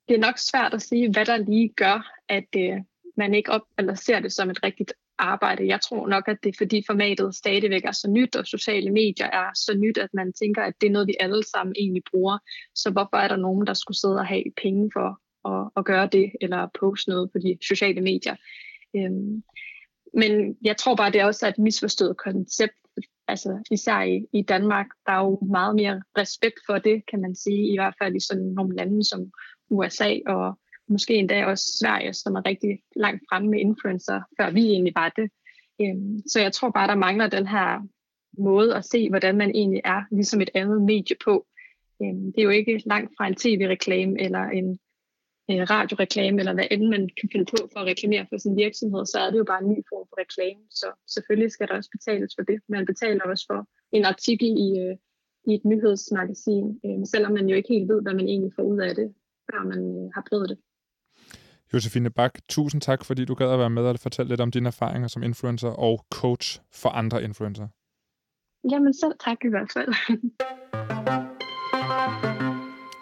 det 0.08 0.16
er 0.16 0.20
nok 0.20 0.38
svært 0.38 0.74
at 0.74 0.82
sige, 0.82 1.12
hvad 1.12 1.26
der 1.26 1.38
lige 1.38 1.70
gør, 1.70 2.12
at 2.28 2.48
øh, 2.58 2.78
man 3.18 3.34
ikke 3.34 3.52
op, 3.52 3.62
eller 3.78 3.96
ser 3.96 4.20
det 4.20 4.34
som 4.34 4.50
et 4.50 4.64
rigtigt 4.64 4.94
arbejde. 5.18 5.68
Jeg 5.68 5.82
tror 5.82 6.08
nok, 6.08 6.28
at 6.28 6.38
det 6.44 6.50
er 6.50 6.58
fordi 6.58 6.84
formatet 6.88 7.36
stadigvæk 7.36 7.86
er 7.86 7.92
så 7.92 8.10
nyt, 8.10 8.36
og 8.36 8.46
sociale 8.46 8.92
medier 8.92 9.26
er 9.26 9.50
så 9.56 9.78
nyt, 9.78 9.98
at 9.98 10.10
man 10.14 10.34
tænker, 10.34 10.64
at 10.64 10.74
det 10.82 10.88
er 10.88 10.92
noget, 10.92 11.08
vi 11.08 11.16
alle 11.20 11.44
sammen 11.44 11.76
egentlig 11.80 12.04
bruger. 12.12 12.38
Så 12.76 12.92
hvorfor 12.92 13.18
er 13.18 13.28
der 13.28 13.36
nogen, 13.36 13.68
der 13.68 13.74
skulle 13.74 13.98
sidde 13.98 14.16
og 14.16 14.28
have 14.28 14.44
penge 14.62 14.92
for 14.94 15.10
at, 15.52 15.70
at 15.78 15.86
gøre 15.86 16.08
det, 16.12 16.32
eller 16.42 16.68
poste 16.80 17.10
noget 17.10 17.32
på 17.32 17.38
de 17.40 17.58
sociale 17.68 18.02
medier? 18.02 18.36
Øhm, 18.96 19.44
men 20.14 20.58
jeg 20.62 20.78
tror 20.78 20.96
bare, 20.96 21.12
det 21.12 21.22
er 21.22 21.26
også 21.26 21.48
et 21.48 21.58
misforstået 21.58 22.18
koncept, 22.18 22.74
altså 23.28 23.64
især 23.72 24.02
i, 24.02 24.26
i 24.34 24.42
Danmark, 24.42 24.86
der 25.06 25.12
er 25.12 25.24
jo 25.26 25.40
meget 25.52 25.76
mere 25.76 26.02
respekt 26.18 26.60
for 26.66 26.78
det, 26.78 27.04
kan 27.10 27.22
man 27.22 27.36
sige, 27.36 27.74
i 27.74 27.78
hvert 27.78 27.96
fald 28.02 28.16
i 28.16 28.26
sådan 28.28 28.44
nogle 28.44 28.76
lande 28.76 29.04
som 29.04 29.32
USA 29.70 30.18
og 30.28 30.60
måske 30.92 31.14
endda 31.14 31.46
også 31.46 31.66
Sverige, 31.80 32.14
som 32.14 32.36
er 32.36 32.46
rigtig 32.46 32.80
langt 32.96 33.24
fremme 33.30 33.50
med 33.50 33.60
influencer, 33.60 34.22
før 34.40 34.52
vi 34.52 34.62
egentlig 34.62 34.94
var 34.96 35.10
det. 35.10 35.30
Øhm, 35.82 36.20
så 36.28 36.40
jeg 36.40 36.54
tror 36.54 36.70
bare, 36.70 36.88
der 36.88 36.96
mangler 36.96 37.28
den 37.28 37.48
her 37.48 37.88
måde 38.38 38.76
at 38.76 38.86
se, 38.86 39.10
hvordan 39.10 39.38
man 39.38 39.50
egentlig 39.50 39.82
er, 39.86 40.02
ligesom 40.12 40.42
et 40.42 40.50
andet 40.54 40.82
medie 40.82 41.16
på. 41.26 41.46
Øhm, 42.02 42.26
det 42.34 42.40
er 42.40 42.44
jo 42.44 42.50
ikke 42.50 42.84
langt 42.86 43.12
fra 43.18 43.28
en 43.28 43.36
tv-reklame 43.36 44.22
eller 44.22 44.44
en 44.44 44.80
radioreklame, 45.50 46.40
eller 46.40 46.54
hvad 46.54 46.68
end 46.72 46.88
man 46.88 47.10
kan 47.20 47.30
finde 47.32 47.46
på 47.46 47.58
for 47.74 47.80
at 47.80 47.86
reklamere 47.86 48.26
for 48.30 48.38
sin 48.38 48.58
virksomhed, 48.58 49.06
så 49.06 49.18
er 49.20 49.30
det 49.32 49.38
jo 49.38 49.44
bare 49.44 49.64
en 49.64 49.70
ny 49.70 49.80
form 49.90 50.06
for 50.10 50.18
reklame. 50.24 50.62
Så 50.70 50.88
selvfølgelig 51.14 51.52
skal 51.52 51.68
der 51.68 51.76
også 51.78 51.90
betales 51.98 52.32
for 52.38 52.44
det. 52.44 52.60
Man 52.70 52.86
betaler 52.86 53.24
også 53.24 53.46
for 53.52 53.68
en 53.92 54.06
artikel 54.06 54.48
i, 54.48 54.70
øh, 54.84 54.96
i 55.50 55.52
et 55.58 55.66
nyhedsmagasin, 55.66 56.80
øhm, 56.86 57.06
selvom 57.06 57.32
man 57.34 57.50
jo 57.50 57.56
ikke 57.56 57.74
helt 57.76 57.90
ved, 57.92 58.02
hvad 58.02 58.14
man 58.14 58.28
egentlig 58.28 58.54
får 58.56 58.64
ud 58.64 58.80
af 58.80 58.96
det, 58.96 59.14
før 59.52 59.62
man 59.72 59.82
øh, 59.98 60.10
har 60.16 60.24
prøvet 60.30 60.50
det. 60.50 60.58
Josefine 61.74 62.10
Bak, 62.10 62.40
tusind 62.50 62.82
tak, 62.82 63.06
fordi 63.06 63.26
du 63.26 63.34
gad 63.34 63.52
at 63.52 63.60
være 63.60 63.70
med 63.70 63.84
og 63.84 64.00
fortælle 64.00 64.30
lidt 64.30 64.42
om 64.42 64.52
dine 64.52 64.68
erfaringer 64.68 65.08
som 65.08 65.24
influencer 65.24 65.70
og 65.70 66.06
coach 66.14 66.60
for 66.74 66.90
andre 66.90 67.24
influencer. 67.24 67.68
Jamen 68.72 68.94
selv 68.94 69.14
tak 69.26 69.38
i 69.46 69.50
hvert 69.50 69.72
fald. 69.74 69.94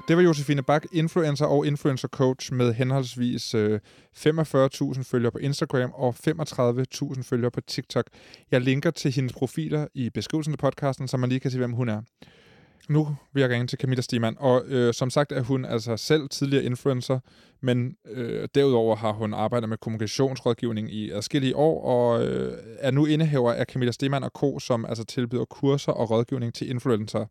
Det 0.09 0.17
var 0.17 0.23
Josefine 0.23 0.63
Bak, 0.63 0.85
influencer 0.91 1.45
og 1.45 1.65
influencer 1.67 2.07
coach 2.07 2.53
med 2.53 2.73
henholdsvis 2.73 3.55
øh, 3.55 3.79
45.000 4.17 5.03
følgere 5.03 5.31
på 5.31 5.37
Instagram 5.37 5.91
og 5.93 6.15
35.000 6.27 7.23
følgere 7.23 7.51
på 7.51 7.61
TikTok. 7.61 8.05
Jeg 8.51 8.61
linker 8.61 8.91
til 8.91 9.11
hendes 9.11 9.33
profiler 9.33 9.87
i 9.93 10.09
beskrivelsen 10.09 10.53
af 10.53 10.57
podcasten, 10.57 11.07
så 11.07 11.17
man 11.17 11.29
lige 11.29 11.39
kan 11.39 11.51
se, 11.51 11.57
hvem 11.57 11.71
hun 11.71 11.89
er. 11.89 12.01
Nu 12.89 13.17
vil 13.33 13.41
jeg 13.41 13.49
ringe 13.49 13.67
til 13.67 13.79
Camilla 13.79 14.01
Stigman, 14.01 14.35
og 14.39 14.63
øh, 14.67 14.93
som 14.93 15.09
sagt 15.09 15.31
er 15.31 15.41
hun 15.41 15.65
altså 15.65 15.97
selv 15.97 16.29
tidligere 16.29 16.63
influencer, 16.63 17.19
men 17.61 17.95
øh, 18.05 18.47
derudover 18.55 18.95
har 18.95 19.11
hun 19.11 19.33
arbejdet 19.33 19.69
med 19.69 19.77
kommunikationsrådgivning 19.77 20.93
i 20.93 21.11
adskillige 21.11 21.55
år, 21.55 21.83
og 21.83 22.25
øh, 22.25 22.57
er 22.79 22.91
nu 22.91 23.05
indehaver 23.05 23.53
af 23.53 23.65
Camilla 23.65 23.91
Stigman 23.91 24.23
og 24.23 24.31
Co., 24.33 24.59
som 24.59 24.85
altså 24.85 25.03
tilbyder 25.03 25.45
kurser 25.45 25.91
og 25.91 26.11
rådgivning 26.11 26.53
til 26.53 26.69
influencer 26.69 27.25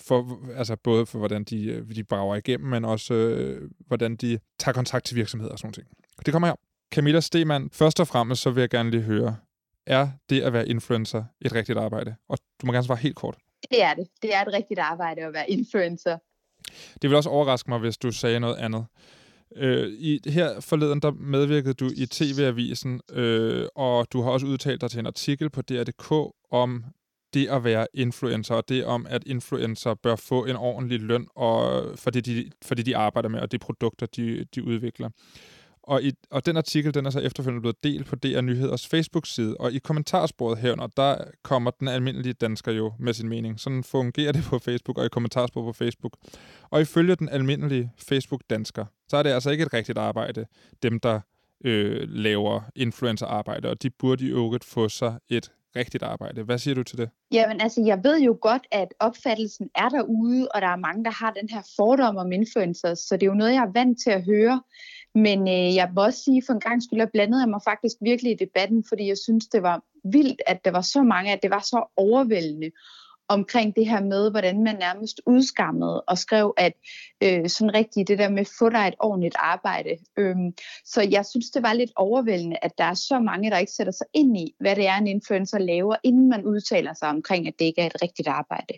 for, 0.00 0.40
altså 0.56 0.76
både 0.76 1.06
for, 1.06 1.18
hvordan 1.18 1.44
de, 1.44 1.64
øh, 1.64 1.94
de 1.94 2.04
brager 2.04 2.36
igennem, 2.36 2.68
men 2.68 2.84
også 2.84 3.14
øh, 3.14 3.70
hvordan 3.86 4.16
de 4.16 4.38
tager 4.58 4.74
kontakt 4.74 5.04
til 5.04 5.16
virksomheder 5.16 5.52
og 5.52 5.58
sådan 5.58 5.74
noget. 5.76 5.88
Det 6.26 6.32
kommer 6.32 6.48
her. 6.48 6.54
Camilla 6.94 7.20
Stemann, 7.20 7.70
først 7.72 8.00
og 8.00 8.08
fremmest 8.08 8.42
så 8.42 8.50
vil 8.50 8.60
jeg 8.60 8.70
gerne 8.70 8.90
lige 8.90 9.02
høre, 9.02 9.36
er 9.86 10.08
det 10.30 10.40
at 10.40 10.52
være 10.52 10.68
influencer 10.68 11.24
et 11.40 11.54
rigtigt 11.54 11.78
arbejde? 11.78 12.14
Og 12.28 12.38
du 12.60 12.66
må 12.66 12.72
gerne 12.72 12.84
svare 12.84 12.98
helt 12.98 13.16
kort. 13.16 13.36
Det 13.70 13.82
er 13.82 13.94
det. 13.94 14.08
Det 14.22 14.34
er 14.34 14.42
et 14.42 14.52
rigtigt 14.52 14.80
arbejde 14.80 15.20
at 15.20 15.32
være 15.32 15.50
influencer. 15.50 16.18
Det 17.02 17.10
vil 17.10 17.16
også 17.16 17.30
overraske 17.30 17.70
mig, 17.70 17.78
hvis 17.78 17.96
du 17.96 18.12
sagde 18.12 18.40
noget 18.40 18.56
andet. 18.56 18.86
Øh, 19.56 19.88
i, 19.88 20.20
her 20.26 20.60
forleden, 20.60 21.02
der 21.02 21.10
medvirkede 21.10 21.74
du 21.74 21.90
i 21.96 22.06
TV-avisen, 22.06 23.00
øh, 23.12 23.66
og 23.74 24.06
du 24.12 24.22
har 24.22 24.30
også 24.30 24.46
udtalt 24.46 24.80
dig 24.80 24.90
til 24.90 24.98
en 24.98 25.06
artikel 25.06 25.50
på 25.50 25.62
DR.dk 25.62 26.32
om 26.50 26.84
det 27.34 27.48
at 27.48 27.64
være 27.64 27.86
influencer, 27.94 28.54
og 28.54 28.68
det 28.68 28.84
om, 28.84 29.06
at 29.10 29.24
influencer 29.26 29.94
bør 29.94 30.16
få 30.16 30.44
en 30.44 30.56
ordentlig 30.56 31.00
løn, 31.00 31.26
og, 31.34 31.84
fordi, 31.98 32.20
de, 32.20 32.50
fordi 32.62 32.82
de 32.82 32.96
arbejder 32.96 33.28
med, 33.28 33.40
og 33.40 33.52
de 33.52 33.58
produkter, 33.58 34.06
de, 34.06 34.44
de 34.54 34.64
udvikler. 34.64 35.10
Og, 35.88 36.02
i, 36.02 36.12
og 36.30 36.46
den 36.46 36.56
artikel, 36.56 36.94
den 36.94 37.06
er 37.06 37.10
så 37.10 37.20
efterfølgende 37.20 37.60
blevet 37.60 37.84
delt 37.84 38.06
på 38.06 38.16
DR 38.16 38.40
Nyheders 38.40 38.86
Facebook-side, 38.86 39.56
og 39.60 39.72
i 39.72 39.78
kommentarsporet 39.78 40.58
herunder, 40.58 40.86
der 40.86 41.24
kommer 41.42 41.70
den 41.70 41.88
almindelige 41.88 42.32
dansker 42.32 42.72
jo 42.72 42.92
med 42.98 43.14
sin 43.14 43.28
mening. 43.28 43.60
Sådan 43.60 43.84
fungerer 43.84 44.32
det 44.32 44.42
på 44.44 44.58
Facebook 44.58 44.98
og 44.98 45.06
i 45.06 45.08
kommentarsporet 45.08 45.66
på 45.66 45.72
Facebook. 45.72 46.16
Og 46.70 46.80
ifølge 46.80 47.14
den 47.14 47.28
almindelige 47.28 47.90
Facebook-dansker, 48.08 48.84
så 49.08 49.16
er 49.16 49.22
det 49.22 49.30
altså 49.30 49.50
ikke 49.50 49.62
et 49.62 49.72
rigtigt 49.72 49.98
arbejde, 49.98 50.46
dem 50.82 51.00
der 51.00 51.20
øh, 51.64 52.08
laver 52.08 52.60
influencer-arbejde, 52.76 53.70
og 53.70 53.82
de 53.82 53.90
burde 53.90 54.24
i 54.24 54.28
øvrigt 54.28 54.64
få 54.64 54.88
sig 54.88 55.18
et 55.28 55.52
rigtigt 55.76 56.02
arbejde. 56.02 56.42
Hvad 56.42 56.58
siger 56.58 56.74
du 56.74 56.82
til 56.82 56.98
det? 56.98 57.10
Jamen 57.32 57.60
altså, 57.60 57.82
jeg 57.86 58.00
ved 58.04 58.20
jo 58.20 58.38
godt, 58.40 58.66
at 58.72 58.88
opfattelsen 59.00 59.70
er 59.74 59.88
derude, 59.88 60.48
og 60.54 60.60
der 60.60 60.68
er 60.68 60.76
mange, 60.76 61.04
der 61.04 61.10
har 61.10 61.30
den 61.30 61.48
her 61.48 61.62
fordom 61.76 62.16
om 62.16 62.32
influencers, 62.32 62.98
så 62.98 63.16
det 63.16 63.22
er 63.22 63.26
jo 63.26 63.34
noget, 63.34 63.52
jeg 63.52 63.64
er 63.64 63.72
vant 63.72 63.98
til 64.04 64.10
at 64.10 64.24
høre. 64.24 64.62
Men 65.14 65.48
øh, 65.48 65.74
jeg 65.74 65.90
må 65.94 66.04
også 66.04 66.22
sige, 66.24 66.42
for 66.46 66.52
en 66.52 66.60
gang 66.60 66.82
skulle 66.82 67.00
jeg 67.00 67.10
blandede 67.12 67.42
jeg 67.42 67.48
mig 67.48 67.60
faktisk 67.64 67.96
virkelig 68.00 68.32
i 68.32 68.44
debatten, 68.44 68.84
fordi 68.88 69.08
jeg 69.08 69.18
synes, 69.18 69.46
det 69.46 69.62
var 69.62 69.82
vildt, 70.04 70.42
at 70.46 70.64
der 70.64 70.70
var 70.70 70.80
så 70.80 71.02
mange, 71.02 71.32
at 71.32 71.42
det 71.42 71.50
var 71.50 71.60
så 71.60 71.92
overvældende 71.96 72.70
omkring 73.28 73.76
det 73.76 73.86
her 73.86 74.00
med, 74.00 74.30
hvordan 74.30 74.64
man 74.64 74.76
nærmest 74.76 75.20
udskammede 75.26 76.00
og 76.00 76.18
skrev, 76.18 76.54
at 76.56 76.72
øh, 77.22 77.48
sådan 77.48 77.74
rigtigt 77.74 78.08
det 78.08 78.18
der 78.18 78.28
med, 78.28 78.44
få 78.58 78.68
dig 78.68 78.88
et 78.88 78.94
ordentligt 78.98 79.34
arbejde. 79.38 79.90
Øhm, 80.16 80.54
så 80.84 81.02
jeg 81.10 81.26
synes, 81.26 81.50
det 81.50 81.62
var 81.62 81.72
lidt 81.72 81.90
overvældende, 81.96 82.56
at 82.62 82.78
der 82.78 82.84
er 82.84 82.94
så 82.94 83.18
mange, 83.18 83.50
der 83.50 83.58
ikke 83.58 83.72
sætter 83.72 83.92
sig 83.92 84.06
ind 84.14 84.36
i, 84.36 84.54
hvad 84.60 84.76
det 84.76 84.86
er, 84.86 84.96
en 84.96 85.06
influencer 85.06 85.58
laver, 85.58 85.96
inden 86.04 86.28
man 86.28 86.44
udtaler 86.44 86.94
sig 86.94 87.08
omkring, 87.08 87.48
at 87.48 87.54
det 87.58 87.64
ikke 87.64 87.80
er 87.80 87.86
et 87.86 88.02
rigtigt 88.02 88.28
arbejde. 88.28 88.74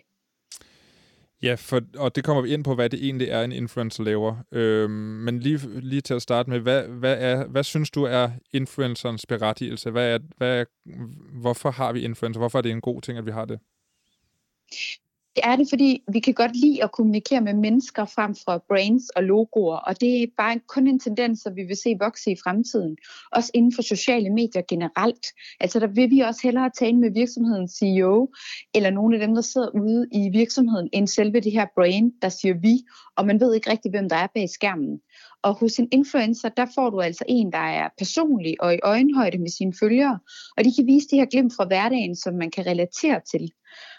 Ja, 1.43 1.55
for, 1.55 1.81
og 1.97 2.15
det 2.15 2.23
kommer 2.23 2.41
vi 2.41 2.53
ind 2.53 2.63
på, 2.63 2.75
hvad 2.75 2.89
det 2.89 3.05
egentlig 3.05 3.27
er, 3.27 3.41
en 3.43 3.51
influencer 3.51 4.03
laver. 4.03 4.35
Øhm, 4.51 4.91
men 4.91 5.39
lige, 5.39 5.81
lige 5.81 6.01
til 6.01 6.13
at 6.13 6.21
starte 6.21 6.49
med, 6.49 6.59
hvad, 6.59 6.87
hvad, 6.87 7.17
er, 7.19 7.47
hvad 7.47 7.63
synes 7.63 7.91
du 7.91 8.03
er 8.03 8.29
influencerens 8.53 9.25
berettigelse? 9.25 9.91
Hvad 9.91 10.15
er, 10.15 10.19
hvad 10.37 10.59
er, 10.59 10.65
hvorfor 11.41 11.71
har 11.71 11.93
vi 11.93 12.01
influencer? 12.01 12.39
Hvorfor 12.39 12.57
er 12.57 12.61
det 12.61 12.71
en 12.71 12.81
god 12.81 13.01
ting, 13.01 13.17
at 13.17 13.25
vi 13.25 13.31
har 13.31 13.45
det? 13.45 13.59
Det 15.35 15.43
er 15.43 15.55
det, 15.55 15.67
fordi 15.69 16.03
vi 16.11 16.19
kan 16.19 16.33
godt 16.33 16.55
lide 16.55 16.83
at 16.83 16.91
kommunikere 16.91 17.41
med 17.41 17.53
mennesker 17.53 18.05
frem 18.05 18.35
for 18.45 18.65
brands 18.67 19.09
og 19.09 19.23
logoer, 19.23 19.77
og 19.77 20.01
det 20.01 20.23
er 20.23 20.27
bare 20.37 20.59
kun 20.67 20.87
en 20.87 20.99
tendens, 20.99 21.39
som 21.39 21.55
vi 21.55 21.63
vil 21.63 21.75
se 21.75 21.95
vokse 21.99 22.31
i 22.31 22.35
fremtiden. 22.43 22.97
Også 23.31 23.51
inden 23.53 23.73
for 23.75 23.81
sociale 23.81 24.29
medier 24.29 24.61
generelt. 24.69 25.25
Altså 25.59 25.79
der 25.79 25.87
vil 25.87 26.11
vi 26.11 26.19
også 26.19 26.39
hellere 26.43 26.69
tale 26.79 26.97
med 26.97 27.11
virksomhedens 27.11 27.71
CEO, 27.71 28.33
eller 28.75 28.89
nogle 28.89 29.15
af 29.15 29.27
dem, 29.27 29.35
der 29.35 29.41
sidder 29.41 29.69
ude 29.69 30.07
i 30.11 30.29
virksomheden, 30.29 30.89
end 30.93 31.07
selve 31.07 31.39
det 31.39 31.51
her 31.51 31.65
brand, 31.75 32.11
der 32.21 32.29
siger 32.29 32.53
vi, 32.53 32.83
og 33.15 33.25
man 33.25 33.39
ved 33.39 33.53
ikke 33.53 33.71
rigtig, 33.71 33.91
hvem 33.91 34.09
der 34.09 34.15
er 34.15 34.27
bag 34.35 34.49
skærmen. 34.49 34.99
Og 35.43 35.53
hos 35.53 35.79
en 35.79 35.87
influencer, 35.91 36.49
der 36.49 36.65
får 36.75 36.89
du 36.89 36.99
altså 36.99 37.23
en, 37.27 37.51
der 37.51 37.57
er 37.81 37.89
personlig 37.97 38.55
og 38.63 38.75
i 38.75 38.79
øjenhøjde 38.83 39.37
med 39.37 39.49
sine 39.49 39.73
følgere, 39.79 40.19
og 40.57 40.63
de 40.63 40.73
kan 40.75 40.87
vise 40.87 41.07
de 41.11 41.15
her 41.15 41.25
glimt 41.25 41.53
fra 41.55 41.65
hverdagen, 41.65 42.15
som 42.15 42.33
man 42.33 42.51
kan 42.51 42.65
relatere 42.65 43.21
til. 43.31 43.51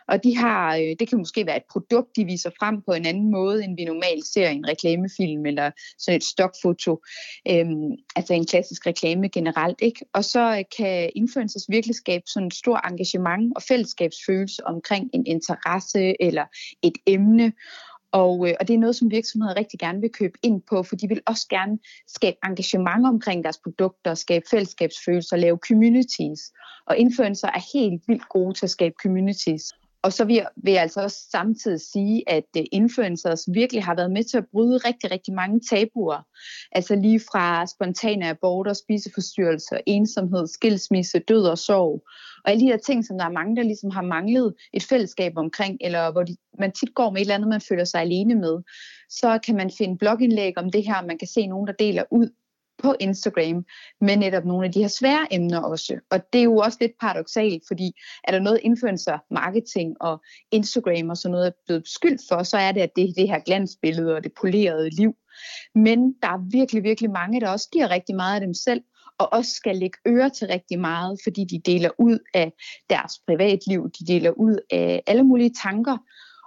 Og 0.08 0.24
de 0.24 0.36
har, 0.36 0.76
øh, 0.76 0.96
det 0.98 1.08
kan 1.08 1.18
måske 1.18 1.46
være 1.46 1.56
et 1.56 1.70
produkt, 1.70 2.16
de 2.16 2.24
viser 2.24 2.50
frem 2.58 2.82
på 2.82 2.92
en 2.92 3.06
anden 3.06 3.30
måde, 3.30 3.64
end 3.64 3.76
vi 3.76 3.84
normalt 3.84 4.26
ser 4.26 4.48
i 4.50 4.54
en 4.54 4.68
reklamefilm 4.68 5.46
eller 5.46 5.70
sådan 5.98 6.16
et 6.16 6.24
stokfoto. 6.24 7.02
Øhm, 7.50 7.92
altså 8.16 8.34
en 8.34 8.46
klassisk 8.46 8.86
reklame 8.86 9.28
generelt. 9.28 9.80
ikke. 9.82 10.04
Og 10.12 10.24
så 10.24 10.56
øh, 10.58 10.64
kan 10.78 11.10
influencers 11.16 11.66
virkelig 11.68 11.96
skabe 11.96 12.24
sådan 12.26 12.46
et 12.46 12.54
stort 12.54 12.80
engagement 12.90 13.52
og 13.56 13.62
fællesskabsfølelse 13.62 14.66
omkring 14.66 15.10
en 15.12 15.26
interesse 15.26 16.22
eller 16.22 16.44
et 16.82 16.98
emne. 17.06 17.52
Og, 18.12 18.48
øh, 18.48 18.54
og 18.60 18.68
det 18.68 18.74
er 18.74 18.78
noget, 18.78 18.96
som 18.96 19.10
virksomheder 19.10 19.56
rigtig 19.56 19.78
gerne 19.78 20.00
vil 20.00 20.10
købe 20.10 20.38
ind 20.42 20.62
på, 20.70 20.82
for 20.82 20.96
de 20.96 21.08
vil 21.08 21.20
også 21.26 21.46
gerne 21.50 21.78
skabe 22.08 22.36
engagement 22.44 23.06
omkring 23.06 23.44
deres 23.44 23.58
produkter, 23.58 24.14
skabe 24.14 24.44
fællesskabsfølelser, 24.50 25.36
lave 25.36 25.58
communities. 25.68 26.52
Og 26.86 26.96
influencer 26.98 27.48
er 27.48 27.78
helt 27.78 28.02
vildt 28.08 28.28
gode 28.28 28.54
til 28.54 28.66
at 28.66 28.70
skabe 28.70 28.94
communities. 29.02 29.72
Og 30.02 30.12
så 30.12 30.24
vil 30.24 30.34
jeg, 30.34 30.48
vil 30.56 30.72
jeg 30.72 30.82
altså 30.82 31.00
også 31.00 31.18
samtidig 31.30 31.80
sige, 31.80 32.30
at 32.30 32.44
øh, 32.56 32.62
influencers 32.72 33.48
virkelig 33.52 33.84
har 33.84 33.94
været 33.94 34.10
med 34.10 34.24
til 34.24 34.38
at 34.38 34.46
bryde 34.52 34.76
rigtig, 34.76 35.10
rigtig 35.10 35.34
mange 35.34 35.60
tabuer. 35.70 36.26
Altså 36.72 36.94
lige 36.94 37.20
fra 37.20 37.66
spontane 37.66 38.28
aborter, 38.28 38.72
spiseforstyrrelser, 38.72 39.78
ensomhed, 39.86 40.46
skilsmisse, 40.46 41.18
død 41.18 41.44
og 41.44 41.58
sorg. 41.58 42.02
Og 42.44 42.50
alle 42.50 42.60
de 42.60 42.66
her 42.66 42.76
ting, 42.76 43.04
som 43.04 43.18
der 43.18 43.24
er 43.24 43.30
mange, 43.30 43.56
der 43.56 43.62
ligesom 43.62 43.90
har 43.90 44.02
manglet 44.02 44.54
et 44.72 44.82
fællesskab 44.82 45.32
omkring, 45.36 45.78
eller 45.80 46.12
hvor 46.12 46.22
de, 46.22 46.36
man 46.58 46.72
tit 46.72 46.94
går 46.94 47.10
med 47.10 47.20
et 47.20 47.20
eller 47.20 47.34
andet, 47.34 47.48
man 47.48 47.60
føler 47.60 47.84
sig 47.84 48.00
alene 48.00 48.34
med. 48.34 48.62
Så 49.10 49.38
kan 49.46 49.56
man 49.56 49.70
finde 49.78 49.98
blogindlæg 49.98 50.58
om 50.58 50.70
det 50.70 50.84
her, 50.84 51.06
man 51.06 51.18
kan 51.18 51.28
se 51.28 51.46
nogen, 51.46 51.66
der 51.66 51.72
deler 51.72 52.04
ud 52.10 52.28
på 52.82 52.94
Instagram 53.00 53.64
med 54.00 54.16
netop 54.16 54.44
nogle 54.44 54.66
af 54.66 54.72
de 54.72 54.80
her 54.80 54.88
svære 54.88 55.26
emner 55.30 55.60
også. 55.60 55.98
Og 56.10 56.20
det 56.32 56.38
er 56.38 56.44
jo 56.44 56.56
også 56.56 56.78
lidt 56.80 56.92
paradoxalt, 57.00 57.62
fordi 57.68 57.92
er 58.24 58.32
der 58.32 58.40
noget 58.40 58.60
influencer 58.62 59.18
marketing 59.30 59.96
og 60.00 60.22
Instagram 60.50 61.10
og 61.10 61.16
sådan 61.16 61.32
noget 61.32 61.46
er 61.46 61.52
blevet 61.66 61.82
beskyldt 61.82 62.20
for, 62.28 62.42
så 62.42 62.56
er 62.56 62.72
det, 62.72 62.80
at 62.80 62.90
det 62.96 63.04
er 63.04 63.12
det 63.16 63.28
her 63.28 63.38
glansbillede 63.38 64.14
og 64.14 64.24
det 64.24 64.32
polerede 64.40 64.90
liv. 64.90 65.14
Men 65.74 65.98
der 66.22 66.28
er 66.28 66.50
virkelig, 66.50 66.82
virkelig 66.82 67.10
mange, 67.10 67.40
der 67.40 67.48
også 67.48 67.68
giver 67.72 67.90
rigtig 67.90 68.16
meget 68.16 68.34
af 68.34 68.40
dem 68.40 68.54
selv, 68.54 68.82
og 69.18 69.32
også 69.32 69.50
skal 69.50 69.76
lægge 69.76 69.98
øre 70.06 70.30
til 70.30 70.46
rigtig 70.48 70.80
meget, 70.80 71.18
fordi 71.24 71.44
de 71.44 71.62
deler 71.72 71.90
ud 71.98 72.18
af 72.34 72.52
deres 72.90 73.12
privatliv, 73.26 73.90
de 73.98 74.06
deler 74.06 74.30
ud 74.30 74.58
af 74.70 75.02
alle 75.06 75.22
mulige 75.22 75.54
tanker, 75.62 75.96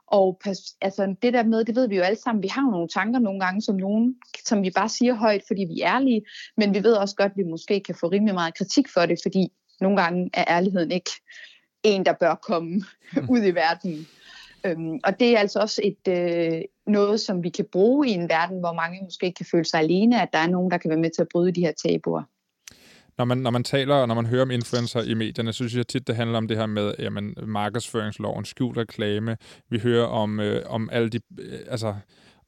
og 0.07 0.41
altså, 0.81 1.15
det 1.21 1.33
der 1.33 1.43
med, 1.43 1.65
det 1.65 1.75
ved 1.75 1.87
vi 1.87 1.95
jo 1.95 2.01
alle 2.01 2.19
sammen, 2.19 2.43
vi 2.43 2.47
har 2.47 2.61
jo 2.61 2.71
nogle 2.71 2.87
tanker 2.87 3.19
nogle 3.19 3.39
gange, 3.39 3.61
som, 3.61 3.75
nogen, 3.75 4.15
som 4.45 4.63
vi 4.63 4.71
bare 4.75 4.89
siger 4.89 5.13
højt, 5.13 5.41
fordi 5.47 5.61
vi 5.61 5.81
er 5.81 5.95
ærlige, 5.95 6.21
men 6.57 6.73
vi 6.73 6.83
ved 6.83 6.93
også 6.93 7.15
godt, 7.15 7.31
at 7.31 7.37
vi 7.37 7.43
måske 7.43 7.79
kan 7.79 7.95
få 7.95 8.07
rimelig 8.07 8.33
meget 8.33 8.57
kritik 8.57 8.85
for 8.93 9.05
det, 9.05 9.19
fordi 9.23 9.47
nogle 9.81 10.01
gange 10.01 10.29
er 10.33 10.45
ærligheden 10.47 10.91
ikke 10.91 11.11
en, 11.83 12.05
der 12.05 12.13
bør 12.13 12.35
komme 12.35 12.83
ud 13.33 13.43
i 13.45 13.55
verden. 13.55 14.07
Øhm, 14.65 14.99
og 15.03 15.19
det 15.19 15.35
er 15.35 15.39
altså 15.39 15.59
også 15.59 15.81
et 15.83 16.07
øh, 16.07 16.61
noget, 16.87 17.19
som 17.19 17.43
vi 17.43 17.49
kan 17.49 17.65
bruge 17.71 18.07
i 18.07 18.11
en 18.11 18.29
verden, 18.29 18.59
hvor 18.59 18.73
mange 18.73 19.03
måske 19.03 19.33
kan 19.33 19.45
føle 19.51 19.65
sig 19.65 19.79
alene, 19.79 20.21
at 20.21 20.29
der 20.33 20.39
er 20.39 20.47
nogen, 20.47 20.71
der 20.71 20.77
kan 20.77 20.89
være 20.89 20.99
med 20.99 21.09
til 21.09 21.21
at 21.21 21.27
bryde 21.31 21.51
de 21.51 21.61
her 21.61 21.73
tabuer 21.85 22.23
når 23.17 23.25
man, 23.25 23.37
når 23.37 23.51
man 23.51 23.63
taler, 23.63 23.95
og 23.95 24.07
når 24.07 24.15
man 24.15 24.25
hører 24.25 24.41
om 24.41 24.51
influencer 24.51 25.01
i 25.01 25.13
medierne, 25.13 25.53
så 25.53 25.57
synes 25.57 25.75
jeg 25.75 25.87
tit, 25.87 26.07
det 26.07 26.15
handler 26.15 26.37
om 26.37 26.47
det 26.47 26.57
her 26.57 26.65
med 26.65 26.93
jamen, 26.99 27.35
markedsføringsloven, 27.45 28.45
skjult 28.45 28.77
reklame. 28.77 29.37
Vi 29.69 29.79
hører 29.79 30.05
om, 30.05 30.39
øh, 30.39 30.63
om 30.65 30.89
alle 30.91 31.09
de, 31.09 31.19
øh, 31.39 31.59
altså, 31.69 31.95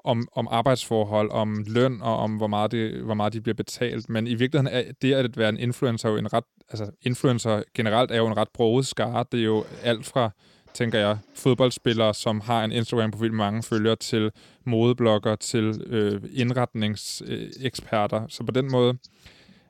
om, 0.03 0.27
om 0.31 0.47
arbejdsforhold, 0.51 1.31
om 1.31 1.65
løn 1.67 2.01
og 2.01 2.17
om, 2.17 2.37
hvor 2.37 2.47
meget, 2.47 2.71
det, 2.71 3.03
hvor 3.03 3.13
meget 3.13 3.33
de 3.33 3.41
bliver 3.41 3.55
betalt. 3.55 4.09
Men 4.09 4.27
i 4.27 4.35
virkeligheden 4.35 4.75
er 4.77 4.91
det 5.01 5.13
at 5.13 5.37
være 5.37 5.49
en 5.49 5.57
influencer 5.57 6.09
jo 6.09 6.17
en 6.17 6.33
ret... 6.33 6.43
Altså, 6.69 6.91
influencer 7.01 7.63
generelt 7.73 8.11
er 8.11 8.17
jo 8.17 8.27
en 8.27 8.37
ret 8.37 8.49
broget 8.53 8.85
skare. 8.85 9.25
Det 9.31 9.39
er 9.39 9.43
jo 9.43 9.65
alt 9.83 10.05
fra 10.05 10.31
tænker 10.77 10.99
jeg, 10.99 11.17
fodboldspillere, 11.35 12.13
som 12.13 12.41
har 12.41 12.63
en 12.63 12.71
Instagram-profil 12.71 13.33
med 13.33 13.37
mange 13.37 13.63
følgere, 13.63 13.95
til 13.95 14.31
modeblogger, 14.65 15.35
til 15.35 15.81
øh, 15.85 16.21
indretningseksperter. 16.33 18.27
Så 18.27 18.43
på 18.43 18.51
den 18.51 18.71
måde, 18.71 18.97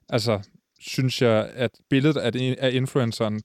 altså, 0.10 0.40
synes 0.80 1.22
jeg, 1.22 1.50
at 1.54 1.72
billedet 1.90 2.18
af, 2.18 2.56
af 2.60 2.72
influenceren 2.74 3.42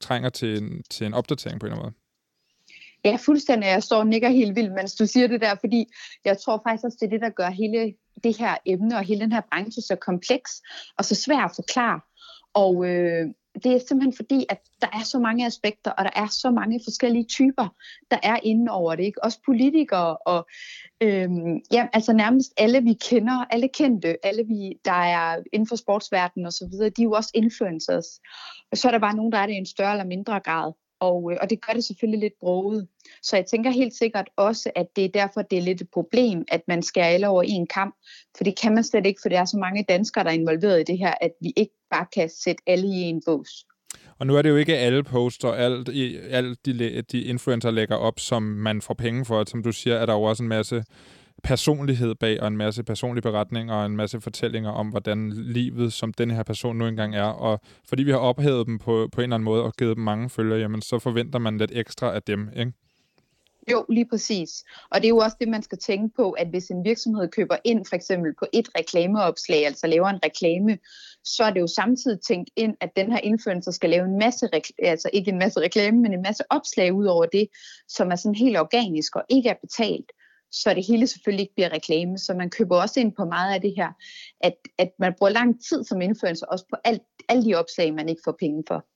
trænger 0.00 0.30
til 0.30 0.62
en, 0.62 0.82
til 0.90 1.06
en 1.06 1.14
opdatering 1.14 1.60
på 1.60 1.66
en 1.66 1.72
eller 1.72 1.82
anden 1.82 1.92
måde. 1.92 2.06
Ja, 3.04 3.16
fuldstændig. 3.16 3.66
Jeg 3.66 3.82
står 3.82 3.98
og 3.98 4.06
nikker 4.06 4.28
helt 4.28 4.56
vildt, 4.56 4.72
mens 4.72 4.94
du 4.94 5.06
siger 5.06 5.26
det 5.26 5.40
der, 5.40 5.54
fordi 5.60 5.86
jeg 6.24 6.38
tror 6.38 6.62
faktisk 6.66 6.84
også, 6.84 6.98
det 7.00 7.06
er 7.06 7.10
det, 7.10 7.20
der 7.20 7.30
gør 7.30 7.50
hele 7.50 7.94
det 8.24 8.38
her 8.38 8.56
emne 8.66 8.96
og 8.96 9.04
hele 9.04 9.20
den 9.20 9.32
her 9.32 9.40
branche 9.52 9.82
så 9.82 9.96
kompleks 9.96 10.50
og 10.98 11.04
så 11.04 11.14
svær 11.14 11.38
at 11.38 11.52
forklare. 11.54 12.00
Og 12.54 12.86
øh, 12.86 13.26
det 13.64 13.72
er 13.72 13.78
simpelthen 13.88 14.16
fordi, 14.16 14.46
at 14.48 14.58
der 14.80 14.86
er 14.92 15.04
så 15.04 15.18
mange 15.18 15.46
aspekter, 15.46 15.90
og 15.90 16.04
der 16.04 16.10
er 16.16 16.26
så 16.26 16.50
mange 16.50 16.80
forskellige 16.84 17.24
typer, 17.24 17.68
der 18.10 18.18
er 18.22 18.38
inde 18.42 18.72
over 18.72 18.94
det. 18.94 19.04
Ikke? 19.04 19.24
Også 19.24 19.38
politikere 19.46 20.16
og 20.16 20.46
øhm, 21.00 21.60
ja, 21.72 21.88
altså 21.92 22.12
nærmest 22.12 22.52
alle 22.56 22.82
vi 22.82 22.94
kender, 22.94 23.44
alle 23.50 23.68
kendte, 23.68 24.26
alle 24.26 24.44
vi, 24.46 24.78
der 24.84 24.92
er 24.92 25.42
inden 25.52 25.68
for 25.68 25.76
sportsverdenen 25.76 26.46
og 26.46 26.52
så 26.52 26.68
videre, 26.70 26.90
de 26.90 27.02
er 27.02 27.04
jo 27.04 27.12
også 27.12 27.30
influencers. 27.34 28.06
Og 28.70 28.78
så 28.78 28.88
er 28.88 28.92
der 28.92 28.98
bare 28.98 29.16
nogen, 29.16 29.32
der 29.32 29.38
er 29.38 29.46
det 29.46 29.54
i 29.54 29.56
en 29.56 29.66
større 29.66 29.92
eller 29.92 30.04
mindre 30.04 30.40
grad. 30.40 30.72
Og, 31.00 31.32
øh, 31.32 31.38
og 31.40 31.50
det 31.50 31.66
gør 31.66 31.72
det 31.72 31.84
selvfølgelig 31.84 32.20
lidt 32.20 32.38
broget. 32.40 32.88
Så 33.22 33.36
jeg 33.36 33.46
tænker 33.46 33.70
helt 33.70 33.94
sikkert 33.94 34.28
også, 34.36 34.70
at 34.74 34.86
det 34.96 35.04
er 35.04 35.08
derfor, 35.08 35.42
det 35.42 35.58
er 35.58 35.62
lidt 35.62 35.80
et 35.80 35.90
problem, 35.92 36.44
at 36.48 36.60
man 36.68 36.82
skærer 36.82 37.06
alle 37.06 37.28
over 37.28 37.42
en 37.42 37.66
kamp. 37.66 37.94
For 38.36 38.44
det 38.44 38.60
kan 38.60 38.74
man 38.74 38.84
slet 38.84 39.06
ikke, 39.06 39.20
for 39.22 39.28
der 39.28 39.40
er 39.40 39.44
så 39.44 39.56
mange 39.56 39.84
danskere, 39.88 40.24
der 40.24 40.30
er 40.30 40.34
involveret 40.34 40.80
i 40.80 40.84
det 40.92 40.98
her, 40.98 41.14
at 41.20 41.30
vi 41.40 41.52
ikke 41.56 41.74
bare 41.90 42.06
kan 42.14 42.30
sætte 42.44 42.62
alle 42.66 42.86
i 42.86 43.00
en 43.00 43.22
bås. 43.26 43.66
Og 44.18 44.26
nu 44.26 44.36
er 44.36 44.42
det 44.42 44.50
jo 44.50 44.56
ikke 44.56 44.76
alle 44.76 45.04
poster, 45.04 45.52
alt, 45.52 45.88
alt 46.30 46.66
de, 46.66 47.02
de 47.02 47.22
influencer 47.22 47.70
lægger 47.70 47.96
op, 47.96 48.20
som 48.20 48.42
man 48.42 48.82
får 48.82 48.94
penge 48.94 49.24
for. 49.24 49.44
Som 49.46 49.62
du 49.62 49.72
siger, 49.72 49.96
er 49.96 50.06
der 50.06 50.12
jo 50.12 50.22
også 50.22 50.42
en 50.42 50.48
masse 50.48 50.84
personlighed 51.46 52.14
bag, 52.14 52.40
og 52.40 52.48
en 52.48 52.56
masse 52.56 52.84
personlige 52.84 53.22
beretninger, 53.22 53.74
og 53.74 53.86
en 53.86 53.96
masse 53.96 54.20
fortællinger 54.20 54.70
om, 54.70 54.88
hvordan 54.88 55.30
livet 55.30 55.92
som 55.92 56.12
den 56.12 56.30
her 56.30 56.42
person 56.42 56.76
nu 56.76 56.86
engang 56.86 57.16
er. 57.16 57.22
Og 57.22 57.60
fordi 57.88 58.02
vi 58.02 58.10
har 58.10 58.18
ophævet 58.18 58.66
dem 58.66 58.78
på, 58.78 59.08
på 59.12 59.20
en 59.20 59.22
eller 59.22 59.34
anden 59.34 59.44
måde, 59.44 59.62
og 59.62 59.72
givet 59.72 59.96
dem 59.96 60.04
mange 60.04 60.30
følgere, 60.30 60.58
jamen 60.58 60.82
så 60.82 60.98
forventer 60.98 61.38
man 61.38 61.58
lidt 61.58 61.70
ekstra 61.74 62.14
af 62.14 62.22
dem, 62.22 62.48
ikke? 62.56 62.72
Jo, 63.70 63.84
lige 63.88 64.08
præcis. 64.10 64.64
Og 64.90 65.00
det 65.00 65.04
er 65.04 65.08
jo 65.08 65.16
også 65.16 65.36
det, 65.40 65.48
man 65.48 65.62
skal 65.62 65.78
tænke 65.78 66.14
på, 66.16 66.30
at 66.30 66.48
hvis 66.48 66.70
en 66.70 66.84
virksomhed 66.84 67.28
køber 67.28 67.56
ind 67.64 67.86
for 67.88 67.96
eksempel 67.96 68.34
på 68.38 68.46
et 68.52 68.68
reklameopslag, 68.78 69.66
altså 69.66 69.86
laver 69.86 70.08
en 70.08 70.20
reklame, 70.24 70.78
så 71.24 71.44
er 71.44 71.50
det 71.50 71.60
jo 71.60 71.66
samtidig 71.66 72.20
tænkt 72.20 72.50
ind, 72.56 72.74
at 72.80 72.90
den 72.96 73.12
her 73.12 73.18
influencer 73.18 73.70
skal 73.70 73.90
lave 73.90 74.04
en 74.04 74.18
masse, 74.18 74.48
altså 74.78 75.10
ikke 75.12 75.30
en 75.30 75.38
masse 75.38 75.60
reklame, 75.60 75.98
men 75.98 76.12
en 76.12 76.22
masse 76.22 76.44
opslag 76.50 76.92
ud 76.92 77.06
over 77.06 77.26
det, 77.26 77.48
som 77.88 78.10
er 78.10 78.16
sådan 78.16 78.34
helt 78.34 78.58
organisk 78.58 79.16
og 79.16 79.22
ikke 79.28 79.48
er 79.48 79.54
betalt 79.60 80.12
så 80.50 80.74
det 80.74 80.86
hele 80.86 81.06
selvfølgelig 81.06 81.42
ikke 81.42 81.54
bliver 81.54 81.72
reklame. 81.72 82.18
Så 82.18 82.34
man 82.34 82.50
køber 82.50 82.76
også 82.76 83.00
ind 83.00 83.12
på 83.16 83.24
meget 83.24 83.54
af 83.54 83.60
det 83.60 83.74
her, 83.76 83.92
at, 84.40 84.54
at 84.78 84.90
man 84.98 85.14
bruger 85.18 85.32
lang 85.32 85.64
tid 85.68 85.84
som 85.84 86.00
influencer, 86.00 86.46
også 86.46 86.64
på 86.70 86.76
alt, 86.84 87.02
alle 87.28 87.44
de 87.44 87.54
opslag, 87.54 87.94
man 87.94 88.08
ikke 88.08 88.22
får 88.24 88.36
penge 88.40 88.64
for. 88.68 88.86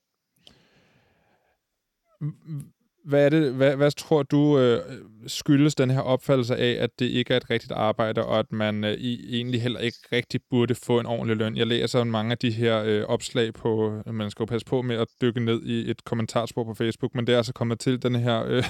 Hvad, 3.05 3.25
er 3.25 3.29
det, 3.29 3.53
hvad, 3.53 3.75
hvad 3.75 3.91
tror 3.91 4.23
du 4.23 4.59
øh, 4.59 4.81
skyldes 5.27 5.75
den 5.75 5.89
her 5.89 5.99
opfattelse 5.99 6.55
af, 6.55 6.83
at 6.83 6.89
det 6.99 7.05
ikke 7.05 7.33
er 7.33 7.37
et 7.37 7.49
rigtigt 7.49 7.71
arbejde, 7.71 8.25
og 8.25 8.39
at 8.39 8.51
man 8.51 8.83
øh, 8.83 8.91
egentlig 8.91 9.61
heller 9.61 9.79
ikke 9.79 9.97
rigtig 10.11 10.39
burde 10.49 10.75
få 10.75 10.99
en 10.99 11.05
ordentlig 11.05 11.37
løn? 11.37 11.57
Jeg 11.57 11.67
læser 11.67 12.03
mange 12.03 12.31
af 12.31 12.37
de 12.37 12.51
her 12.51 12.83
øh, 12.85 13.03
opslag 13.03 13.53
på, 13.53 14.01
man 14.05 14.31
skal 14.31 14.43
jo 14.43 14.45
passe 14.45 14.65
på 14.65 14.81
med 14.81 14.95
at 14.95 15.07
dykke 15.21 15.39
ned 15.39 15.63
i 15.63 15.89
et 15.91 16.03
kommentarspor 16.03 16.63
på 16.63 16.73
Facebook, 16.73 17.15
men 17.15 17.27
det 17.27 17.33
er 17.33 17.37
altså 17.37 17.53
kommet 17.53 17.79
til 17.79 18.03
den 18.03 18.15
her, 18.15 18.43
øh, 18.47 18.63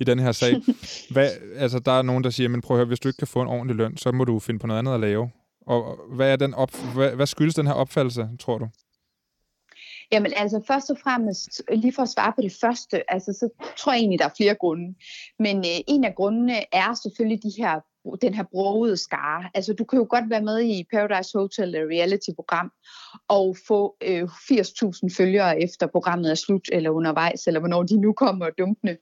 i 0.00 0.04
den 0.04 0.18
her 0.18 0.32
sag. 0.32 0.56
Hvad, 1.12 1.30
altså, 1.56 1.78
der 1.78 1.92
er 1.92 2.02
nogen, 2.02 2.24
der 2.24 2.30
siger, 2.30 2.48
men 2.48 2.60
prøv 2.60 2.76
at 2.76 2.78
høre, 2.78 2.86
hvis 2.86 3.00
du 3.00 3.08
ikke 3.08 3.18
kan 3.18 3.26
få 3.26 3.42
en 3.42 3.48
ordentlig 3.48 3.76
løn, 3.76 3.96
så 3.96 4.12
må 4.12 4.24
du 4.24 4.38
finde 4.38 4.60
på 4.60 4.66
noget 4.66 4.78
andet 4.78 4.94
at 4.94 5.00
lave. 5.00 5.30
Og 5.66 5.98
hvad, 6.14 6.32
er 6.32 6.36
den 6.36 6.54
op, 6.54 6.70
hvad, 6.94 7.10
hvad 7.10 7.26
skyldes 7.26 7.54
den 7.54 7.66
her 7.66 7.74
opfattelse, 7.74 8.28
tror 8.40 8.58
du? 8.58 8.68
Jamen 10.12 10.32
altså 10.36 10.60
først 10.66 10.90
og 10.90 10.98
fremmest, 11.02 11.62
lige 11.72 11.92
for 11.92 12.02
at 12.02 12.08
svare 12.08 12.32
på 12.32 12.40
det 12.42 12.56
første, 12.60 13.12
altså 13.12 13.32
så 13.32 13.72
tror 13.78 13.92
jeg 13.92 14.00
egentlig, 14.00 14.18
der 14.18 14.24
er 14.24 14.36
flere 14.36 14.54
grunde. 14.54 14.94
Men 15.38 15.56
øh, 15.58 15.78
en 15.88 16.04
af 16.04 16.14
grundene 16.14 16.74
er 16.74 16.94
selvfølgelig 17.02 17.42
de 17.42 17.62
her 17.62 17.80
den 18.22 18.34
her 18.34 18.44
brogede 18.52 18.96
skare. 18.96 19.50
Altså, 19.54 19.72
du 19.72 19.84
kan 19.84 19.98
jo 19.98 20.06
godt 20.10 20.30
være 20.30 20.42
med 20.42 20.62
i 20.62 20.84
Paradise 20.92 21.38
Hotel 21.38 21.74
øh, 21.74 21.88
reality-program 21.88 22.70
og 23.28 23.56
få 23.68 23.96
øh, 24.02 24.22
80.000 24.22 25.16
følgere 25.16 25.62
efter 25.62 25.86
programmet 25.86 26.30
er 26.30 26.34
slut, 26.34 26.68
eller 26.72 26.90
undervejs, 26.90 27.46
eller 27.46 27.60
hvornår 27.60 27.82
de 27.82 28.00
nu 28.00 28.12
kommer 28.12 28.50
dumpende. 28.50 28.96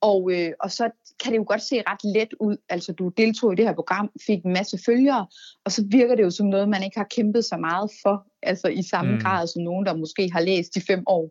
Og, 0.00 0.30
øh, 0.32 0.52
og 0.60 0.70
så 0.70 0.90
kan 1.22 1.32
det 1.32 1.38
jo 1.38 1.44
godt 1.48 1.62
se 1.62 1.82
ret 1.86 2.04
let 2.04 2.34
ud. 2.40 2.56
Altså, 2.68 2.92
du 2.92 3.08
deltog 3.08 3.52
i 3.52 3.56
det 3.56 3.64
her 3.64 3.74
program, 3.74 4.10
fik 4.26 4.44
en 4.44 4.52
masse 4.52 4.78
følgere, 4.86 5.26
og 5.64 5.72
så 5.72 5.84
virker 5.90 6.14
det 6.14 6.22
jo 6.22 6.30
som 6.30 6.46
noget, 6.46 6.68
man 6.68 6.82
ikke 6.82 6.98
har 6.98 7.06
kæmpet 7.16 7.44
så 7.44 7.56
meget 7.56 7.90
for, 8.02 8.26
altså 8.42 8.68
i 8.68 8.82
samme 8.82 9.12
mm. 9.12 9.20
grad 9.20 9.46
som 9.46 9.62
nogen, 9.62 9.86
der 9.86 9.96
måske 9.96 10.32
har 10.32 10.40
læst 10.40 10.76
i 10.76 10.80
fem 10.80 11.02
år. 11.06 11.30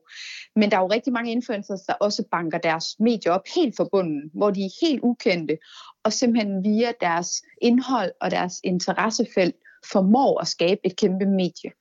Men 0.59 0.71
der 0.71 0.77
er 0.77 0.81
jo 0.81 0.87
rigtig 0.87 1.13
mange 1.13 1.31
influencers, 1.31 1.81
der 1.81 1.93
også 1.93 2.23
banker 2.31 2.57
deres 2.57 2.85
medier 2.99 3.31
op 3.31 3.45
helt 3.55 3.75
forbundet, 3.75 4.31
hvor 4.33 4.51
de 4.51 4.61
er 4.65 4.85
helt 4.85 4.99
ukendte, 5.03 5.57
og 6.03 6.13
simpelthen 6.13 6.63
via 6.63 6.91
deres 7.01 7.29
indhold 7.61 8.11
og 8.21 8.31
deres 8.31 8.53
interessefelt 8.63 9.55
formår 9.91 10.41
at 10.41 10.47
skabe 10.47 10.81
et 10.83 10.95
kæmpe 10.95 11.25
medie. 11.25 11.71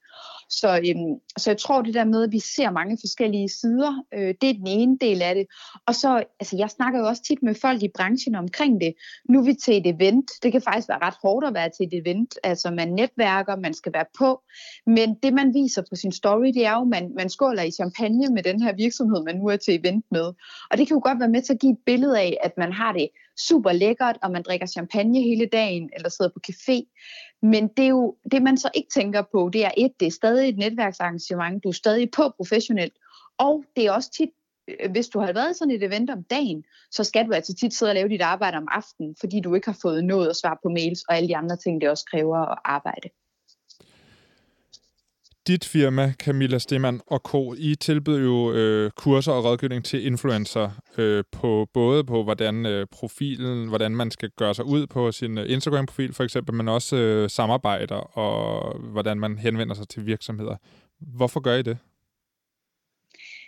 Så, 0.49 0.69
øhm, 0.77 1.19
så 1.37 1.49
jeg 1.49 1.57
tror 1.57 1.81
det 1.81 1.93
der 1.93 2.05
med, 2.05 2.23
at 2.23 2.31
vi 2.31 2.39
ser 2.39 2.71
mange 2.71 2.97
forskellige 3.01 3.49
sider, 3.49 4.03
øh, 4.13 4.33
det 4.41 4.49
er 4.49 4.53
den 4.53 4.67
ene 4.67 4.97
del 5.01 5.21
af 5.21 5.35
det. 5.35 5.45
Og 5.87 5.95
så, 5.95 6.23
altså 6.39 6.57
jeg 6.57 6.69
snakker 6.69 6.99
jo 6.99 7.05
også 7.05 7.23
tit 7.23 7.43
med 7.43 7.55
folk 7.55 7.83
i 7.83 7.89
branchen 7.97 8.35
omkring 8.35 8.81
det. 8.81 8.93
Nu 9.29 9.39
er 9.39 9.43
vi 9.43 9.53
til 9.53 9.77
et 9.77 9.87
event. 9.87 10.31
Det 10.43 10.51
kan 10.51 10.61
faktisk 10.61 10.89
være 10.89 11.01
ret 11.01 11.15
hårdt 11.23 11.47
at 11.47 11.53
være 11.53 11.69
til 11.69 11.87
et 11.87 12.01
event. 12.01 12.39
Altså 12.43 12.71
man 12.71 12.87
netværker, 12.93 13.55
man 13.55 13.73
skal 13.73 13.93
være 13.93 14.05
på. 14.17 14.41
Men 14.85 15.15
det 15.23 15.33
man 15.33 15.53
viser 15.53 15.81
på 15.89 15.95
sin 15.95 16.11
story, 16.11 16.47
det 16.47 16.65
er 16.65 16.73
jo, 16.73 16.81
at 16.81 16.87
man, 16.87 17.11
man 17.15 17.29
skåler 17.29 17.63
i 17.63 17.71
champagne 17.71 18.27
med 18.27 18.43
den 18.43 18.61
her 18.61 18.75
virksomhed, 18.75 19.23
man 19.23 19.35
nu 19.35 19.47
er 19.47 19.57
til 19.57 19.79
event 19.79 20.05
med. 20.11 20.27
Og 20.71 20.77
det 20.77 20.87
kan 20.87 20.95
jo 20.95 21.01
godt 21.03 21.19
være 21.19 21.29
med 21.29 21.41
til 21.41 21.53
at 21.53 21.59
give 21.59 21.71
et 21.71 21.79
billede 21.85 22.19
af, 22.19 22.37
at 22.43 22.51
man 22.57 22.73
har 22.73 22.91
det 22.91 23.09
super 23.49 23.71
lækkert, 23.71 24.17
og 24.23 24.31
man 24.31 24.43
drikker 24.43 24.67
champagne 24.67 25.21
hele 25.21 25.45
dagen, 25.45 25.89
eller 25.95 26.09
sidder 26.09 26.31
på 26.31 26.39
café. 26.49 26.77
Men 27.51 27.67
det 27.67 27.85
er 27.85 27.89
jo 27.89 28.15
det, 28.31 28.41
man 28.41 28.57
så 28.57 28.69
ikke 28.73 28.89
tænker 28.93 29.21
på, 29.31 29.49
det 29.53 29.65
er 29.65 29.71
et, 29.77 29.91
det 29.99 30.05
er 30.05 30.11
stadig 30.11 30.49
et 30.49 30.57
netværksarrangement, 30.57 31.63
du 31.63 31.69
er 31.69 31.73
stadig 31.73 32.11
på 32.11 32.29
professionelt, 32.37 32.93
og 33.37 33.63
det 33.75 33.85
er 33.85 33.91
også 33.91 34.11
tit, 34.11 34.29
øh, 34.67 34.91
hvis 34.91 35.07
du 35.07 35.19
har 35.19 35.33
været 35.33 35.55
sådan 35.55 35.75
et 35.75 35.83
event 35.83 36.09
om 36.09 36.23
dagen, 36.23 36.63
så 36.91 37.03
skal 37.03 37.27
du 37.27 37.31
altså 37.31 37.53
tit 37.53 37.73
sidde 37.73 37.89
og 37.89 37.95
lave 37.95 38.09
dit 38.09 38.21
arbejde 38.21 38.57
om 38.57 38.67
aftenen, 38.71 39.15
fordi 39.19 39.39
du 39.39 39.55
ikke 39.55 39.67
har 39.67 39.77
fået 39.81 40.03
noget 40.03 40.29
at 40.29 40.35
svare 40.35 40.57
på 40.63 40.69
mails 40.69 41.01
og 41.09 41.15
alle 41.15 41.29
de 41.29 41.37
andre 41.37 41.57
ting, 41.57 41.81
det 41.81 41.89
også 41.89 42.05
kræver 42.11 42.37
at 42.37 42.57
arbejde 42.65 43.09
dit 45.47 45.65
firma, 45.65 46.13
Camilla 46.19 46.57
Stemann 46.57 47.01
og 47.07 47.19
Co., 47.19 47.53
I 47.57 47.75
tilbyder 47.75 48.19
jo 48.19 48.51
øh, 48.51 48.91
kurser 48.91 49.31
og 49.31 49.43
rådgivning 49.43 49.85
til 49.85 50.05
influencer 50.05 50.69
øh, 50.97 51.23
på 51.31 51.67
både 51.73 52.03
på 52.03 52.23
hvordan 52.23 52.65
øh, 52.65 52.87
profilen, 52.91 53.67
hvordan 53.67 53.95
man 53.95 54.11
skal 54.11 54.29
gøre 54.29 54.55
sig 54.55 54.65
ud 54.65 54.87
på 54.87 55.11
sin 55.11 55.37
øh, 55.37 55.51
Instagram-profil 55.51 56.13
for 56.13 56.23
eksempel, 56.23 56.55
men 56.55 56.67
også 56.67 56.95
øh, 56.95 57.29
samarbejder 57.29 58.17
og 58.17 58.79
hvordan 58.79 59.19
man 59.19 59.37
henvender 59.37 59.75
sig 59.75 59.87
til 59.87 60.05
virksomheder. 60.05 60.55
Hvorfor 60.99 61.39
gør 61.39 61.55
I 61.55 61.61
det? 61.61 61.77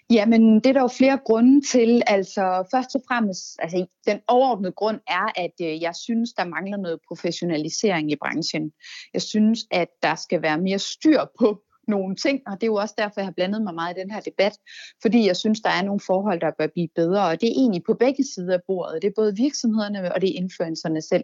Jamen, 0.09 0.55
det 0.55 0.65
er 0.65 0.73
der 0.73 0.81
jo 0.81 0.89
flere 0.97 1.19
grunde 1.25 1.61
til. 1.67 2.01
Altså, 2.07 2.67
først 2.71 2.95
og 2.95 3.01
fremmest, 3.07 3.43
altså, 3.59 3.85
den 4.07 4.19
overordnede 4.27 4.71
grund 4.71 4.99
er, 5.07 5.31
at 5.35 5.51
øh, 5.61 5.81
jeg 5.81 5.95
synes, 5.95 6.33
der 6.33 6.45
mangler 6.45 6.77
noget 6.77 6.99
professionalisering 7.07 8.11
i 8.11 8.15
branchen. 8.15 8.71
Jeg 9.13 9.21
synes, 9.21 9.59
at 9.71 9.87
der 10.03 10.15
skal 10.15 10.41
være 10.41 10.57
mere 10.57 10.79
styr 10.79 11.21
på 11.39 11.61
nogle 11.87 12.15
ting, 12.15 12.41
og 12.47 12.53
det 12.53 12.63
er 12.63 12.67
jo 12.67 12.75
også 12.75 12.95
derfor, 12.97 13.13
jeg 13.17 13.25
har 13.25 13.31
blandet 13.31 13.61
mig 13.63 13.73
meget 13.73 13.97
i 13.97 13.99
den 14.01 14.11
her 14.11 14.19
debat, 14.19 14.53
fordi 15.01 15.27
jeg 15.27 15.35
synes, 15.35 15.59
der 15.61 15.69
er 15.69 15.83
nogle 15.83 15.99
forhold, 15.99 16.39
der 16.41 16.51
bør 16.59 16.67
blive 16.67 16.87
bedre, 16.95 17.27
og 17.27 17.41
det 17.41 17.47
er 17.49 17.53
egentlig 17.57 17.83
på 17.83 17.93
begge 17.93 18.23
sider 18.23 18.53
af 18.53 18.63
bordet. 18.67 19.01
Det 19.01 19.07
er 19.07 19.21
både 19.21 19.35
virksomhederne 19.35 20.13
og 20.13 20.21
det 20.21 20.29
er 20.29 20.41
influencerne 20.43 21.01
selv. 21.01 21.23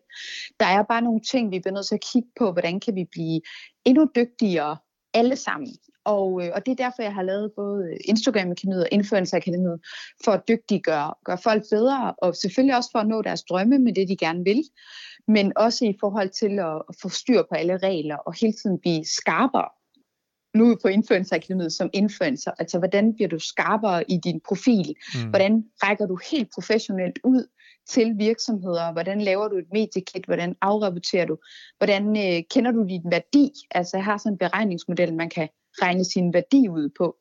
Der 0.60 0.66
er 0.66 0.84
bare 0.84 1.02
nogle 1.02 1.22
ting, 1.22 1.52
vi 1.52 1.60
bliver 1.60 1.74
nødt 1.74 1.88
til 1.88 1.96
at 1.96 2.06
kigge 2.14 2.30
på, 2.40 2.52
hvordan 2.52 2.80
kan 2.80 2.96
vi 2.96 3.06
blive 3.12 3.42
endnu 3.86 4.08
dygtigere 4.16 4.78
alle 5.14 5.36
sammen. 5.36 5.68
Og, 6.06 6.46
øh, 6.46 6.52
og 6.56 6.66
det 6.66 6.72
er 6.72 6.76
derfor, 6.76 7.02
jeg 7.02 7.14
har 7.14 7.22
lavet 7.22 7.52
både 7.56 7.98
Instagram-akademiet 8.06 8.84
og 8.84 8.90
Influencer-akademiet, 8.92 9.80
for 10.24 10.32
at 10.32 10.48
dygtiggøre 10.48 11.14
gøre 11.26 11.38
folk 11.38 11.64
bedre, 11.72 12.14
og 12.18 12.36
selvfølgelig 12.36 12.78
også 12.78 12.90
for 12.92 13.00
at 13.00 13.08
nå 13.08 13.22
deres 13.22 13.44
drømme 13.44 13.80
med 13.80 13.94
det, 13.94 14.10
de 14.10 14.18
gerne 14.18 14.44
vil, 14.44 14.64
men 15.28 15.54
også 15.56 15.86
i 15.86 15.98
forhold 16.00 16.30
til 16.30 16.60
at, 16.60 16.82
at 16.90 16.96
få 17.02 17.10
styr 17.10 17.42
på 17.42 17.56
alle 17.56 17.78
regler 17.78 18.16
og 18.16 18.34
hele 18.42 18.54
tiden 18.54 18.80
blive 18.80 19.06
skarpere 19.06 19.70
nu 20.54 20.78
på 20.82 20.88
Influencer 20.88 21.36
Akademiet 21.36 21.74
som 21.74 21.90
influencer. 21.94 22.52
Altså, 22.60 22.80
hvordan 22.80 23.14
bliver 23.14 23.30
du 23.30 23.40
skarpere 23.40 24.12
i 24.12 24.18
din 24.24 24.42
profil? 24.48 24.96
Mm. 25.16 25.30
Hvordan 25.30 25.66
rækker 25.84 26.06
du 26.06 26.20
helt 26.32 26.50
professionelt 26.54 27.20
ud 27.24 27.48
til 27.90 28.14
virksomheder? 28.18 28.92
Hvordan 28.92 29.22
laver 29.22 29.48
du 29.48 29.58
et 29.58 29.68
mediekit? 29.74 30.26
Hvordan 30.26 30.56
afrapporterer 30.62 31.26
du? 31.26 31.38
Hvordan 31.78 32.08
øh, 32.18 32.44
kender 32.50 32.72
du 32.72 32.84
din 32.88 33.12
værdi? 33.12 33.52
Altså, 33.72 33.98
jeg 33.98 34.06
har 34.06 34.18
sådan 34.18 34.34
en 34.34 34.38
beregningsmodel, 34.38 35.14
man 35.14 35.30
kan 35.30 35.50
regne 35.82 36.06
sin 36.06 36.34
værdi 36.34 36.70
ud 36.70 36.90
på. 36.98 37.16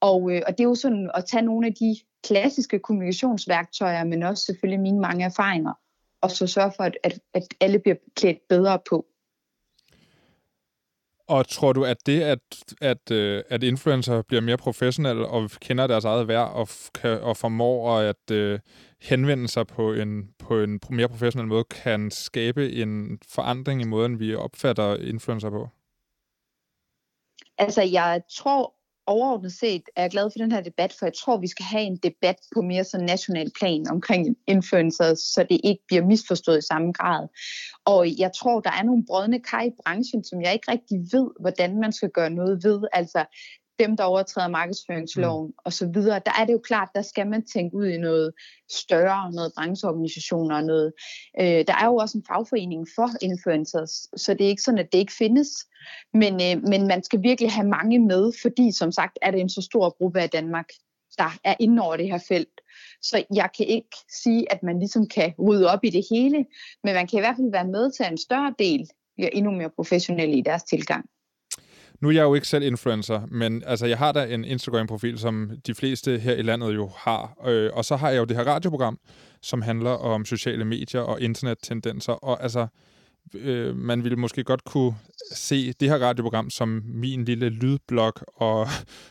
Og, 0.00 0.32
øh, 0.32 0.42
og 0.46 0.58
det 0.58 0.64
er 0.64 0.68
jo 0.68 0.74
sådan 0.74 1.10
at 1.14 1.24
tage 1.24 1.42
nogle 1.42 1.66
af 1.66 1.74
de 1.74 1.96
klassiske 2.24 2.78
kommunikationsværktøjer, 2.78 4.04
men 4.04 4.22
også 4.22 4.44
selvfølgelig 4.44 4.80
mine 4.80 5.00
mange 5.00 5.24
erfaringer, 5.24 5.72
og 6.20 6.30
så 6.30 6.46
sørge 6.46 6.72
for, 6.76 6.84
at, 6.84 6.98
at, 7.04 7.18
at 7.34 7.42
alle 7.60 7.78
bliver 7.78 7.96
klædt 8.16 8.38
bedre 8.48 8.78
på. 8.90 9.06
Og 11.30 11.48
tror 11.48 11.72
du, 11.72 11.84
at 11.84 12.06
det, 12.06 12.22
at, 12.22 12.38
at, 12.80 13.10
øh, 13.10 13.42
at 13.48 13.62
influencer 13.62 14.22
bliver 14.22 14.40
mere 14.40 14.56
professionelle 14.56 15.26
og 15.26 15.50
kender 15.50 15.86
deres 15.86 16.04
eget 16.04 16.28
værd 16.28 16.52
og, 16.52 16.68
kan, 16.94 17.20
og 17.22 17.36
formår 17.36 17.98
at 17.98 18.30
uh, 18.32 18.58
henvende 19.00 19.48
sig 19.48 19.66
på 19.66 19.92
en, 19.92 20.28
på 20.38 20.60
en 20.60 20.80
mere 20.90 21.08
professionel 21.08 21.48
måde, 21.48 21.64
kan 21.64 22.10
skabe 22.10 22.72
en 22.72 23.18
forandring 23.28 23.82
i 23.82 23.84
måden, 23.84 24.20
vi 24.20 24.34
opfatter 24.34 24.96
influencer 24.96 25.50
på? 25.50 25.68
Altså, 27.58 27.82
jeg 27.82 28.22
tror 28.30 28.74
overordnet 29.10 29.52
set 29.52 29.82
er 29.96 30.02
jeg 30.02 30.10
glad 30.10 30.30
for 30.30 30.38
den 30.38 30.52
her 30.52 30.60
debat, 30.60 30.92
for 30.98 31.06
jeg 31.06 31.12
tror, 31.14 31.36
vi 31.36 31.46
skal 31.46 31.64
have 31.64 31.82
en 31.82 31.96
debat 31.96 32.36
på 32.54 32.62
mere 32.62 32.84
sådan 32.84 33.06
national 33.06 33.50
plan 33.58 33.86
omkring 33.90 34.36
influencers, 34.46 35.18
så 35.18 35.46
det 35.50 35.60
ikke 35.64 35.82
bliver 35.88 36.04
misforstået 36.04 36.58
i 36.58 36.66
samme 36.70 36.92
grad. 36.92 37.28
Og 37.84 38.18
jeg 38.18 38.30
tror, 38.38 38.60
der 38.60 38.70
er 38.70 38.82
nogle 38.82 39.04
brødne 39.06 39.40
kar 39.40 39.62
i 39.62 39.70
branchen, 39.84 40.24
som 40.24 40.42
jeg 40.42 40.52
ikke 40.52 40.70
rigtig 40.72 40.98
ved, 41.12 41.30
hvordan 41.40 41.80
man 41.80 41.92
skal 41.92 42.10
gøre 42.10 42.30
noget 42.30 42.64
ved. 42.64 42.80
Altså, 42.92 43.24
dem, 43.80 43.96
der 43.96 44.04
overtræder 44.04 44.48
markedsføringsloven 44.48 45.46
mm. 45.46 45.54
osv., 45.64 45.94
der 46.26 46.32
er 46.40 46.44
det 46.46 46.52
jo 46.52 46.60
klart, 46.64 46.88
der 46.94 47.02
skal 47.02 47.26
man 47.26 47.46
tænke 47.46 47.76
ud 47.76 47.86
i 47.86 47.98
noget 47.98 48.32
større, 48.70 49.32
noget 49.32 49.52
brancheorganisationer 49.56 50.56
og 50.56 50.64
noget. 50.64 50.92
Øh, 51.40 51.64
der 51.68 51.74
er 51.80 51.86
jo 51.86 51.96
også 51.96 52.18
en 52.18 52.24
fagforening 52.28 52.86
for 52.94 53.08
influencers, 53.22 53.90
så 54.16 54.34
det 54.34 54.44
er 54.44 54.48
ikke 54.48 54.62
sådan, 54.62 54.78
at 54.78 54.92
det 54.92 54.98
ikke 54.98 55.12
findes. 55.12 55.48
Men, 56.14 56.34
øh, 56.34 56.68
men 56.68 56.86
man 56.86 57.02
skal 57.02 57.22
virkelig 57.22 57.52
have 57.52 57.68
mange 57.68 57.98
med, 57.98 58.32
fordi 58.42 58.72
som 58.72 58.92
sagt 58.92 59.18
er 59.22 59.30
det 59.30 59.40
en 59.40 59.50
så 59.50 59.62
stor 59.62 59.96
gruppe 59.98 60.20
af 60.20 60.30
Danmark, 60.30 60.68
der 61.18 61.38
er 61.44 61.54
inde 61.60 61.82
over 61.82 61.96
det 61.96 62.06
her 62.06 62.18
felt. 62.28 62.60
Så 63.02 63.24
jeg 63.34 63.48
kan 63.56 63.66
ikke 63.66 63.96
sige, 64.22 64.52
at 64.52 64.62
man 64.62 64.78
ligesom 64.78 65.06
kan 65.06 65.32
rydde 65.38 65.70
op 65.70 65.84
i 65.84 65.90
det 65.90 66.04
hele, 66.10 66.44
men 66.84 66.94
man 66.94 67.06
kan 67.06 67.18
i 67.18 67.20
hvert 67.20 67.36
fald 67.36 67.50
være 67.50 67.66
med 67.66 67.92
til, 67.92 68.06
en 68.10 68.18
større 68.18 68.54
del 68.58 68.88
bliver 69.16 69.30
endnu 69.32 69.50
mere 69.50 69.70
professionelle 69.70 70.36
i 70.36 70.40
deres 70.40 70.62
tilgang. 70.62 71.04
Nu 72.00 72.08
er 72.08 72.12
jeg 72.12 72.22
jo 72.22 72.34
ikke 72.34 72.48
selv 72.48 72.64
influencer, 72.64 73.26
men 73.30 73.62
altså, 73.66 73.86
jeg 73.86 73.98
har 73.98 74.12
da 74.12 74.24
en 74.34 74.44
Instagram-profil, 74.44 75.18
som 75.18 75.50
de 75.66 75.74
fleste 75.74 76.18
her 76.18 76.34
i 76.34 76.42
landet 76.42 76.74
jo 76.74 76.90
har. 76.96 77.36
Øh, 77.46 77.70
og 77.74 77.84
så 77.84 77.96
har 77.96 78.10
jeg 78.10 78.18
jo 78.18 78.24
det 78.24 78.36
her 78.36 78.44
radioprogram, 78.44 78.98
som 79.42 79.62
handler 79.62 79.90
om 79.90 80.24
sociale 80.24 80.64
medier 80.64 81.00
og 81.00 81.20
internettendenser. 81.20 82.12
Og 82.12 82.42
altså, 82.42 82.66
øh, 83.34 83.76
man 83.76 84.04
ville 84.04 84.16
måske 84.16 84.44
godt 84.44 84.64
kunne 84.64 84.94
se 85.32 85.72
det 85.72 85.88
her 85.88 85.98
radioprogram 85.98 86.50
som 86.50 86.82
min 86.86 87.24
lille 87.24 87.48
lydblok, 87.48 88.24
og, 88.36 88.68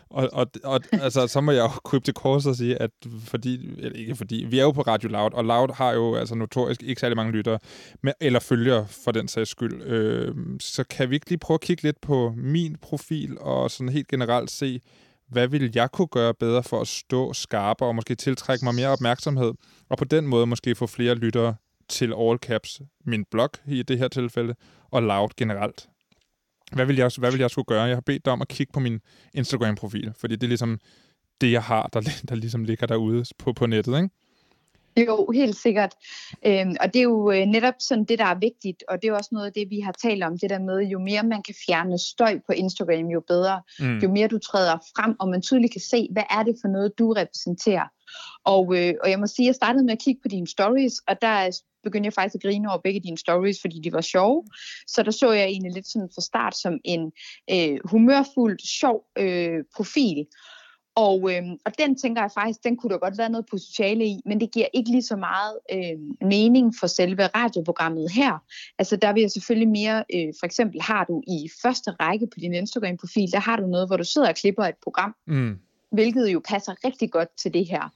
og, 0.10 0.30
og, 0.34 0.52
og 0.64 0.82
altså, 0.92 1.28
så 1.28 1.42
må 1.42 1.52
jeg 1.52 1.62
jo 1.62 1.68
krybe 1.68 2.06
til 2.06 2.14
kors 2.14 2.46
og 2.46 2.56
sige, 2.56 2.82
at 2.82 2.92
fordi, 3.24 3.70
eller 3.78 4.00
ikke 4.00 4.16
fordi, 4.16 4.46
vi 4.50 4.60
er 4.60 4.64
jo 4.64 4.72
på 4.72 4.82
Radio 4.82 5.10
Loud, 5.10 5.34
og 5.34 5.46
Loud 5.46 5.76
har 5.76 5.92
jo 5.92 6.16
altså 6.16 6.36
notorisk 6.36 6.84
ikke 6.84 7.02
særlig 7.02 7.16
mange 7.16 7.32
lyttere, 7.32 7.60
men, 8.04 8.14
eller 8.22 8.40
følgere 8.40 8.88
for 8.88 9.12
den 9.12 9.28
sags 9.28 9.50
skyld. 9.50 9.82
Øh, 9.84 10.36
så 10.60 10.84
kan 10.84 11.10
vi 11.10 11.16
ikke 11.16 11.30
lige 11.30 11.40
prøve 11.40 11.56
at 11.56 11.62
kigge 11.62 11.84
lidt 11.84 12.02
på 12.02 12.34
min 12.38 12.76
profil, 12.82 13.38
og 13.40 13.72
sådan 13.72 13.90
helt 13.90 14.08
generelt 14.08 14.52
se, 14.52 14.82
hvad 15.30 15.48
vil 15.48 15.72
jeg 15.76 15.92
kunne 15.92 16.08
gøre 16.08 16.34
bedre 16.34 16.64
for 16.64 16.82
at 16.82 16.88
stå 16.88 17.34
skarpere, 17.34 17.90
og 17.90 17.96
måske 17.96 18.16
tiltrække 18.16 18.66
mig 18.66 18.76
mere 18.76 18.88
opmærksomhed, 18.88 19.54
og 19.90 19.98
på 19.98 20.06
den 20.06 20.28
måde 20.28 20.46
måske 20.46 20.76
få 20.76 20.88
flere 20.88 21.16
lyttere 21.16 21.56
til 21.90 22.14
all 22.18 22.38
caps, 22.38 22.82
min 23.06 23.26
blog 23.26 23.50
i 23.68 23.84
det 23.84 23.98
her 23.98 24.08
tilfælde, 24.08 24.56
og 24.92 25.04
Loud 25.04 25.30
generelt. 25.38 25.90
Hvad 26.72 26.86
vil 26.86 26.96
jeg, 26.96 27.12
hvad 27.18 27.32
vil 27.32 27.40
jeg 27.40 27.50
skulle 27.50 27.66
gøre? 27.66 27.84
Jeg 27.84 27.96
har 27.96 28.02
bedt 28.02 28.26
dig 28.26 28.34
om 28.34 28.42
at 28.42 28.48
kigge 28.48 28.74
på 28.74 28.80
min 28.80 29.00
Instagram-profil, 29.34 30.14
fordi 30.18 30.36
det 30.36 30.44
er 30.44 30.48
ligesom 30.48 30.80
det, 31.42 31.52
jeg 31.52 31.64
har, 31.64 31.90
der, 31.94 32.02
der 32.30 32.36
ligesom 32.36 32.64
ligger 32.64 32.88
derude 32.88 33.26
på, 33.38 33.54
på 33.54 33.66
nettet, 33.66 33.96
ikke? 33.96 34.10
Jo, 34.98 35.32
helt 35.34 35.56
sikkert. 35.56 35.96
Øhm, 36.46 36.76
og 36.82 36.94
det 36.94 37.00
er 37.00 37.04
jo 37.04 37.32
øh, 37.32 37.46
netop 37.46 37.74
sådan 37.80 38.04
det, 38.04 38.20
der 38.20 38.26
er 38.26 38.40
vigtigt, 38.40 38.84
og 38.90 39.02
det 39.02 39.08
er 39.08 39.14
også 39.14 39.30
noget 39.32 39.46
af 39.46 39.54
det, 39.54 39.70
vi 39.70 39.80
har 39.80 39.92
talt 39.92 40.24
om, 40.24 40.38
det 40.38 40.50
der 40.50 40.60
med, 40.60 40.80
jo 40.82 41.00
mere 41.00 41.24
man 41.24 41.44
kan 41.44 41.56
fjerne 41.68 41.98
støj 41.98 42.40
på 42.48 42.52
Instagram, 42.54 43.06
jo 43.06 43.24
bedre. 43.28 43.62
Mm. 43.80 43.98
Jo 43.98 44.12
mere 44.12 44.28
du 44.28 44.38
træder 44.38 44.78
frem, 44.96 45.16
og 45.20 45.30
man 45.30 45.42
tydeligt 45.42 45.72
kan 45.72 45.82
se, 45.82 46.08
hvad 46.12 46.24
er 46.30 46.44
det 46.44 46.56
for 46.62 46.68
noget, 46.68 47.00
du 47.00 47.14
repræsenterer. 47.14 47.88
Og, 48.44 48.78
øh, 48.78 48.94
og 49.04 49.10
jeg 49.10 49.20
må 49.20 49.28
sige, 49.28 49.46
at 49.46 49.48
jeg 49.48 49.56
startede 49.56 49.86
med 49.86 49.94
at 49.94 50.00
kigge 50.00 50.22
på 50.22 50.28
dine 50.28 50.48
stories, 50.48 50.94
og 51.08 51.22
der 51.22 51.28
begyndte 51.84 52.08
jeg 52.08 52.14
faktisk 52.14 52.36
at 52.36 52.42
grine 52.42 52.70
over 52.70 52.82
begge 52.84 53.00
dine 53.00 53.18
stories, 53.18 53.62
fordi 53.62 53.80
de 53.80 53.94
var 53.94 54.02
sjove. 54.02 54.44
Så 54.88 55.04
der 55.04 55.12
så 55.12 55.32
jeg 55.32 55.46
egentlig 55.46 55.74
lidt 55.74 55.88
sådan 55.88 56.10
fra 56.16 56.22
start 56.22 56.58
som 56.58 56.80
en 56.84 57.12
øh, 57.52 57.80
humørfuld, 57.86 58.60
sjov 58.60 59.06
øh, 59.18 59.64
profil. 59.76 60.26
Og, 60.96 61.34
øh, 61.34 61.44
og 61.66 61.72
den 61.78 61.96
tænker 61.96 62.22
jeg 62.22 62.32
faktisk, 62.34 62.64
den 62.64 62.78
kunne 62.78 62.94
der 62.94 62.98
godt 62.98 63.18
være 63.18 63.30
noget 63.30 63.46
potentiale 63.52 64.06
i, 64.06 64.22
men 64.26 64.40
det 64.40 64.52
giver 64.52 64.68
ikke 64.74 64.92
lige 64.92 65.04
så 65.04 65.16
meget 65.16 65.56
øh, 65.74 66.28
mening 66.30 66.74
for 66.80 66.88
selve 66.88 67.28
radioprogrammet 67.28 68.12
her. 68.12 68.44
Altså 68.80 68.96
der 68.96 69.14
vil 69.14 69.22
jeg 69.22 69.32
selvfølgelig 69.32 69.70
mere, 69.70 70.04
øh, 70.16 70.34
for 70.40 70.46
eksempel 70.46 70.82
har 70.82 71.04
du 71.04 71.24
i 71.28 71.50
første 71.62 71.92
række 71.92 72.28
på 72.28 72.40
din 72.40 72.54
Instagram-profil, 72.54 73.32
der 73.32 73.40
har 73.40 73.56
du 73.56 73.68
noget, 73.68 73.88
hvor 73.90 73.98
du 73.98 74.04
sidder 74.04 74.30
og 74.30 74.36
klipper 74.36 74.64
et 74.64 74.76
program, 74.84 75.16
mm. 75.28 75.58
hvilket 75.92 76.28
jo 76.34 76.42
passer 76.48 76.74
rigtig 76.86 77.12
godt 77.12 77.30
til 77.42 77.54
det 77.54 77.68
her. 77.68 77.90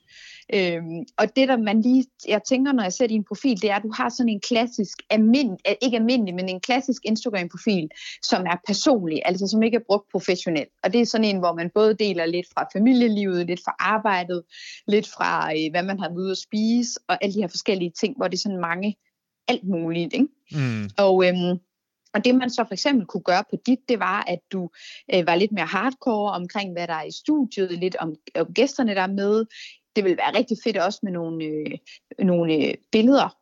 Øhm, 0.54 1.06
og 1.18 1.36
det 1.36 1.48
der 1.48 1.58
man 1.58 1.82
lige, 1.82 2.06
jeg 2.28 2.42
tænker, 2.44 2.72
når 2.72 2.84
jeg 2.84 2.94
ser 2.94 3.08
din 3.08 3.24
profil, 3.24 3.62
det 3.62 3.72
er, 3.72 3.76
at 3.76 3.84
du 3.84 3.92
har 3.96 4.10
sådan 4.10 4.30
en 4.30 4.40
klassisk, 4.40 4.98
almind, 5.10 5.58
ikke 5.82 5.98
almindelig, 5.98 6.36
men 6.36 6.50
en 6.50 6.60
klassisk 6.60 7.02
Instagram-profil, 7.06 7.90
som 8.24 8.46
er 8.46 8.58
personlig, 8.68 9.22
altså 9.26 9.48
som 9.48 9.64
ikke 9.64 9.76
er 9.76 9.88
brugt 9.88 10.12
professionelt. 10.12 10.70
Og 10.84 10.94
det 10.94 11.02
er 11.02 11.06
sådan 11.06 11.26
en, 11.26 11.40
hvor 11.40 11.54
man 11.54 11.72
både 11.76 11.94
deler 11.94 12.26
lidt 12.26 12.48
fra 12.54 12.68
familielivet, 12.74 13.48
lidt 13.48 13.62
fra 13.66 13.76
arbejdet, 13.80 14.44
lidt 14.88 15.08
fra, 15.08 15.54
øh, 15.54 15.72
hvad 15.72 15.84
man 15.84 16.00
har 16.00 16.10
været 16.10 16.18
ude 16.18 16.32
at 16.32 16.38
spise, 16.38 17.00
og 17.08 17.18
alle 17.24 17.34
de 17.34 17.42
her 17.42 17.48
forskellige 17.48 17.92
ting, 18.00 18.18
hvor 18.18 18.28
det 18.28 18.38
er 18.38 18.42
sådan 18.42 18.62
mange, 18.62 18.96
alt 19.48 19.64
muligt. 19.64 20.14
Ikke? 20.14 20.28
Mm. 20.52 20.90
Og 20.98 21.28
øhm, 21.28 21.60
og 22.14 22.26
det 22.26 22.36
man 22.36 22.50
så 22.50 22.64
for 22.68 22.74
eksempel 22.74 23.06
kunne 23.06 23.24
gøre 23.24 23.44
på 23.50 23.56
dit, 23.66 23.80
det 23.90 24.00
var, 24.00 24.24
at 24.28 24.40
du 24.52 24.70
øh, 25.14 25.28
var 25.28 25.36
lidt 25.36 25.52
mere 25.52 25.66
hardcore 25.66 26.32
omkring, 26.32 26.72
hvad 26.72 26.88
der 26.88 26.94
er 26.94 27.04
i 27.04 27.12
studiet, 27.12 27.72
lidt 27.72 27.96
om, 27.96 28.16
om 28.36 28.54
gæsterne, 28.54 28.96
der 28.96 29.02
er 29.02 29.08
med 29.08 29.46
det 29.96 30.04
vil 30.04 30.18
være 30.18 30.38
rigtig 30.38 30.58
fedt 30.64 30.78
også 30.78 31.00
med 31.04 31.12
nogle, 31.12 31.46
øh, 31.46 31.78
nogle 32.20 32.54
øh, 32.54 32.74
billeder. 32.92 33.38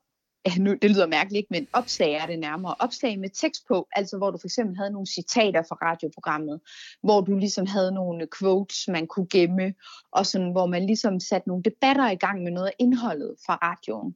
Ja, 0.45 0.51
nu, 0.57 0.73
det 0.81 0.91
lyder 0.91 1.07
mærkeligt, 1.07 1.51
men 1.51 1.67
opslag 1.73 2.13
er 2.13 2.25
det 2.25 2.39
nærmere. 2.39 2.75
Opslag 2.79 3.19
med 3.19 3.29
tekst 3.29 3.67
på, 3.67 3.87
altså 3.95 4.17
hvor 4.17 4.31
du 4.31 4.37
for 4.37 4.47
eksempel 4.47 4.77
havde 4.77 4.91
nogle 4.91 5.07
citater 5.07 5.63
fra 5.69 5.77
radioprogrammet, 5.81 6.59
hvor 7.03 7.21
du 7.21 7.37
ligesom 7.37 7.65
havde 7.65 7.91
nogle 7.91 8.27
quotes, 8.39 8.87
man 8.87 9.07
kunne 9.07 9.27
gemme, 9.31 9.73
og 10.11 10.25
sådan, 10.25 10.51
hvor 10.51 10.65
man 10.65 10.85
ligesom 10.85 11.19
satte 11.19 11.47
nogle 11.47 11.63
debatter 11.63 12.09
i 12.09 12.15
gang 12.15 12.43
med 12.43 12.51
noget 12.51 12.67
af 12.67 12.75
indholdet 12.79 13.35
fra 13.45 13.55
radioen. 13.61 14.15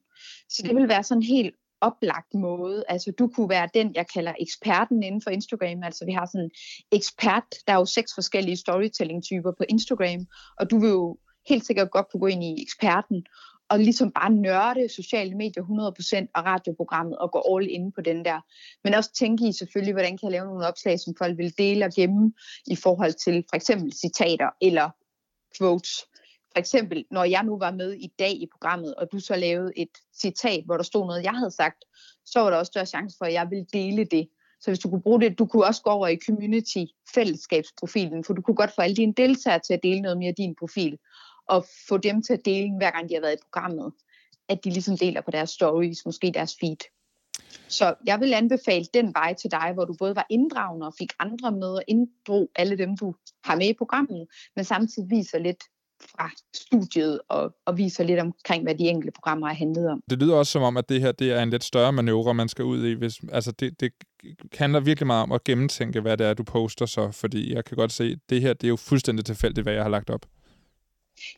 Så 0.49 0.63
det 0.67 0.75
vil 0.75 0.87
være 0.87 1.03
sådan 1.03 1.23
helt 1.23 1.55
oplagt 1.81 2.33
måde. 2.33 2.83
Altså 2.87 3.11
du 3.19 3.27
kunne 3.27 3.49
være 3.49 3.69
den, 3.73 3.95
jeg 3.95 4.05
kalder 4.13 4.33
eksperten 4.39 5.03
inden 5.03 5.21
for 5.21 5.29
Instagram. 5.29 5.83
Altså 5.83 6.05
vi 6.05 6.11
har 6.11 6.25
sådan 6.25 6.45
en 6.45 6.51
ekspert, 6.91 7.49
der 7.67 7.73
er 7.73 7.77
jo 7.77 7.85
seks 7.85 8.11
forskellige 8.15 8.57
storytelling-typer 8.57 9.51
på 9.51 9.63
Instagram, 9.69 10.25
og 10.59 10.71
du 10.71 10.79
vil 10.79 10.89
jo 10.89 11.17
helt 11.49 11.65
sikkert 11.65 11.91
godt 11.91 12.11
kunne 12.11 12.19
gå 12.19 12.27
ind 12.27 12.43
i 12.43 12.61
eksperten 12.61 13.25
og 13.69 13.79
ligesom 13.79 14.11
bare 14.11 14.31
nørde 14.31 14.89
sociale 14.89 15.35
medier 15.35 15.63
100% 15.63 16.31
og 16.35 16.45
radioprogrammet 16.45 17.17
og 17.17 17.31
gå 17.31 17.55
all 17.55 17.69
in 17.69 17.91
på 17.91 18.01
den 18.01 18.25
der. 18.25 18.39
Men 18.83 18.93
også 18.93 19.13
tænke 19.13 19.47
i 19.47 19.51
selvfølgelig, 19.51 19.93
hvordan 19.93 20.17
kan 20.17 20.23
jeg 20.23 20.31
lave 20.31 20.45
nogle 20.45 20.67
opslag, 20.67 20.99
som 20.99 21.13
folk 21.17 21.37
vil 21.37 21.57
dele 21.57 21.85
og 21.85 21.91
gemme 21.95 22.33
i 22.67 22.75
forhold 22.75 23.13
til 23.13 23.45
for 23.49 23.55
eksempel 23.55 23.93
citater 23.93 24.49
eller 24.61 24.89
quotes. 25.57 26.05
For 26.51 26.59
eksempel, 26.59 27.05
når 27.11 27.23
jeg 27.23 27.43
nu 27.43 27.57
var 27.57 27.71
med 27.71 27.93
i 27.93 28.11
dag 28.19 28.31
i 28.31 28.47
programmet, 28.51 28.95
og 28.95 29.07
du 29.11 29.19
så 29.19 29.35
lavede 29.35 29.71
et 29.75 29.89
citat, 30.21 30.63
hvor 30.65 30.77
der 30.77 30.83
stod 30.83 31.07
noget, 31.07 31.23
jeg 31.23 31.33
havde 31.33 31.51
sagt, 31.51 31.85
så 32.25 32.39
var 32.39 32.49
der 32.49 32.57
også 32.57 32.69
større 32.69 32.85
chance 32.85 33.17
for, 33.17 33.25
at 33.25 33.33
jeg 33.33 33.47
ville 33.49 33.65
dele 33.73 34.05
det. 34.05 34.29
Så 34.61 34.71
hvis 34.71 34.79
du 34.79 34.89
kunne 34.89 35.01
bruge 35.01 35.21
det, 35.21 35.39
du 35.39 35.45
kunne 35.45 35.65
også 35.65 35.81
gå 35.81 35.89
over 35.89 36.07
i 36.07 36.17
community 36.25 36.83
fællesskabsprofilen, 37.13 38.23
for 38.23 38.33
du 38.33 38.41
kunne 38.41 38.55
godt 38.55 38.71
få 38.75 38.81
alle 38.81 38.95
dine 38.95 39.13
deltagere 39.13 39.59
til 39.59 39.73
at 39.73 39.83
dele 39.83 40.01
noget 40.01 40.17
mere 40.17 40.29
af 40.29 40.35
din 40.35 40.55
profil 40.59 40.97
og 41.47 41.65
få 41.89 41.97
dem 41.97 42.21
til 42.23 42.33
at 42.33 42.45
dele, 42.45 42.77
hver 42.77 42.91
gang 42.91 43.09
de 43.09 43.13
har 43.13 43.21
været 43.21 43.33
i 43.33 43.43
programmet, 43.51 43.91
at 44.49 44.63
de 44.63 44.69
ligesom 44.69 44.97
deler 44.97 45.21
på 45.21 45.31
deres 45.31 45.49
stories, 45.49 46.05
måske 46.05 46.31
deres 46.33 46.55
feed. 46.59 46.77
Så 47.67 47.93
jeg 48.05 48.19
vil 48.19 48.33
anbefale 48.33 48.85
den 48.93 49.13
vej 49.13 49.33
til 49.33 49.51
dig, 49.51 49.71
hvor 49.73 49.85
du 49.85 49.95
både 49.99 50.15
var 50.15 50.25
inddragende 50.29 50.87
og 50.87 50.93
fik 50.99 51.09
andre 51.19 51.51
med 51.51 51.67
og 51.67 51.83
inddrog 51.87 52.49
alle 52.55 52.77
dem, 52.77 52.97
du 52.97 53.15
har 53.43 53.55
med 53.55 53.69
i 53.69 53.73
programmet, 53.73 54.27
men 54.55 54.65
samtidig 54.65 55.09
viser 55.09 55.39
lidt 55.39 55.63
fra 56.01 56.31
studiet 56.53 57.19
og, 57.29 57.55
og 57.65 57.77
viser 57.77 58.03
lidt 58.03 58.19
omkring, 58.19 58.63
hvad 58.63 58.75
de 58.75 58.83
enkelte 58.83 59.11
programmer 59.11 59.47
har 59.47 59.53
handlet 59.53 59.89
om. 59.89 60.01
Det 60.09 60.19
lyder 60.19 60.35
også 60.35 60.51
som 60.51 60.63
om, 60.63 60.77
at 60.77 60.89
det 60.89 61.01
her 61.01 61.11
det 61.11 61.31
er 61.31 61.43
en 61.43 61.49
lidt 61.49 61.63
større 61.63 61.93
manøvre, 61.93 62.33
man 62.33 62.49
skal 62.49 62.65
ud 62.65 62.85
i. 62.85 62.93
Hvis, 62.93 63.21
altså 63.31 63.51
det, 63.51 63.79
det 63.79 63.91
handler 64.53 64.79
virkelig 64.79 65.07
meget 65.07 65.23
om 65.23 65.31
at 65.31 65.43
gennemtænke, 65.43 66.01
hvad 66.01 66.17
det 66.17 66.27
er, 66.27 66.33
du 66.33 66.43
poster 66.43 66.85
så, 66.85 67.11
fordi 67.11 67.53
jeg 67.53 67.65
kan 67.65 67.77
godt 67.77 67.91
se, 67.91 68.03
at 68.03 68.19
det 68.29 68.41
her 68.41 68.53
det 68.53 68.63
er 68.63 68.69
jo 68.69 68.75
fuldstændig 68.75 69.25
tilfældigt, 69.25 69.65
hvad 69.65 69.73
jeg 69.73 69.83
har 69.83 69.89
lagt 69.89 70.09
op. 70.09 70.25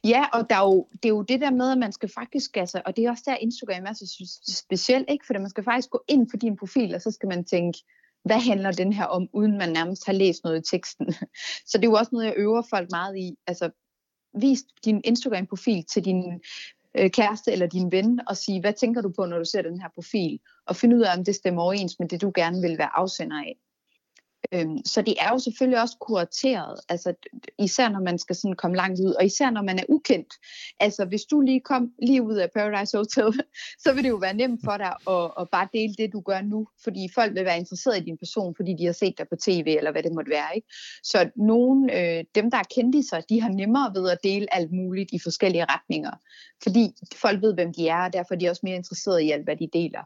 Ja, 0.03 0.25
og 0.33 0.49
der 0.49 0.55
er 0.55 0.63
jo, 0.63 0.87
det 0.93 1.05
er 1.05 1.13
jo 1.13 1.21
det 1.21 1.41
der 1.41 1.51
med, 1.51 1.71
at 1.71 1.77
man 1.77 1.91
skal 1.91 2.09
faktisk, 2.09 2.57
altså, 2.57 2.81
og 2.85 2.97
det 2.97 3.05
er 3.05 3.09
også 3.09 3.23
der 3.25 3.35
Instagram 3.35 3.85
er 3.85 3.93
så 3.93 4.37
specielt, 4.47 5.09
ikke? 5.09 5.25
fordi 5.25 5.39
man 5.39 5.49
skal 5.49 5.63
faktisk 5.63 5.89
gå 5.89 6.03
ind 6.07 6.29
på 6.29 6.37
din 6.37 6.57
profil, 6.57 6.95
og 6.95 7.01
så 7.01 7.11
skal 7.11 7.29
man 7.29 7.45
tænke, 7.45 7.79
hvad 8.23 8.39
handler 8.39 8.71
den 8.71 8.93
her 8.93 9.05
om, 9.05 9.29
uden 9.33 9.57
man 9.57 9.69
nærmest 9.69 10.05
har 10.05 10.13
læst 10.13 10.43
noget 10.43 10.59
i 10.59 10.69
teksten. 10.75 11.13
Så 11.69 11.77
det 11.77 11.83
er 11.83 11.89
jo 11.89 11.93
også 11.93 12.09
noget, 12.11 12.25
jeg 12.25 12.33
øver 12.37 12.61
folk 12.69 12.91
meget 12.91 13.17
i. 13.17 13.35
Altså, 13.47 13.69
vis 14.33 14.63
din 14.85 15.01
Instagram-profil 15.03 15.83
til 15.83 16.05
din 16.05 16.41
øh, 16.97 17.09
kæreste 17.11 17.51
eller 17.51 17.67
din 17.67 17.91
ven, 17.91 18.19
og 18.27 18.37
sige, 18.37 18.61
hvad 18.61 18.73
tænker 18.73 19.01
du 19.01 19.09
på, 19.09 19.25
når 19.25 19.37
du 19.37 19.45
ser 19.45 19.61
den 19.61 19.81
her 19.81 19.89
profil? 19.95 20.39
Og 20.65 20.75
finde 20.75 20.95
ud 20.95 21.01
af, 21.01 21.17
om 21.17 21.23
det 21.25 21.35
stemmer 21.35 21.61
overens 21.61 21.99
med 21.99 22.07
det, 22.07 22.21
du 22.21 22.31
gerne 22.35 22.61
vil 22.61 22.77
være 22.77 22.97
afsender 22.97 23.37
af. 23.37 23.57
Øhm, 24.51 24.77
så 24.85 25.01
det 25.01 25.15
er 25.19 25.29
jo 25.29 25.39
selvfølgelig 25.39 25.81
også 25.81 25.97
kurateret, 25.99 26.79
altså 26.89 27.13
især 27.59 27.89
når 27.89 27.99
man 27.99 28.17
skal 28.19 28.35
sådan 28.35 28.55
komme 28.55 28.77
langt 28.77 28.99
ud, 28.99 29.13
og 29.13 29.25
især 29.25 29.49
når 29.49 29.61
man 29.61 29.79
er 29.79 29.83
ukendt. 29.89 30.33
Altså 30.79 31.05
hvis 31.05 31.23
du 31.23 31.41
lige 31.41 31.61
kom 31.61 31.91
lige 32.01 32.23
ud 32.23 32.35
af 32.35 32.51
Paradise 32.51 32.97
Hotel, 32.97 33.41
så 33.83 33.93
vil 33.93 34.03
det 34.03 34.09
jo 34.09 34.15
være 34.15 34.33
nemt 34.33 34.61
for 34.63 34.77
dig 34.77 34.93
at, 35.09 35.31
at 35.39 35.49
bare 35.49 35.67
dele 35.73 35.93
det, 35.97 36.13
du 36.13 36.21
gør 36.21 36.41
nu, 36.41 36.67
fordi 36.83 37.09
folk 37.15 37.33
vil 37.33 37.45
være 37.45 37.57
interesseret 37.57 37.97
i 37.97 38.05
din 38.05 38.17
person, 38.17 38.55
fordi 38.55 38.75
de 38.79 38.85
har 38.85 38.93
set 38.93 39.17
dig 39.17 39.25
på 39.29 39.35
tv, 39.35 39.75
eller 39.77 39.91
hvad 39.91 40.03
det 40.03 40.13
måtte 40.13 40.31
være. 40.31 40.55
Ikke? 40.55 40.67
Så 41.03 41.29
nogen, 41.35 41.89
øh, 41.89 42.23
dem 42.35 42.51
der 42.51 42.57
er 42.57 43.03
sig, 43.09 43.23
de 43.29 43.41
har 43.41 43.49
nemmere 43.49 43.91
ved 43.95 44.09
at 44.09 44.17
dele 44.23 44.55
alt 44.55 44.71
muligt 44.71 45.09
i 45.13 45.19
forskellige 45.23 45.65
retninger, 45.65 46.11
fordi 46.63 46.93
folk 47.15 47.41
ved, 47.41 47.53
hvem 47.53 47.73
de 47.73 47.87
er, 47.87 48.03
og 48.05 48.13
derfor 48.13 48.33
er 48.33 48.39
de 48.39 48.49
også 48.49 48.61
mere 48.63 48.75
interesserede 48.75 49.25
i 49.25 49.31
alt, 49.31 49.43
hvad 49.43 49.55
de 49.55 49.69
deler. 49.73 50.03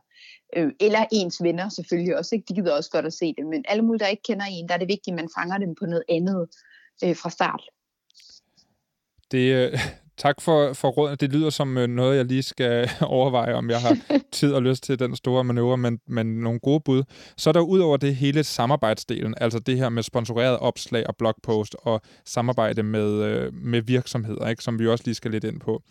Øh, 0.56 0.72
eller 0.80 1.06
ens 1.12 1.44
venner 1.44 1.70
selvfølgelig 1.70 2.18
også, 2.18 2.36
ikke? 2.36 2.46
de 2.50 2.54
gider 2.54 2.76
også 2.76 2.90
godt 2.90 3.06
at 3.06 3.14
se 3.14 3.34
det, 3.38 3.46
men 3.46 3.66
alle 3.68 3.84
mulige, 3.84 4.00
der 4.00 4.08
ikke 4.08 4.24
kender 4.32 4.46
en, 4.46 4.68
der 4.68 4.74
er 4.74 4.80
det 4.80 4.88
vigtigt, 4.88 5.14
at 5.14 5.20
man 5.22 5.30
fanger 5.38 5.58
dem 5.58 5.76
på 5.80 5.86
noget 5.86 6.04
andet 6.10 6.48
øh, 7.04 7.16
fra 7.16 7.30
start. 7.30 7.62
Det, 9.32 9.56
øh, 9.56 9.80
tak 10.18 10.42
for, 10.42 10.74
for 10.74 10.90
rådet. 10.90 11.22
Det 11.22 11.34
lyder 11.34 11.50
som 11.50 11.78
øh, 11.78 11.88
noget, 11.88 12.18
jeg 12.18 12.26
lige 12.26 12.44
skal 12.44 12.90
overveje, 13.18 13.54
om 13.54 13.70
jeg 13.70 13.82
har 13.82 13.98
tid 14.38 14.54
og 14.54 14.62
lyst 14.62 14.84
til 14.84 15.00
den 15.00 15.16
store 15.16 15.44
manøvre, 15.44 15.78
men, 15.78 16.00
men 16.08 16.26
nogle 16.40 16.60
gode 16.60 16.82
bud. 16.86 17.04
Så 17.38 17.50
er 17.50 17.54
der 17.54 17.62
ud 17.62 17.80
over 17.80 17.98
det 17.98 18.16
hele 18.16 18.44
samarbejdsdelen, 18.44 19.34
altså 19.38 19.60
det 19.60 19.78
her 19.78 19.90
med 19.90 20.04
sponsoreret 20.04 20.60
opslag 20.60 21.08
og 21.08 21.16
blogpost 21.18 21.76
og 21.80 22.02
samarbejde 22.26 22.84
med, 22.84 23.24
øh, 23.24 23.54
med 23.54 23.82
virksomheder, 23.82 24.48
ikke, 24.48 24.64
som 24.64 24.80
vi 24.80 24.88
også 24.88 25.04
lige 25.06 25.16
skal 25.16 25.32
lidt 25.32 25.44
ind 25.44 25.60
på. 25.60 25.84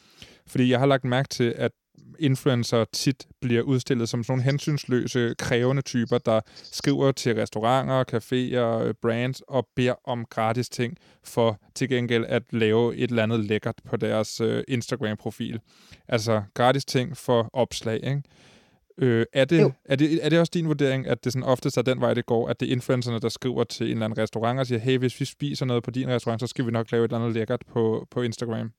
Fordi 0.46 0.70
jeg 0.70 0.78
har 0.78 0.86
lagt 0.86 1.04
mærke 1.04 1.28
til, 1.28 1.54
at 1.56 1.72
influencer 2.18 2.84
tit 2.92 3.26
bliver 3.40 3.62
udstillet 3.62 4.08
som 4.08 4.24
sådan 4.24 4.32
nogle 4.32 4.42
hensynsløse, 4.42 5.34
krævende 5.38 5.82
typer, 5.82 6.18
der 6.18 6.40
skriver 6.72 7.12
til 7.12 7.34
restauranter, 7.34 8.04
caféer, 8.14 8.92
brands 9.02 9.42
og 9.48 9.68
beder 9.76 9.94
om 10.04 10.24
gratis 10.24 10.68
ting 10.68 10.96
for 11.24 11.60
til 11.74 11.88
gengæld 11.88 12.24
at 12.28 12.42
lave 12.50 12.96
et 12.96 13.10
eller 13.10 13.22
andet 13.22 13.40
lækkert 13.40 13.80
på 13.84 13.96
deres 13.96 14.40
øh, 14.40 14.64
Instagram-profil. 14.68 15.60
Altså 16.08 16.42
gratis 16.54 16.84
ting 16.84 17.16
for 17.16 17.50
opslag, 17.52 17.94
ikke? 18.04 18.22
Øh, 18.98 19.26
er, 19.32 19.44
det, 19.44 19.72
er, 19.84 19.96
det, 19.96 20.24
er 20.24 20.28
det 20.28 20.40
også 20.40 20.50
din 20.54 20.66
vurdering, 20.66 21.06
at 21.06 21.24
det 21.24 21.32
sådan 21.32 21.48
oftest 21.48 21.76
er 21.76 21.82
den 21.82 22.00
vej, 22.00 22.14
det 22.14 22.26
går, 22.26 22.48
at 22.48 22.60
det 22.60 22.68
er 22.68 22.72
influencerne, 22.72 23.18
der 23.18 23.28
skriver 23.28 23.64
til 23.64 23.86
en 23.86 23.92
eller 23.92 24.04
anden 24.04 24.18
restaurant 24.18 24.60
og 24.60 24.66
siger, 24.66 24.78
hey, 24.78 24.98
hvis 24.98 25.20
vi 25.20 25.24
spiser 25.24 25.66
noget 25.66 25.82
på 25.82 25.90
din 25.90 26.08
restaurant, 26.08 26.40
så 26.40 26.46
skal 26.46 26.66
vi 26.66 26.70
nok 26.70 26.92
lave 26.92 27.04
et 27.04 27.08
eller 27.08 27.18
andet 27.18 27.34
lækkert 27.34 27.62
på, 27.68 28.06
på 28.10 28.22
Instagram? 28.22 28.72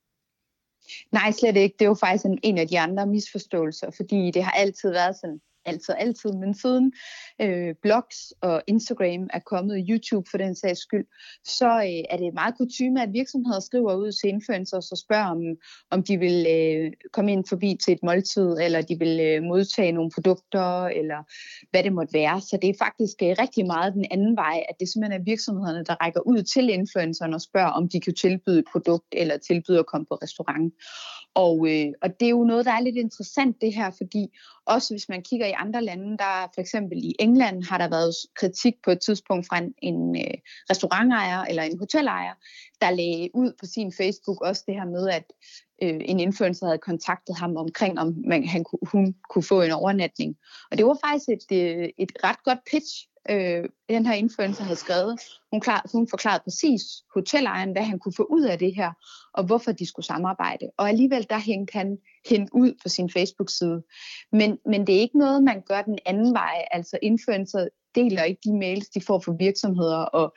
Nej, 1.12 1.32
slet 1.32 1.58
ikke. 1.58 1.76
Det 1.80 1.86
er 1.86 1.90
jo 1.90 1.94
faktisk 1.94 2.26
en, 2.26 2.40
en 2.44 2.58
af 2.58 2.68
de 2.68 2.80
andre 2.80 3.08
misforståelser, 3.08 3.92
fordi 3.96 4.32
det 4.32 4.44
har 4.44 4.52
altid 4.52 4.92
været 4.92 5.16
sådan, 5.16 5.42
altid, 5.66 5.96
altid, 5.98 6.32
men 6.32 6.54
siden 6.54 6.94
øh, 7.42 7.76
blogs 7.82 8.34
og 8.42 8.64
Instagram 8.68 9.30
er 9.34 9.40
kommet, 9.40 9.86
YouTube 9.90 10.30
for 10.32 10.38
den 10.38 10.56
sags 10.56 10.80
skyld, 10.80 11.06
så 11.46 11.66
øh, 11.66 12.04
er 12.10 12.18
det 12.18 12.34
meget 12.34 12.58
kutume, 12.58 13.02
at 13.02 13.14
virksomheder 13.14 13.60
skriver 13.60 13.96
ud 13.96 14.12
til 14.12 14.30
influencers 14.30 14.92
og 14.92 14.98
spørger, 14.98 15.26
om, 15.26 15.42
om 15.92 16.04
de 16.04 16.18
vil 16.18 16.46
øh, 16.50 16.92
komme 17.14 17.32
ind 17.32 17.46
forbi 17.50 17.78
til 17.86 17.94
et 17.94 18.04
måltid, 18.04 18.58
eller 18.66 18.82
de 18.82 19.00
vil 19.00 19.20
øh, 19.20 19.44
modtage 19.44 19.92
nogle 19.92 20.12
produkter, 20.16 20.86
eller 20.86 21.20
hvad 21.72 21.84
det 21.84 21.94
måtte 21.94 22.14
være. 22.14 22.42
Så 22.42 22.58
det 22.62 22.70
er 22.70 22.84
faktisk 22.86 23.18
øh, 23.24 23.36
rigtig 23.44 23.66
meget 23.66 23.94
den 23.94 24.06
anden 24.12 24.36
vej, 24.36 24.64
at 24.70 24.76
det 24.80 24.90
simpelthen 24.90 25.22
er 25.22 25.26
virksomhederne, 25.26 25.84
der 25.86 25.96
rækker 26.04 26.22
ud 26.22 26.44
til 26.44 26.70
influencerne 26.70 27.36
og 27.36 27.42
spørger, 27.42 27.70
om 27.70 27.90
de 27.90 28.00
kan 28.00 28.16
tilbyde 28.16 28.60
et 28.60 28.66
produkt, 28.72 29.08
eller 29.12 29.38
tilbyde 29.38 29.80
at 29.80 29.86
komme 29.86 30.06
på 30.06 30.16
restaurant. 30.16 30.74
Og, 31.34 31.68
øh, 31.70 31.94
og 32.02 32.20
det 32.20 32.26
er 32.26 32.30
jo 32.30 32.44
noget, 32.44 32.66
der 32.66 32.72
er 32.72 32.80
lidt 32.80 32.96
interessant 32.96 33.62
det 33.62 33.74
her, 33.74 33.92
fordi 33.98 34.38
også 34.66 34.94
hvis 34.94 35.10
man 35.10 35.22
kigger 35.22 35.48
i 35.48 35.54
andre 35.58 35.84
lande, 35.84 36.18
der 36.18 36.52
for 36.54 36.62
eksempel 36.62 36.98
i 36.98 37.16
England 37.20 37.64
har 37.64 37.78
der 37.78 37.90
været 37.90 38.16
kritik 38.36 38.74
på 38.84 38.92
et 38.92 39.00
tidspunkt 39.00 39.48
fra 39.48 39.58
en, 39.58 39.74
en 39.82 40.16
øh, 40.16 40.38
restaurantejer 40.70 41.42
eller 41.42 41.64
en 41.64 41.80
hotelejer, 41.80 42.34
der 42.82 42.92
lagde 42.92 43.30
ud 43.34 43.54
på 43.60 43.66
sin 43.66 43.94
Facebook 43.98 44.42
også 44.42 44.64
det 44.68 44.76
her 44.76 44.86
med, 44.86 45.10
at 45.10 45.26
øh, 45.84 46.02
en 46.06 46.20
influencer 46.20 46.66
havde 46.66 46.78
kontaktet 46.78 47.38
ham 47.38 47.58
omkring, 47.58 48.00
om 48.00 48.16
man, 48.28 48.48
han, 48.48 48.66
hun 48.92 49.16
kunne 49.30 49.44
få 49.44 49.62
en 49.62 49.72
overnatning. 49.72 50.38
Og 50.72 50.78
det 50.78 50.86
var 50.86 50.98
faktisk 51.06 51.30
et, 51.30 51.58
øh, 51.58 51.90
et 51.98 52.12
ret 52.24 52.44
godt 52.44 52.60
pitch, 52.72 53.08
øh, 53.30 53.64
den 53.90 54.06
her 54.06 54.14
influencer 54.14 54.64
havde 54.64 54.80
skrevet. 54.80 55.20
Hun, 55.52 55.62
klar, 55.62 55.86
hun 55.92 56.08
forklarede 56.10 56.44
præcis 56.44 56.82
hotellejeren, 57.14 57.72
hvad 57.72 57.84
han 57.84 58.00
kunne 58.00 58.14
få 58.18 58.24
ud 58.24 58.44
af 58.44 58.60
det 58.60 58.76
her, 58.76 58.92
og 59.34 59.44
hvorfor 59.44 59.72
de 59.72 59.86
skulle 59.86 60.06
samarbejde. 60.06 60.66
Og 60.78 60.90
alligevel 60.90 61.26
der 61.30 61.40
hængte 61.40 61.74
han 61.74 61.98
hende 62.30 62.48
ud 62.54 62.74
på 62.84 62.90
sin 62.90 63.10
Facebook-side. 63.10 63.84
Men, 64.32 64.58
men 64.66 64.88
det 64.88 64.96
er 64.96 65.00
ikke 65.00 65.18
noget, 65.18 65.44
man 65.44 65.62
gør 65.62 65.82
den 65.82 66.00
anden 66.06 66.34
vej. 66.34 66.66
Altså 66.72 66.98
influencer 67.02 67.68
deler 67.96 68.24
ikke 68.24 68.42
de 68.44 68.58
mails, 68.58 68.90
de 68.90 69.02
får 69.02 69.20
fra 69.20 69.36
virksomheder, 69.40 69.98
og, 69.98 70.34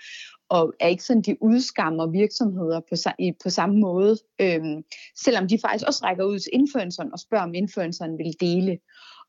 og 0.49 0.75
er 0.81 0.89
ikke 0.89 1.05
sådan, 1.05 1.23
de 1.23 1.43
udskammer 1.43 2.07
virksomheder 2.07 2.81
på, 2.81 2.97
på 3.43 3.51
samme 3.51 3.81
måde, 3.81 4.17
øhm, 4.41 4.83
selvom 5.17 5.49
de 5.49 5.59
faktisk 5.63 5.87
også 5.87 6.05
rækker 6.05 6.25
ud 6.25 6.39
til 6.39 6.51
influenceren 6.53 7.13
og 7.13 7.19
spørger, 7.19 7.45
om 7.45 7.55
influenceren 7.55 8.19
vil 8.19 8.35
dele. 8.41 8.79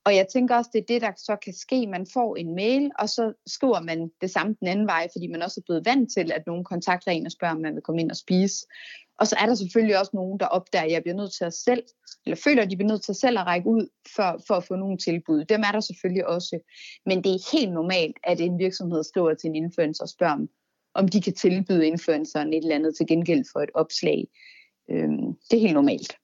Og 0.06 0.16
jeg 0.16 0.28
tænker 0.28 0.56
også, 0.56 0.70
det 0.74 0.80
er 0.80 0.86
det, 0.93 1.01
der 1.01 1.12
så 1.18 1.36
kan 1.36 1.53
ske. 1.53 1.88
Man 1.88 2.08
får 2.14 2.36
en 2.36 2.56
mail, 2.56 2.91
og 2.99 3.10
så 3.10 3.34
skriver 3.47 3.82
man 3.82 4.12
det 4.22 4.32
samme 4.32 4.56
den 4.60 4.68
anden 4.68 4.88
vej, 4.88 5.08
fordi 5.12 5.28
man 5.28 5.41
også 5.41 5.60
er 5.60 5.66
blevet 5.66 5.86
vant 5.86 6.12
til, 6.14 6.32
at 6.32 6.43
nogen 6.47 6.64
kontakter 6.64 7.12
en 7.12 7.26
og 7.26 7.32
spørger, 7.32 7.56
om 7.56 7.62
man 7.62 7.76
vil 7.76 7.84
komme 7.84 8.01
ind 8.01 8.12
og 8.12 8.18
spise. 8.18 8.66
Og 9.20 9.28
så 9.28 9.36
er 9.41 9.45
der 9.45 9.56
selvfølgelig 9.56 9.99
også 9.99 10.12
nogen, 10.14 10.39
der 10.39 10.45
opdager, 10.45 10.86
at 10.86 10.91
jeg 10.91 11.01
bliver 11.01 11.16
nødt 11.16 11.34
til 11.34 11.45
at 11.45 11.53
selv, 11.53 11.84
eller 12.26 12.38
føler, 12.43 12.62
at 12.64 12.72
de 12.72 12.76
bliver 12.76 12.91
nødt 12.91 13.03
til 13.03 13.12
at 13.12 13.16
selv 13.16 13.39
at 13.39 13.45
række 13.45 13.68
ud 13.68 13.88
for, 14.16 14.43
for 14.47 14.53
at 14.53 14.64
få 14.64 14.76
nogle 14.76 14.97
tilbud. 14.97 15.45
Dem 15.45 15.62
er 15.62 15.72
der 15.72 15.80
selvfølgelig 15.80 16.28
også. 16.28 16.60
Men 17.06 17.24
det 17.24 17.32
er 17.32 17.58
helt 17.58 17.74
normalt, 17.74 18.18
at 18.24 18.41
en 18.41 18.60
virksomhed 18.60 19.03
skriver 19.03 19.34
til 19.34 19.47
en 19.47 19.56
influencer 19.56 20.03
og 20.03 20.10
spørger, 20.10 20.34
om, 20.34 20.49
om 20.93 21.08
de 21.08 21.22
kan 21.22 21.34
tilbyde 21.34 21.88
influenceren 21.88 22.53
et 22.53 22.58
eller 22.64 22.76
andet 22.76 22.95
til 22.97 23.08
gengæld 23.08 23.45
for 23.53 23.60
et 23.60 23.70
opslag. 23.74 24.28
Øhm, 24.91 25.34
det 25.49 25.58
er 25.58 25.62
helt 25.62 25.74
normalt. 25.74 26.18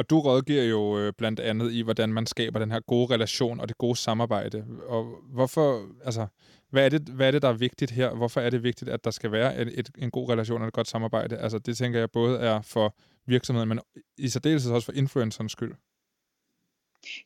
Og 0.00 0.10
du 0.10 0.20
rådgiver 0.20 0.62
jo 0.62 0.98
øh, 0.98 1.12
blandt 1.18 1.40
andet 1.40 1.72
i, 1.72 1.80
hvordan 1.80 2.12
man 2.12 2.26
skaber 2.26 2.58
den 2.58 2.70
her 2.70 2.80
gode 2.80 3.14
relation 3.14 3.60
og 3.60 3.68
det 3.68 3.78
gode 3.78 3.96
samarbejde. 3.96 4.64
Og 4.86 5.06
hvorfor, 5.32 5.86
altså, 6.04 6.26
hvad 6.70 6.84
er, 6.84 6.88
det, 6.88 7.00
hvad 7.08 7.26
er 7.26 7.30
det, 7.30 7.42
der 7.42 7.48
er 7.48 7.52
vigtigt 7.52 7.90
her? 7.90 8.14
Hvorfor 8.14 8.40
er 8.40 8.50
det 8.50 8.62
vigtigt, 8.62 8.90
at 8.90 9.04
der 9.04 9.10
skal 9.10 9.32
være 9.32 9.58
et, 9.58 9.78
et, 9.78 9.90
en 9.98 10.10
god 10.10 10.28
relation 10.28 10.62
og 10.62 10.68
et 10.68 10.74
godt 10.74 10.88
samarbejde? 10.88 11.36
Altså, 11.36 11.58
det 11.58 11.76
tænker 11.76 11.98
jeg 11.98 12.10
både 12.10 12.38
er 12.38 12.62
for 12.62 12.94
virksomheden, 13.26 13.68
men 13.68 13.80
i 14.18 14.28
særdeleshed 14.28 14.72
også 14.72 14.84
for 14.84 14.92
influencerens 14.92 15.52
skyld. 15.52 15.74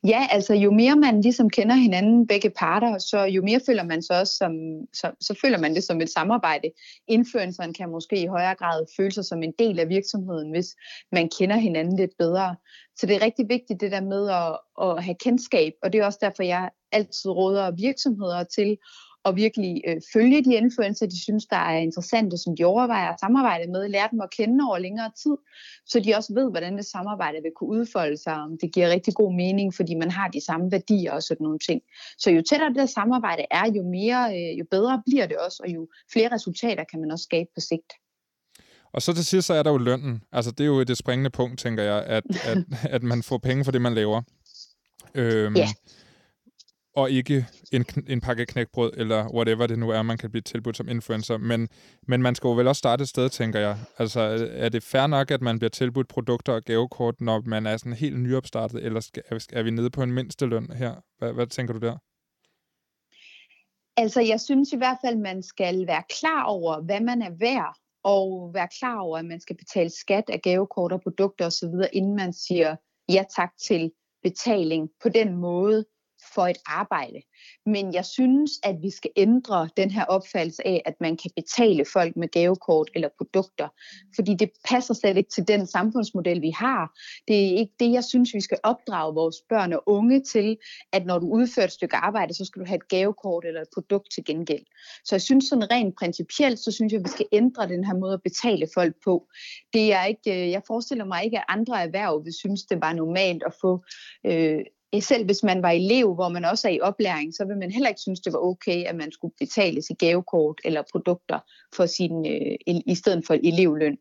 Ja, 0.04 0.26
altså 0.30 0.54
jo 0.54 0.70
mere 0.70 0.96
man 0.96 1.20
ligesom 1.20 1.50
kender 1.50 1.74
hinanden, 1.74 2.26
begge 2.26 2.50
parter, 2.50 2.98
så 2.98 3.24
jo 3.24 3.42
mere 3.42 3.60
føler 3.66 3.82
man 3.82 4.02
så 4.02 4.14
også 4.20 4.36
som, 4.36 4.52
så, 4.92 5.10
så 5.20 5.38
føler 5.42 5.58
man 5.58 5.74
det 5.74 5.84
som 5.84 6.00
et 6.00 6.10
samarbejde. 6.10 6.70
Influenceren 7.08 7.74
kan 7.74 7.90
måske 7.90 8.22
i 8.22 8.26
højere 8.26 8.54
grad 8.54 8.86
føle 8.96 9.12
sig 9.12 9.24
som 9.24 9.42
en 9.42 9.52
del 9.58 9.78
af 9.78 9.88
virksomheden, 9.88 10.50
hvis 10.50 10.76
man 11.12 11.28
kender 11.38 11.56
hinanden 11.56 11.96
lidt 11.96 12.10
bedre. 12.18 12.56
Så 12.96 13.06
det 13.06 13.16
er 13.16 13.22
rigtig 13.22 13.48
vigtigt 13.48 13.80
det 13.80 13.92
der 13.92 14.00
med 14.00 14.30
at, 14.30 14.58
at 14.82 15.04
have 15.04 15.16
kendskab, 15.20 15.72
og 15.82 15.92
det 15.92 16.00
er 16.00 16.04
også 16.04 16.18
derfor, 16.22 16.42
jeg 16.42 16.70
altid 16.92 17.30
råder 17.30 17.70
virksomheder 17.70 18.44
til 18.44 18.78
og 19.24 19.36
virkelig 19.36 19.82
øh, 19.88 19.96
følge 20.12 20.44
de 20.44 20.54
influencer, 20.54 21.06
de 21.06 21.22
synes, 21.22 21.46
der 21.46 21.56
er 21.56 21.78
interessante, 21.78 22.38
som 22.38 22.56
de 22.56 22.64
overvejer 22.64 23.12
at 23.12 23.20
samarbejde 23.20 23.70
med, 23.72 23.88
lære 23.88 24.08
dem 24.10 24.20
at 24.20 24.30
kende 24.30 24.64
over 24.68 24.78
længere 24.78 25.10
tid, 25.22 25.36
så 25.86 26.00
de 26.00 26.14
også 26.14 26.34
ved, 26.34 26.50
hvordan 26.50 26.76
det 26.76 26.86
samarbejde 26.86 27.38
vil 27.42 27.52
kunne 27.56 27.70
udfolde 27.70 28.16
sig, 28.16 28.34
om 28.34 28.58
det 28.58 28.72
giver 28.72 28.88
rigtig 28.88 29.14
god 29.14 29.34
mening, 29.34 29.74
fordi 29.74 29.94
man 29.94 30.10
har 30.10 30.28
de 30.28 30.44
samme 30.44 30.72
værdier 30.72 31.12
og 31.12 31.22
sådan 31.22 31.44
nogle 31.44 31.58
ting. 31.58 31.82
Så 32.18 32.30
jo 32.30 32.42
tættere 32.50 32.68
det 32.68 32.76
der 32.76 32.86
samarbejde 32.86 33.44
er, 33.50 33.66
jo, 33.76 33.82
mere, 33.82 34.20
øh, 34.36 34.58
jo 34.58 34.64
bedre 34.70 35.02
bliver 35.06 35.26
det 35.26 35.36
også, 35.36 35.62
og 35.64 35.74
jo 35.74 35.88
flere 36.12 36.34
resultater 36.34 36.84
kan 36.84 37.00
man 37.00 37.10
også 37.10 37.22
skabe 37.22 37.50
på 37.54 37.60
sigt. 37.60 37.92
Og 38.92 39.02
så 39.02 39.14
til 39.14 39.24
sidst, 39.24 39.46
så 39.46 39.54
er 39.54 39.62
der 39.62 39.70
jo 39.70 39.78
lønnen. 39.78 40.22
Altså, 40.32 40.50
det 40.50 40.60
er 40.60 40.68
jo 40.68 40.82
det 40.82 40.96
springende 40.96 41.30
punkt, 41.30 41.58
tænker 41.58 41.82
jeg, 41.82 42.04
at, 42.04 42.24
at, 42.44 42.58
at 42.96 43.02
man 43.02 43.22
får 43.22 43.38
penge 43.38 43.64
for 43.64 43.72
det, 43.72 43.82
man 43.82 43.94
laver. 43.94 44.22
Øhm, 45.14 45.56
ja 45.56 45.68
og 46.96 47.10
ikke 47.10 47.46
en, 47.72 47.84
en 48.06 48.20
pakke 48.20 48.46
knækbrød, 48.46 48.92
eller 48.96 49.34
whatever 49.34 49.66
det 49.66 49.78
nu 49.78 49.90
er, 49.90 50.02
man 50.02 50.18
kan 50.18 50.30
blive 50.30 50.42
tilbudt 50.42 50.76
som 50.76 50.88
influencer. 50.88 51.38
Men, 51.38 51.68
men 52.08 52.22
man 52.22 52.34
skal 52.34 52.48
jo 52.48 52.54
vel 52.54 52.68
også 52.68 52.78
starte 52.78 53.02
et 53.02 53.08
sted, 53.08 53.28
tænker 53.28 53.60
jeg. 53.60 53.78
Altså, 53.98 54.20
er 54.52 54.68
det 54.68 54.82
fair 54.82 55.06
nok, 55.06 55.30
at 55.30 55.42
man 55.42 55.58
bliver 55.58 55.70
tilbudt 55.70 56.08
produkter 56.08 56.52
og 56.52 56.62
gavekort, 56.62 57.20
når 57.20 57.42
man 57.46 57.66
er 57.66 57.76
sådan 57.76 57.92
helt 57.92 58.20
nyopstartet, 58.20 58.84
eller 58.84 59.00
skal, 59.00 59.22
er 59.52 59.62
vi 59.62 59.70
nede 59.70 59.90
på 59.90 60.02
en 60.02 60.12
mindsteløn 60.12 60.70
her? 60.70 60.94
Hvad, 61.18 61.32
hvad 61.32 61.46
tænker 61.46 61.74
du 61.74 61.80
der? 61.86 61.96
Altså, 63.96 64.20
jeg 64.20 64.40
synes 64.40 64.72
i 64.72 64.76
hvert 64.76 64.98
fald, 65.04 65.16
man 65.16 65.42
skal 65.42 65.86
være 65.86 66.02
klar 66.20 66.44
over, 66.44 66.80
hvad 66.80 67.00
man 67.00 67.22
er 67.22 67.30
værd, 67.30 67.76
og 68.04 68.50
være 68.54 68.68
klar 68.78 68.98
over, 68.98 69.18
at 69.18 69.24
man 69.24 69.40
skal 69.40 69.56
betale 69.56 69.90
skat 69.90 70.24
af 70.28 70.42
gavekort 70.42 70.92
og 70.92 71.00
produkter 71.00 71.46
osv., 71.46 71.74
inden 71.92 72.16
man 72.16 72.32
siger 72.32 72.76
ja 73.08 73.24
tak 73.36 73.52
til 73.66 73.92
betaling 74.22 74.90
på 75.02 75.08
den 75.08 75.36
måde, 75.36 75.84
for 76.34 76.46
et 76.46 76.58
arbejde. 76.66 77.22
Men 77.66 77.94
jeg 77.94 78.04
synes, 78.04 78.50
at 78.62 78.76
vi 78.82 78.90
skal 78.90 79.10
ændre 79.16 79.68
den 79.76 79.90
her 79.90 80.04
opfattelse 80.04 80.66
af, 80.66 80.82
at 80.84 80.94
man 81.00 81.16
kan 81.16 81.30
betale 81.36 81.84
folk 81.92 82.16
med 82.16 82.28
gavekort 82.28 82.90
eller 82.94 83.08
produkter. 83.18 83.68
Fordi 84.14 84.34
det 84.34 84.50
passer 84.68 84.94
slet 84.94 85.16
ikke 85.16 85.30
til 85.30 85.48
den 85.48 85.66
samfundsmodel, 85.66 86.42
vi 86.42 86.50
har. 86.50 86.98
Det 87.28 87.36
er 87.36 87.58
ikke 87.58 87.72
det, 87.80 87.92
jeg 87.92 88.04
synes, 88.04 88.34
vi 88.34 88.40
skal 88.40 88.58
opdrage 88.62 89.14
vores 89.14 89.36
børn 89.48 89.72
og 89.72 89.82
unge 89.86 90.22
til, 90.22 90.56
at 90.92 91.06
når 91.06 91.18
du 91.18 91.26
udfører 91.26 91.66
et 91.66 91.72
stykke 91.72 91.96
arbejde, 91.96 92.34
så 92.34 92.44
skal 92.44 92.60
du 92.60 92.66
have 92.66 92.76
et 92.76 92.88
gavekort 92.88 93.44
eller 93.44 93.60
et 93.60 93.68
produkt 93.74 94.12
til 94.14 94.24
gengæld. 94.24 94.64
Så 95.04 95.14
jeg 95.14 95.22
synes 95.22 95.44
sådan 95.44 95.70
rent 95.70 95.94
principielt, 95.98 96.58
så 96.58 96.70
synes 96.70 96.92
jeg, 96.92 96.98
at 96.98 97.04
vi 97.04 97.10
skal 97.10 97.26
ændre 97.32 97.68
den 97.68 97.84
her 97.84 97.94
måde 97.94 98.14
at 98.14 98.22
betale 98.22 98.68
folk 98.74 98.94
på. 99.04 99.28
Det 99.72 99.92
er 99.92 100.04
ikke, 100.04 100.44
øh, 100.44 100.50
jeg 100.50 100.62
forestiller 100.66 101.04
mig 101.04 101.24
ikke, 101.24 101.38
at 101.38 101.44
andre 101.48 101.82
erhverv 101.82 102.24
vil 102.24 102.32
synes, 102.34 102.62
det 102.62 102.80
var 102.80 102.92
normalt 102.92 103.42
at 103.46 103.54
få 103.60 103.84
øh, 104.26 104.60
Øh, 104.94 105.02
selv 105.02 105.24
hvis 105.24 105.42
man 105.42 105.62
var 105.62 105.70
elev, 105.70 106.14
hvor 106.14 106.28
man 106.28 106.44
også 106.44 106.68
er 106.68 106.72
i 106.72 106.80
oplæring, 106.80 107.34
så 107.34 107.44
vil 107.44 107.56
man 107.56 107.70
heller 107.70 107.88
ikke 107.88 108.00
synes, 108.00 108.20
det 108.20 108.32
var 108.32 108.38
okay, 108.38 108.84
at 108.84 108.96
man 108.96 109.12
skulle 109.12 109.34
betales 109.38 109.90
i 109.90 109.94
gavekort 109.94 110.60
eller 110.64 110.82
produkter 110.92 111.38
for 111.76 111.86
sin, 111.86 112.26
øh, 112.26 112.56
i 112.86 112.94
stedet 112.94 113.26
for 113.26 113.34
elevløn. 113.34 113.98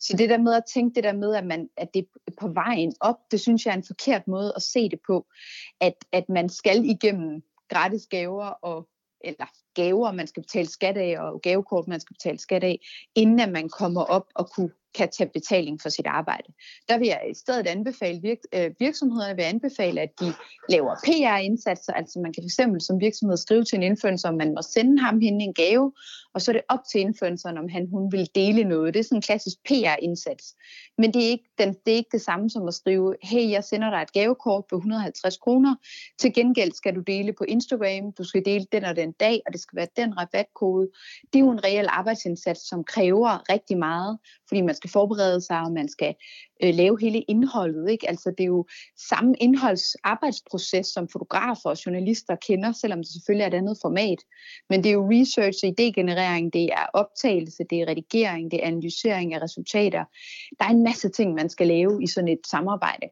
Så 0.00 0.16
det 0.16 0.30
der 0.30 0.38
med 0.38 0.54
at 0.54 0.62
tænke 0.74 0.94
det 0.94 1.04
der 1.04 1.12
med, 1.12 1.34
at, 1.34 1.46
man, 1.46 1.68
at 1.76 1.88
det 1.94 2.06
er 2.26 2.32
på 2.40 2.48
vejen 2.48 2.92
op, 3.00 3.16
det 3.30 3.40
synes 3.40 3.66
jeg 3.66 3.72
er 3.72 3.76
en 3.76 3.84
forkert 3.86 4.28
måde 4.28 4.52
at 4.56 4.62
se 4.62 4.88
det 4.88 4.98
på, 5.06 5.26
at, 5.80 5.94
at 6.12 6.28
man 6.28 6.48
skal 6.48 6.84
igennem 6.84 7.42
gratis 7.68 8.06
gaver 8.06 8.46
og 8.46 8.88
eller 9.24 9.46
gaver, 9.74 10.12
man 10.12 10.26
skal 10.26 10.42
betale 10.42 10.68
skat 10.68 10.96
af, 10.96 11.20
og 11.20 11.40
gavekort, 11.40 11.88
man 11.88 12.00
skal 12.00 12.14
betale 12.14 12.38
skat 12.38 12.64
af, 12.64 12.80
inden 13.14 13.40
at 13.40 13.52
man 13.52 13.68
kommer 13.68 14.02
op 14.02 14.26
og 14.34 14.50
kunne 14.50 14.70
kan 14.94 15.08
tage 15.10 15.30
betaling 15.34 15.82
for 15.82 15.88
sit 15.88 16.06
arbejde. 16.06 16.52
Der 16.88 16.98
vil 16.98 17.06
jeg 17.06 17.22
i 17.30 17.34
stedet 17.34 17.66
anbefale 17.66 18.20
virk- 18.20 18.48
øh, 18.58 18.70
virksomhederne 18.78 19.36
vil 19.36 19.42
anbefale, 19.42 20.00
at 20.00 20.20
de 20.20 20.32
laver 20.68 20.94
PR-indsatser. 20.94 21.92
Altså 21.92 22.18
man 22.18 22.32
kan 22.32 22.44
fx 22.44 22.84
som 22.86 23.00
virksomhed 23.00 23.36
skrive 23.36 23.64
til 23.64 23.76
en 23.76 23.82
influencer, 23.82 24.28
om 24.28 24.34
man 24.34 24.54
må 24.54 24.62
sende 24.62 25.02
ham 25.02 25.20
hende 25.20 25.44
en 25.44 25.54
gave, 25.54 25.92
og 26.34 26.42
så 26.42 26.50
er 26.50 26.52
det 26.52 26.62
op 26.68 26.84
til 26.92 27.00
influenceren, 27.00 27.58
om 27.58 27.68
han 27.68 27.88
hun 27.90 28.12
vil 28.12 28.28
dele 28.34 28.64
noget. 28.64 28.94
Det 28.94 29.00
er 29.00 29.04
sådan 29.04 29.18
en 29.18 29.22
klassisk 29.22 29.58
PR-indsats. 29.68 30.56
Men 30.98 31.14
det 31.14 31.24
er, 31.24 31.28
ikke 31.28 31.50
den, 31.58 31.68
det 31.68 31.92
er 31.92 31.96
ikke 31.96 32.12
det 32.12 32.20
samme 32.20 32.50
som 32.50 32.68
at 32.68 32.74
skrive, 32.74 33.14
hey, 33.22 33.50
jeg 33.50 33.64
sender 33.64 33.90
dig 33.90 34.02
et 34.02 34.12
gavekort 34.12 34.64
på 34.70 34.76
150 34.76 35.36
kroner. 35.36 35.74
Til 36.18 36.34
gengæld 36.34 36.72
skal 36.72 36.94
du 36.94 37.00
dele 37.00 37.32
på 37.32 37.44
Instagram, 37.44 38.12
du 38.12 38.24
skal 38.24 38.44
dele 38.44 38.66
den 38.72 38.84
og 38.84 38.96
den 38.96 39.12
dag, 39.12 39.42
og 39.46 39.52
det 39.52 39.60
skal 39.60 39.76
være 39.76 39.88
den 39.96 40.18
rabatkode. 40.18 40.88
Det 41.32 41.38
er 41.38 41.44
jo 41.44 41.50
en 41.50 41.64
reel 41.64 41.86
arbejdsindsats, 41.88 42.68
som 42.68 42.84
kræver 42.84 43.52
rigtig 43.52 43.78
meget, 43.78 44.18
fordi 44.48 44.60
man 44.60 44.74
skal 44.84 44.90
forberede 44.90 45.40
sig, 45.40 45.60
og 45.60 45.72
man 45.72 45.88
skal 45.88 46.14
øh, 46.62 46.74
lave 46.74 47.00
hele 47.00 47.20
indholdet. 47.20 47.90
Ikke? 47.90 48.08
Altså, 48.08 48.30
det 48.38 48.44
er 48.44 48.48
jo 48.58 48.66
samme 49.10 49.34
indholdsarbejdsproces, 49.40 50.86
som 50.86 51.08
fotografer 51.08 51.70
og 51.70 51.86
journalister 51.86 52.36
kender, 52.48 52.72
selvom 52.72 52.98
det 52.98 53.12
selvfølgelig 53.12 53.44
er 53.44 53.48
et 53.48 53.60
andet 53.62 53.78
format. 53.82 54.20
Men 54.70 54.84
det 54.84 54.88
er 54.88 54.94
jo 55.00 55.10
research 55.10 55.58
og 55.64 55.70
idégenerering, 55.74 56.50
det 56.52 56.64
er 56.64 56.86
optagelse, 56.94 57.62
det 57.70 57.80
er 57.80 57.88
redigering, 57.88 58.50
det 58.50 58.60
er 58.62 58.66
analysering 58.66 59.34
af 59.34 59.42
resultater. 59.42 60.04
Der 60.58 60.64
er 60.64 60.70
en 60.70 60.84
masse 60.84 61.08
ting, 61.08 61.34
man 61.34 61.48
skal 61.48 61.66
lave 61.66 62.02
i 62.02 62.06
sådan 62.06 62.28
et 62.28 62.44
samarbejde. 62.50 63.06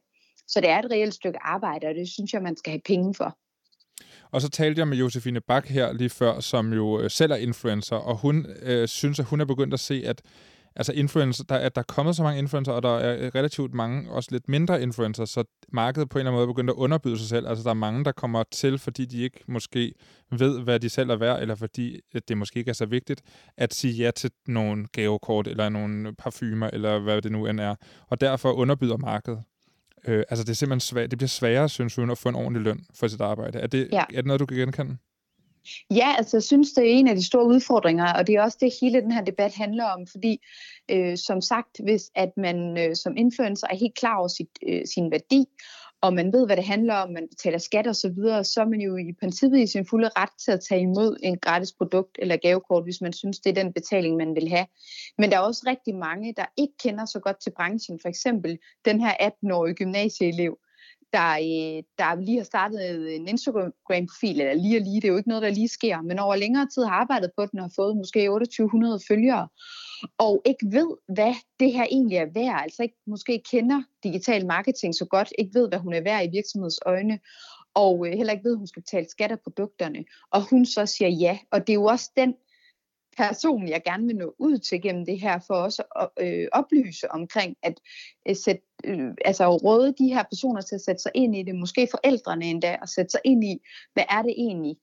Så 0.48 0.60
det 0.60 0.68
er 0.70 0.78
et 0.78 0.90
reelt 0.90 1.14
stykke 1.14 1.38
arbejde, 1.42 1.86
og 1.86 1.94
det 1.94 2.08
synes 2.08 2.32
jeg, 2.32 2.42
man 2.42 2.56
skal 2.56 2.70
have 2.70 2.86
penge 2.86 3.14
for. 3.14 3.38
Og 4.30 4.40
så 4.40 4.48
talte 4.48 4.78
jeg 4.78 4.88
med 4.88 4.96
Josefine 4.96 5.40
Bak 5.40 5.66
her 5.66 5.92
lige 5.92 6.10
før, 6.10 6.40
som 6.40 6.72
jo 6.72 7.00
øh, 7.00 7.10
selv 7.10 7.32
er 7.32 7.36
influencer, 7.36 7.96
og 7.96 8.16
hun 8.16 8.46
øh, 8.62 8.88
synes, 8.88 9.18
at 9.18 9.26
hun 9.26 9.40
er 9.40 9.44
begyndt 9.44 9.74
at 9.74 9.80
se, 9.80 10.02
at 10.06 10.22
altså 10.76 10.92
influencer, 10.92 11.44
der, 11.44 11.54
at 11.54 11.74
der 11.74 11.80
er 11.80 11.84
kommet 11.88 12.16
så 12.16 12.22
mange 12.22 12.38
influencer, 12.38 12.72
og 12.72 12.82
der 12.82 12.98
er 12.98 13.34
relativt 13.34 13.74
mange, 13.74 14.10
også 14.10 14.28
lidt 14.32 14.48
mindre 14.48 14.82
influencer, 14.82 15.24
så 15.24 15.44
markedet 15.72 16.08
på 16.08 16.18
en 16.18 16.20
eller 16.20 16.30
anden 16.30 16.36
måde 16.36 16.44
er 16.44 16.52
begyndt 16.52 16.70
at 16.70 16.74
underbyde 16.74 17.18
sig 17.18 17.28
selv. 17.28 17.48
Altså 17.48 17.64
der 17.64 17.70
er 17.70 17.74
mange, 17.74 18.04
der 18.04 18.12
kommer 18.12 18.42
til, 18.50 18.78
fordi 18.78 19.04
de 19.04 19.22
ikke 19.22 19.40
måske 19.48 19.94
ved, 20.30 20.60
hvad 20.60 20.80
de 20.80 20.88
selv 20.88 21.10
er 21.10 21.16
værd, 21.16 21.40
eller 21.40 21.54
fordi 21.54 22.00
at 22.14 22.28
det 22.28 22.38
måske 22.38 22.58
ikke 22.58 22.68
er 22.68 22.74
så 22.74 22.86
vigtigt, 22.86 23.22
at 23.56 23.74
sige 23.74 23.94
ja 23.94 24.10
til 24.10 24.30
nogle 24.46 24.86
gavekort, 24.92 25.48
eller 25.48 25.68
nogle 25.68 26.14
parfumer, 26.14 26.70
eller 26.72 26.98
hvad 26.98 27.22
det 27.22 27.32
nu 27.32 27.46
end 27.46 27.60
er. 27.60 27.74
Og 28.08 28.20
derfor 28.20 28.52
underbyder 28.52 28.96
markedet. 28.96 29.42
Øh, 30.06 30.24
altså 30.28 30.44
det 30.44 30.50
er 30.50 30.54
simpelthen 30.54 30.80
svært, 30.80 31.10
det 31.10 31.18
bliver 31.18 31.28
sværere, 31.28 31.68
synes 31.68 31.94
hun, 31.94 32.10
at 32.10 32.18
få 32.18 32.28
en 32.28 32.34
ordentlig 32.34 32.62
løn 32.62 32.80
for 32.94 33.08
sit 33.08 33.20
arbejde. 33.20 33.58
Er 33.58 33.66
det, 33.66 33.88
ja. 33.92 34.04
er 34.14 34.16
det 34.16 34.26
noget, 34.26 34.40
du 34.40 34.46
kan 34.46 34.56
genkende? 34.56 34.96
Ja, 35.90 36.14
altså 36.18 36.36
jeg 36.36 36.42
synes, 36.42 36.72
det 36.72 36.84
er 36.84 36.92
en 36.98 37.08
af 37.08 37.16
de 37.16 37.26
store 37.26 37.46
udfordringer, 37.46 38.12
og 38.12 38.26
det 38.26 38.34
er 38.34 38.42
også 38.42 38.58
det, 38.60 38.72
hele 38.80 39.00
den 39.00 39.12
her 39.12 39.24
debat 39.24 39.54
handler 39.54 39.84
om, 39.84 40.06
fordi 40.06 40.40
øh, 40.90 41.16
som 41.16 41.40
sagt, 41.40 41.80
hvis 41.84 42.10
at 42.14 42.30
man 42.36 42.78
øh, 42.78 42.96
som 42.96 43.16
influencer 43.16 43.66
er 43.70 43.76
helt 43.76 43.94
klar 43.94 44.18
over 44.18 44.28
sit, 44.28 44.48
øh, 44.68 44.82
sin 44.94 45.10
værdi, 45.10 45.46
og 46.02 46.14
man 46.14 46.32
ved, 46.32 46.46
hvad 46.46 46.56
det 46.56 46.64
handler 46.64 46.94
om, 46.94 47.12
man 47.12 47.28
betaler 47.28 47.58
skat 47.58 47.86
og 47.86 47.96
så 47.96 48.08
videre, 48.08 48.44
så 48.44 48.60
er 48.60 48.64
man 48.64 48.80
jo 48.80 48.96
i 48.96 49.12
princippet 49.20 49.58
i 49.58 49.66
sin 49.66 49.86
fulde 49.86 50.10
ret 50.16 50.30
til 50.44 50.52
at 50.52 50.60
tage 50.68 50.80
imod 50.80 51.16
en 51.22 51.38
gratis 51.38 51.72
produkt 51.72 52.18
eller 52.18 52.36
gavekort, 52.36 52.84
hvis 52.84 53.00
man 53.00 53.12
synes, 53.12 53.38
det 53.38 53.50
er 53.50 53.62
den 53.62 53.72
betaling, 53.72 54.16
man 54.16 54.34
vil 54.34 54.48
have. 54.48 54.66
Men 55.18 55.30
der 55.30 55.36
er 55.36 55.40
også 55.40 55.62
rigtig 55.66 55.94
mange, 55.94 56.34
der 56.36 56.44
ikke 56.56 56.72
kender 56.82 57.04
så 57.04 57.20
godt 57.20 57.42
til 57.42 57.52
branchen. 57.56 57.98
For 58.02 58.08
eksempel 58.08 58.58
den 58.84 59.00
her 59.00 59.12
18-årige 59.12 59.74
gymnasieelev, 59.74 60.58
der, 61.12 61.30
øh, 61.32 61.82
der 61.98 62.20
lige 62.20 62.36
har 62.36 62.44
startet 62.44 62.90
øh, 62.90 63.14
en 63.14 63.28
Instagram-profil, 63.28 64.40
eller 64.40 64.54
lige 64.54 64.78
og 64.78 64.84
lige, 64.84 65.00
det 65.00 65.04
er 65.04 65.12
jo 65.12 65.16
ikke 65.16 65.28
noget, 65.28 65.42
der 65.42 65.50
lige 65.50 65.68
sker, 65.68 66.00
men 66.00 66.18
over 66.18 66.36
længere 66.36 66.66
tid 66.74 66.84
har 66.84 66.92
arbejdet 66.92 67.30
på 67.36 67.46
den 67.46 67.58
og 67.58 67.64
har 67.64 67.72
fået 67.76 67.96
måske 67.96 68.26
2800 68.26 69.00
følgere, 69.08 69.48
og 70.18 70.42
ikke 70.46 70.66
ved, 70.66 70.96
hvad 71.08 71.34
det 71.60 71.72
her 71.72 71.86
egentlig 71.90 72.16
er 72.16 72.32
værd, 72.34 72.62
altså 72.62 72.82
ikke 72.82 72.96
måske 73.06 73.42
kender 73.50 73.82
digital 74.02 74.46
marketing 74.46 74.94
så 74.94 75.04
godt, 75.04 75.32
ikke 75.38 75.54
ved, 75.54 75.68
hvad 75.68 75.78
hun 75.78 75.94
er 75.94 76.00
værd 76.00 76.24
i 76.24 76.30
virksomheds 76.30 76.78
øjne, 76.86 77.18
og 77.74 78.06
øh, 78.06 78.12
heller 78.12 78.32
ikke 78.32 78.44
ved, 78.44 78.52
at 78.52 78.58
hun 78.58 78.66
skal 78.66 78.82
betale 78.82 79.06
skat 79.08 79.32
af 79.32 79.40
produkterne, 79.40 80.04
og 80.30 80.50
hun 80.50 80.66
så 80.66 80.86
siger 80.86 81.08
ja, 81.08 81.38
og 81.50 81.66
det 81.66 81.72
er 81.72 81.74
jo 81.74 81.84
også 81.84 82.10
den 82.16 82.34
person, 83.16 83.68
jeg 83.68 83.82
gerne 83.84 84.06
vil 84.06 84.16
nå 84.16 84.34
ud 84.38 84.58
til 84.58 84.82
gennem 84.82 85.06
det 85.06 85.20
her, 85.20 85.38
for 85.46 85.54
også 85.54 85.82
at 86.00 86.08
øh, 86.26 86.48
oplyse 86.52 87.10
omkring, 87.10 87.56
at 87.62 87.80
øh, 88.28 88.36
sætte, 88.36 88.62
øh, 88.84 89.10
altså 89.24 89.56
råde 89.56 89.94
de 89.98 90.14
her 90.14 90.22
personer 90.22 90.60
til 90.60 90.74
at 90.74 90.80
sætte 90.80 91.02
sig 91.02 91.12
ind 91.14 91.36
i 91.36 91.42
det, 91.42 91.54
måske 91.54 91.88
forældrene 91.90 92.44
endda, 92.44 92.76
og 92.82 92.88
sætte 92.88 93.10
sig 93.10 93.20
ind 93.24 93.44
i, 93.44 93.58
hvad 93.92 94.04
er 94.10 94.22
det 94.22 94.30
egentlig, 94.30 94.76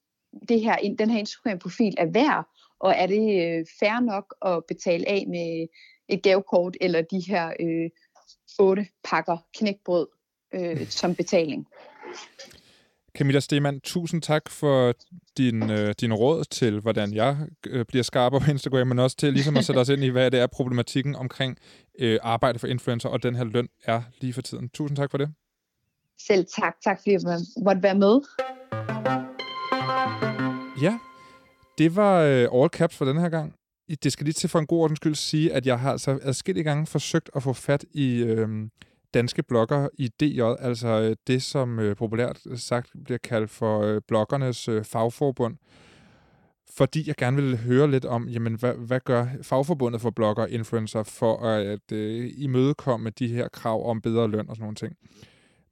det 0.49 0.61
her, 0.61 0.95
den 0.99 1.09
her 1.09 1.19
Instagram-profil 1.19 1.95
er 1.97 2.05
værd, 2.05 2.45
og 2.79 2.93
er 2.97 3.07
det 3.07 3.25
øh, 3.45 3.65
fair 3.79 3.99
nok 3.99 4.35
at 4.45 4.63
betale 4.67 5.09
af 5.09 5.25
med 5.27 5.67
et 6.07 6.23
gavekort, 6.23 6.77
eller 6.81 7.01
de 7.01 7.23
her 7.27 7.53
øh, 7.59 7.89
otte 8.59 8.87
pakker 9.03 9.37
knækbrød 9.57 10.07
øh, 10.53 10.87
som 10.99 11.15
betaling. 11.15 11.67
Camilla 13.19 13.39
Stemann, 13.39 13.79
tusind 13.79 14.21
tak 14.21 14.49
for 14.49 14.93
din, 15.37 15.71
øh, 15.71 15.93
din 16.01 16.13
råd 16.13 16.43
til, 16.43 16.79
hvordan 16.79 17.13
jeg 17.13 17.37
øh, 17.67 17.85
bliver 17.85 18.03
skarpere 18.03 18.41
på 18.41 18.51
Instagram, 18.51 18.87
men 18.87 18.99
også 18.99 19.17
til 19.17 19.33
ligesom 19.33 19.57
at 19.57 19.65
sætte 19.65 19.79
os 19.79 19.89
ind 19.89 20.03
i, 20.03 20.07
hvad 20.07 20.31
det 20.31 20.39
er 20.39 20.47
problematikken 20.47 21.15
omkring 21.15 21.57
øh, 21.99 22.19
arbejde 22.21 22.59
for 22.59 22.67
influencer, 22.67 23.09
og 23.09 23.23
den 23.23 23.35
her 23.35 23.43
løn 23.43 23.67
er 23.85 24.01
lige 24.21 24.33
for 24.33 24.41
tiden. 24.41 24.69
Tusind 24.69 24.97
tak 24.97 25.11
for 25.11 25.17
det. 25.17 25.29
Selv 26.27 26.45
tak. 26.45 26.73
Tak 26.83 26.99
fordi 26.99 27.11
jeg 27.11 27.21
måtte 27.63 27.83
være 27.83 27.95
med. 27.95 28.19
Ja, 30.81 30.99
det 31.77 31.95
var 31.95 32.21
øh, 32.21 32.61
all 32.61 32.69
caps 32.69 32.97
for 32.97 33.05
den 33.05 33.17
her 33.17 33.29
gang. 33.29 33.53
Det 34.03 34.11
skal 34.11 34.23
lige 34.23 34.33
til 34.33 34.49
for 34.49 34.59
en 34.59 34.67
god 34.67 34.81
ordens 34.81 34.97
skyld 34.97 35.15
sige, 35.15 35.53
at 35.53 35.65
jeg 35.65 35.79
har 35.79 35.91
altså 35.91 36.19
adskillige 36.21 36.63
gange 36.63 36.85
forsøgt 36.85 37.29
at 37.35 37.43
få 37.43 37.53
fat 37.53 37.85
i... 37.91 38.15
Øh, 38.15 38.47
danske 39.13 39.43
blogger 39.43 39.87
i 39.93 40.07
DJ, 40.07 40.41
altså 40.59 40.87
øh, 40.87 41.15
det, 41.27 41.43
som 41.43 41.79
øh, 41.79 41.95
populært 41.95 42.39
sagt 42.55 42.91
bliver 43.05 43.17
kaldt 43.17 43.49
for 43.49 43.81
øh, 43.81 44.01
bloggernes 44.07 44.67
øh, 44.67 44.83
fagforbund, 44.83 45.57
fordi 46.77 47.07
jeg 47.07 47.15
gerne 47.15 47.41
vil 47.41 47.57
høre 47.57 47.91
lidt 47.91 48.05
om, 48.05 48.27
jamen, 48.29 48.53
hvad, 48.53 48.73
hvad 48.73 48.99
gør 49.05 49.27
fagforbundet 49.41 50.01
for 50.01 50.09
blogger 50.09 50.43
og 50.43 50.49
influencer 50.49 51.03
for 51.03 51.37
at 51.45 51.91
øh, 51.91 52.31
imødekomme 52.37 53.09
de 53.09 53.27
her 53.27 53.47
krav 53.47 53.89
om 53.89 54.01
bedre 54.01 54.27
løn 54.27 54.49
og 54.49 54.55
sådan 54.55 54.63
nogle 54.63 54.75
ting. 54.75 54.95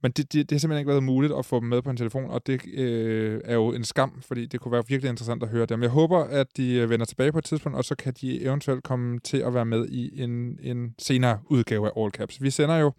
Men 0.02 0.12
det, 0.12 0.32
det, 0.32 0.50
det 0.50 0.56
har 0.56 0.58
simpelthen 0.58 0.80
ikke 0.80 0.88
været 0.88 1.02
muligt 1.02 1.32
at 1.38 1.46
få 1.46 1.60
dem 1.60 1.68
med 1.68 1.82
på 1.82 1.90
en 1.90 1.96
telefon, 1.96 2.30
og 2.30 2.46
det 2.46 2.60
øh, 2.74 3.40
er 3.44 3.54
jo 3.54 3.72
en 3.72 3.84
skam, 3.84 4.22
fordi 4.22 4.46
det 4.46 4.60
kunne 4.60 4.72
være 4.72 4.82
virkelig 4.88 5.10
interessant 5.10 5.42
at 5.42 5.48
høre 5.48 5.66
dem. 5.66 5.82
Jeg 5.82 5.90
håber, 5.90 6.18
at 6.18 6.46
de 6.56 6.74
øh, 6.74 6.90
vender 6.90 7.06
tilbage 7.06 7.32
på 7.32 7.38
et 7.38 7.44
tidspunkt, 7.44 7.78
og 7.78 7.84
så 7.84 7.94
kan 7.94 8.14
de 8.20 8.42
eventuelt 8.42 8.84
komme 8.84 9.18
til 9.18 9.36
at 9.36 9.54
være 9.54 9.64
med 9.64 9.88
i 9.88 10.22
en, 10.22 10.58
en 10.62 10.94
senere 10.98 11.38
udgave 11.46 11.86
af 11.86 12.02
All 12.02 12.10
Caps. 12.10 12.42
Vi 12.42 12.50
sender 12.50 12.76
jo 12.76 12.92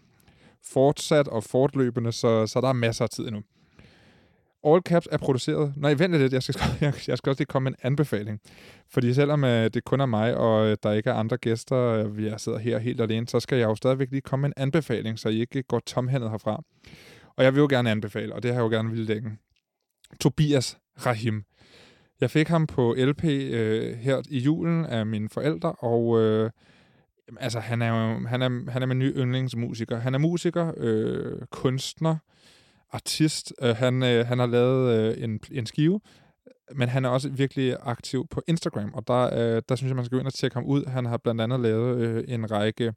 fortsat 0.64 1.28
og 1.28 1.44
fortløbende, 1.44 2.12
så, 2.12 2.48
så 2.48 2.62
der 2.62 2.68
er 2.68 2.74
masser 2.74 3.04
af 3.04 3.10
tid 3.10 3.28
endnu. 3.28 3.42
All 4.64 4.82
Caps 4.82 5.08
er 5.12 5.18
produceret... 5.18 5.74
Nej, 5.78 5.94
vent 5.94 6.16
lidt, 6.16 6.34
jeg 6.34 6.44
skal, 6.44 6.56
jeg, 6.82 6.94
jeg 7.08 7.18
skal 7.18 7.30
også 7.30 7.40
lige 7.40 7.46
komme 7.46 7.64
med 7.64 7.72
en 7.72 7.78
anbefaling. 7.84 8.40
Fordi 8.90 9.14
selvom 9.14 9.44
øh, 9.44 9.70
det 9.74 9.84
kun 9.84 10.00
er 10.00 10.06
mig, 10.06 10.38
og 10.38 10.68
øh, 10.68 10.78
der 10.84 10.92
ikke 10.92 11.10
er 11.10 11.14
andre 11.14 11.38
gæster, 11.38 11.78
øh, 11.78 12.18
vi 12.18 12.28
jeg 12.28 12.40
sidder 12.40 12.58
her 12.58 12.80
helt 12.80 13.02
alene, 13.02 13.28
så 13.28 13.40
skal 13.40 13.58
jeg 13.58 13.66
jo 13.66 13.76
stadigvæk 13.76 14.12
lige 14.12 14.22
komme 14.22 14.42
med 14.42 14.50
en 14.50 14.62
anbefaling, 14.62 15.20
så 15.20 15.30
I 15.30 15.40
ikke 15.40 15.64
går 15.64 15.80
tomhændet 15.80 16.30
herfra. 16.30 16.64
Og 17.38 17.44
jeg 17.44 17.54
vil 17.54 17.60
jo 17.60 17.68
gerne 17.70 17.92
anbefale, 17.92 18.36
og 18.36 18.44
det 18.44 18.52
har 18.52 18.62
jeg 18.62 18.72
jo 18.72 18.76
gerne 18.78 18.90
ville 18.90 19.06
længe. 19.06 19.38
Tobias 20.20 20.78
Rahim. 21.06 21.44
Jeg 22.22 22.32
fik 22.32 22.48
ham 22.48 22.68
på 22.68 22.96
LP 22.98 23.24
øh, 23.24 23.98
her 23.98 24.22
i 24.30 24.40
julen 24.40 24.86
af 24.86 25.06
mine 25.06 25.30
forældre, 25.30 25.72
og 25.72 26.20
altså, 27.40 27.60
han 27.60 27.82
er 27.82 27.88
jo 27.88 28.28
han 28.28 28.42
er, 28.42 28.72
han 28.72 28.82
er 28.82 28.86
min 28.86 29.00
nye 29.00 29.14
yndlingsmusiker. 29.18 30.00
Han 30.00 30.14
er 30.14 30.20
musiker, 30.20 30.74
øh, 30.78 31.42
kunstner, 31.52 32.16
artist. 32.92 33.54
Øh, 33.62 33.76
han, 33.76 34.04
øh, 34.04 34.28
han 34.28 34.40
har 34.40 34.46
lavet 34.46 35.00
øh, 35.18 35.24
en, 35.24 35.40
en 35.52 35.66
skive, 35.66 36.00
men 36.76 36.90
han 36.90 37.06
er 37.06 37.10
også 37.10 37.30
virkelig 37.30 37.76
aktiv 37.82 38.28
på 38.28 38.42
Instagram, 38.48 38.94
og 38.94 39.08
der, 39.08 39.56
øh, 39.56 39.62
der 39.70 39.76
synes 39.76 39.90
jeg, 39.90 39.96
man 39.96 40.06
skal 40.06 40.16
gå 40.16 40.20
ind 40.20 40.28
og 40.28 40.34
tjekke 40.34 40.56
ham 40.56 40.66
ud. 40.66 40.86
Han 40.86 41.06
har 41.06 41.18
blandt 41.18 41.42
andet 41.42 41.60
lavet 41.60 41.98
øh, 41.98 42.24
en 42.28 42.52
række 42.52 42.94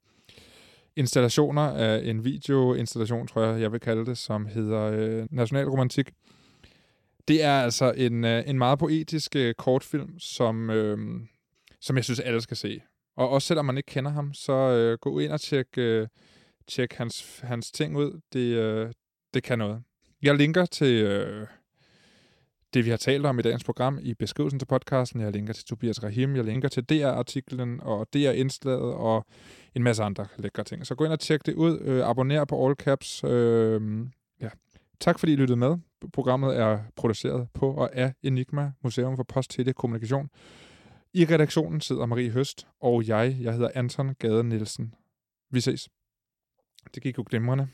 installationer 0.97 1.62
af 1.62 2.01
en 2.05 2.24
videoinstallation, 2.24 3.26
tror 3.26 3.43
jeg, 3.43 3.61
jeg 3.61 3.72
vil 3.72 3.80
kalde 3.80 4.07
det, 4.07 4.18
som 4.18 4.47
hedder 4.47 4.83
øh, 4.83 5.26
Nationalromantik. 5.30 6.11
Det 7.28 7.43
er 7.43 7.61
altså 7.61 7.93
en, 7.97 8.24
øh, 8.24 8.43
en 8.47 8.59
meget 8.59 8.78
poetisk 8.78 9.37
øh, 9.37 9.55
kortfilm, 9.55 10.18
som, 10.18 10.70
øh, 10.70 10.99
som 11.80 11.97
jeg 11.97 12.05
synes, 12.05 12.20
alle 12.20 12.41
skal 12.41 12.57
se. 12.57 12.80
Og 13.16 13.28
også 13.28 13.48
selvom 13.48 13.64
man 13.64 13.76
ikke 13.76 13.86
kender 13.86 14.10
ham, 14.10 14.34
så 14.34 14.52
øh, 14.52 14.98
gå 14.98 15.18
ind 15.18 15.32
og 15.32 15.40
tjek, 15.40 15.66
øh, 15.78 16.08
tjek 16.68 16.92
hans, 16.92 17.40
hans 17.40 17.70
ting 17.70 17.96
ud. 17.96 18.20
Det, 18.32 18.56
øh, 18.56 18.92
det 19.34 19.42
kan 19.42 19.58
noget. 19.58 19.82
Jeg 20.22 20.34
linker 20.34 20.66
til 20.66 21.02
øh, 21.02 21.46
det, 22.74 22.84
vi 22.84 22.90
har 22.90 22.96
talt 22.96 23.26
om 23.26 23.38
i 23.38 23.42
dagens 23.42 23.64
program 23.64 23.98
i 24.02 24.14
beskrivelsen 24.14 24.58
til 24.58 24.66
podcasten. 24.66 25.20
Jeg 25.20 25.32
linker 25.32 25.52
til 25.52 25.64
Tobias 25.64 26.02
Rahim, 26.02 26.36
jeg 26.36 26.44
linker 26.44 26.68
til 26.68 26.84
DR-artiklen 26.84 27.80
og 27.80 28.06
DR-indslaget 28.14 28.94
og 28.94 29.26
en 29.74 29.82
masse 29.82 30.02
andre 30.02 30.26
lækre 30.36 30.64
ting. 30.64 30.86
Så 30.86 30.94
gå 30.94 31.04
ind 31.04 31.12
og 31.12 31.20
tjek 31.20 31.46
det 31.46 31.54
ud. 31.54 31.80
Øh, 31.80 32.08
abonner 32.08 32.44
på 32.44 32.66
All 32.66 32.74
Caps. 32.74 33.24
Øh, 33.24 34.06
ja. 34.40 34.48
Tak 35.00 35.18
fordi 35.18 35.32
I 35.32 35.36
lyttede 35.36 35.58
med. 35.58 35.76
Programmet 36.12 36.58
er 36.58 36.78
produceret 36.96 37.48
på 37.54 37.74
og 37.74 37.96
af 37.96 38.12
Enigma, 38.22 38.72
Museum 38.82 39.16
for 39.16 39.22
Post, 39.22 39.50
Tele 39.50 39.72
Kommunikation. 39.72 40.28
I 41.14 41.24
redaktionen 41.24 41.80
sidder 41.80 42.06
Marie 42.06 42.30
Høst, 42.30 42.66
og 42.80 43.08
jeg, 43.08 43.36
jeg 43.40 43.52
hedder 43.52 43.70
Anton 43.74 44.14
Gade 44.14 44.44
Nielsen. 44.44 44.94
Vi 45.50 45.60
ses. 45.60 45.88
Det 46.94 47.02
gik 47.02 47.18
jo 47.18 47.24
glimrende. 47.28 47.68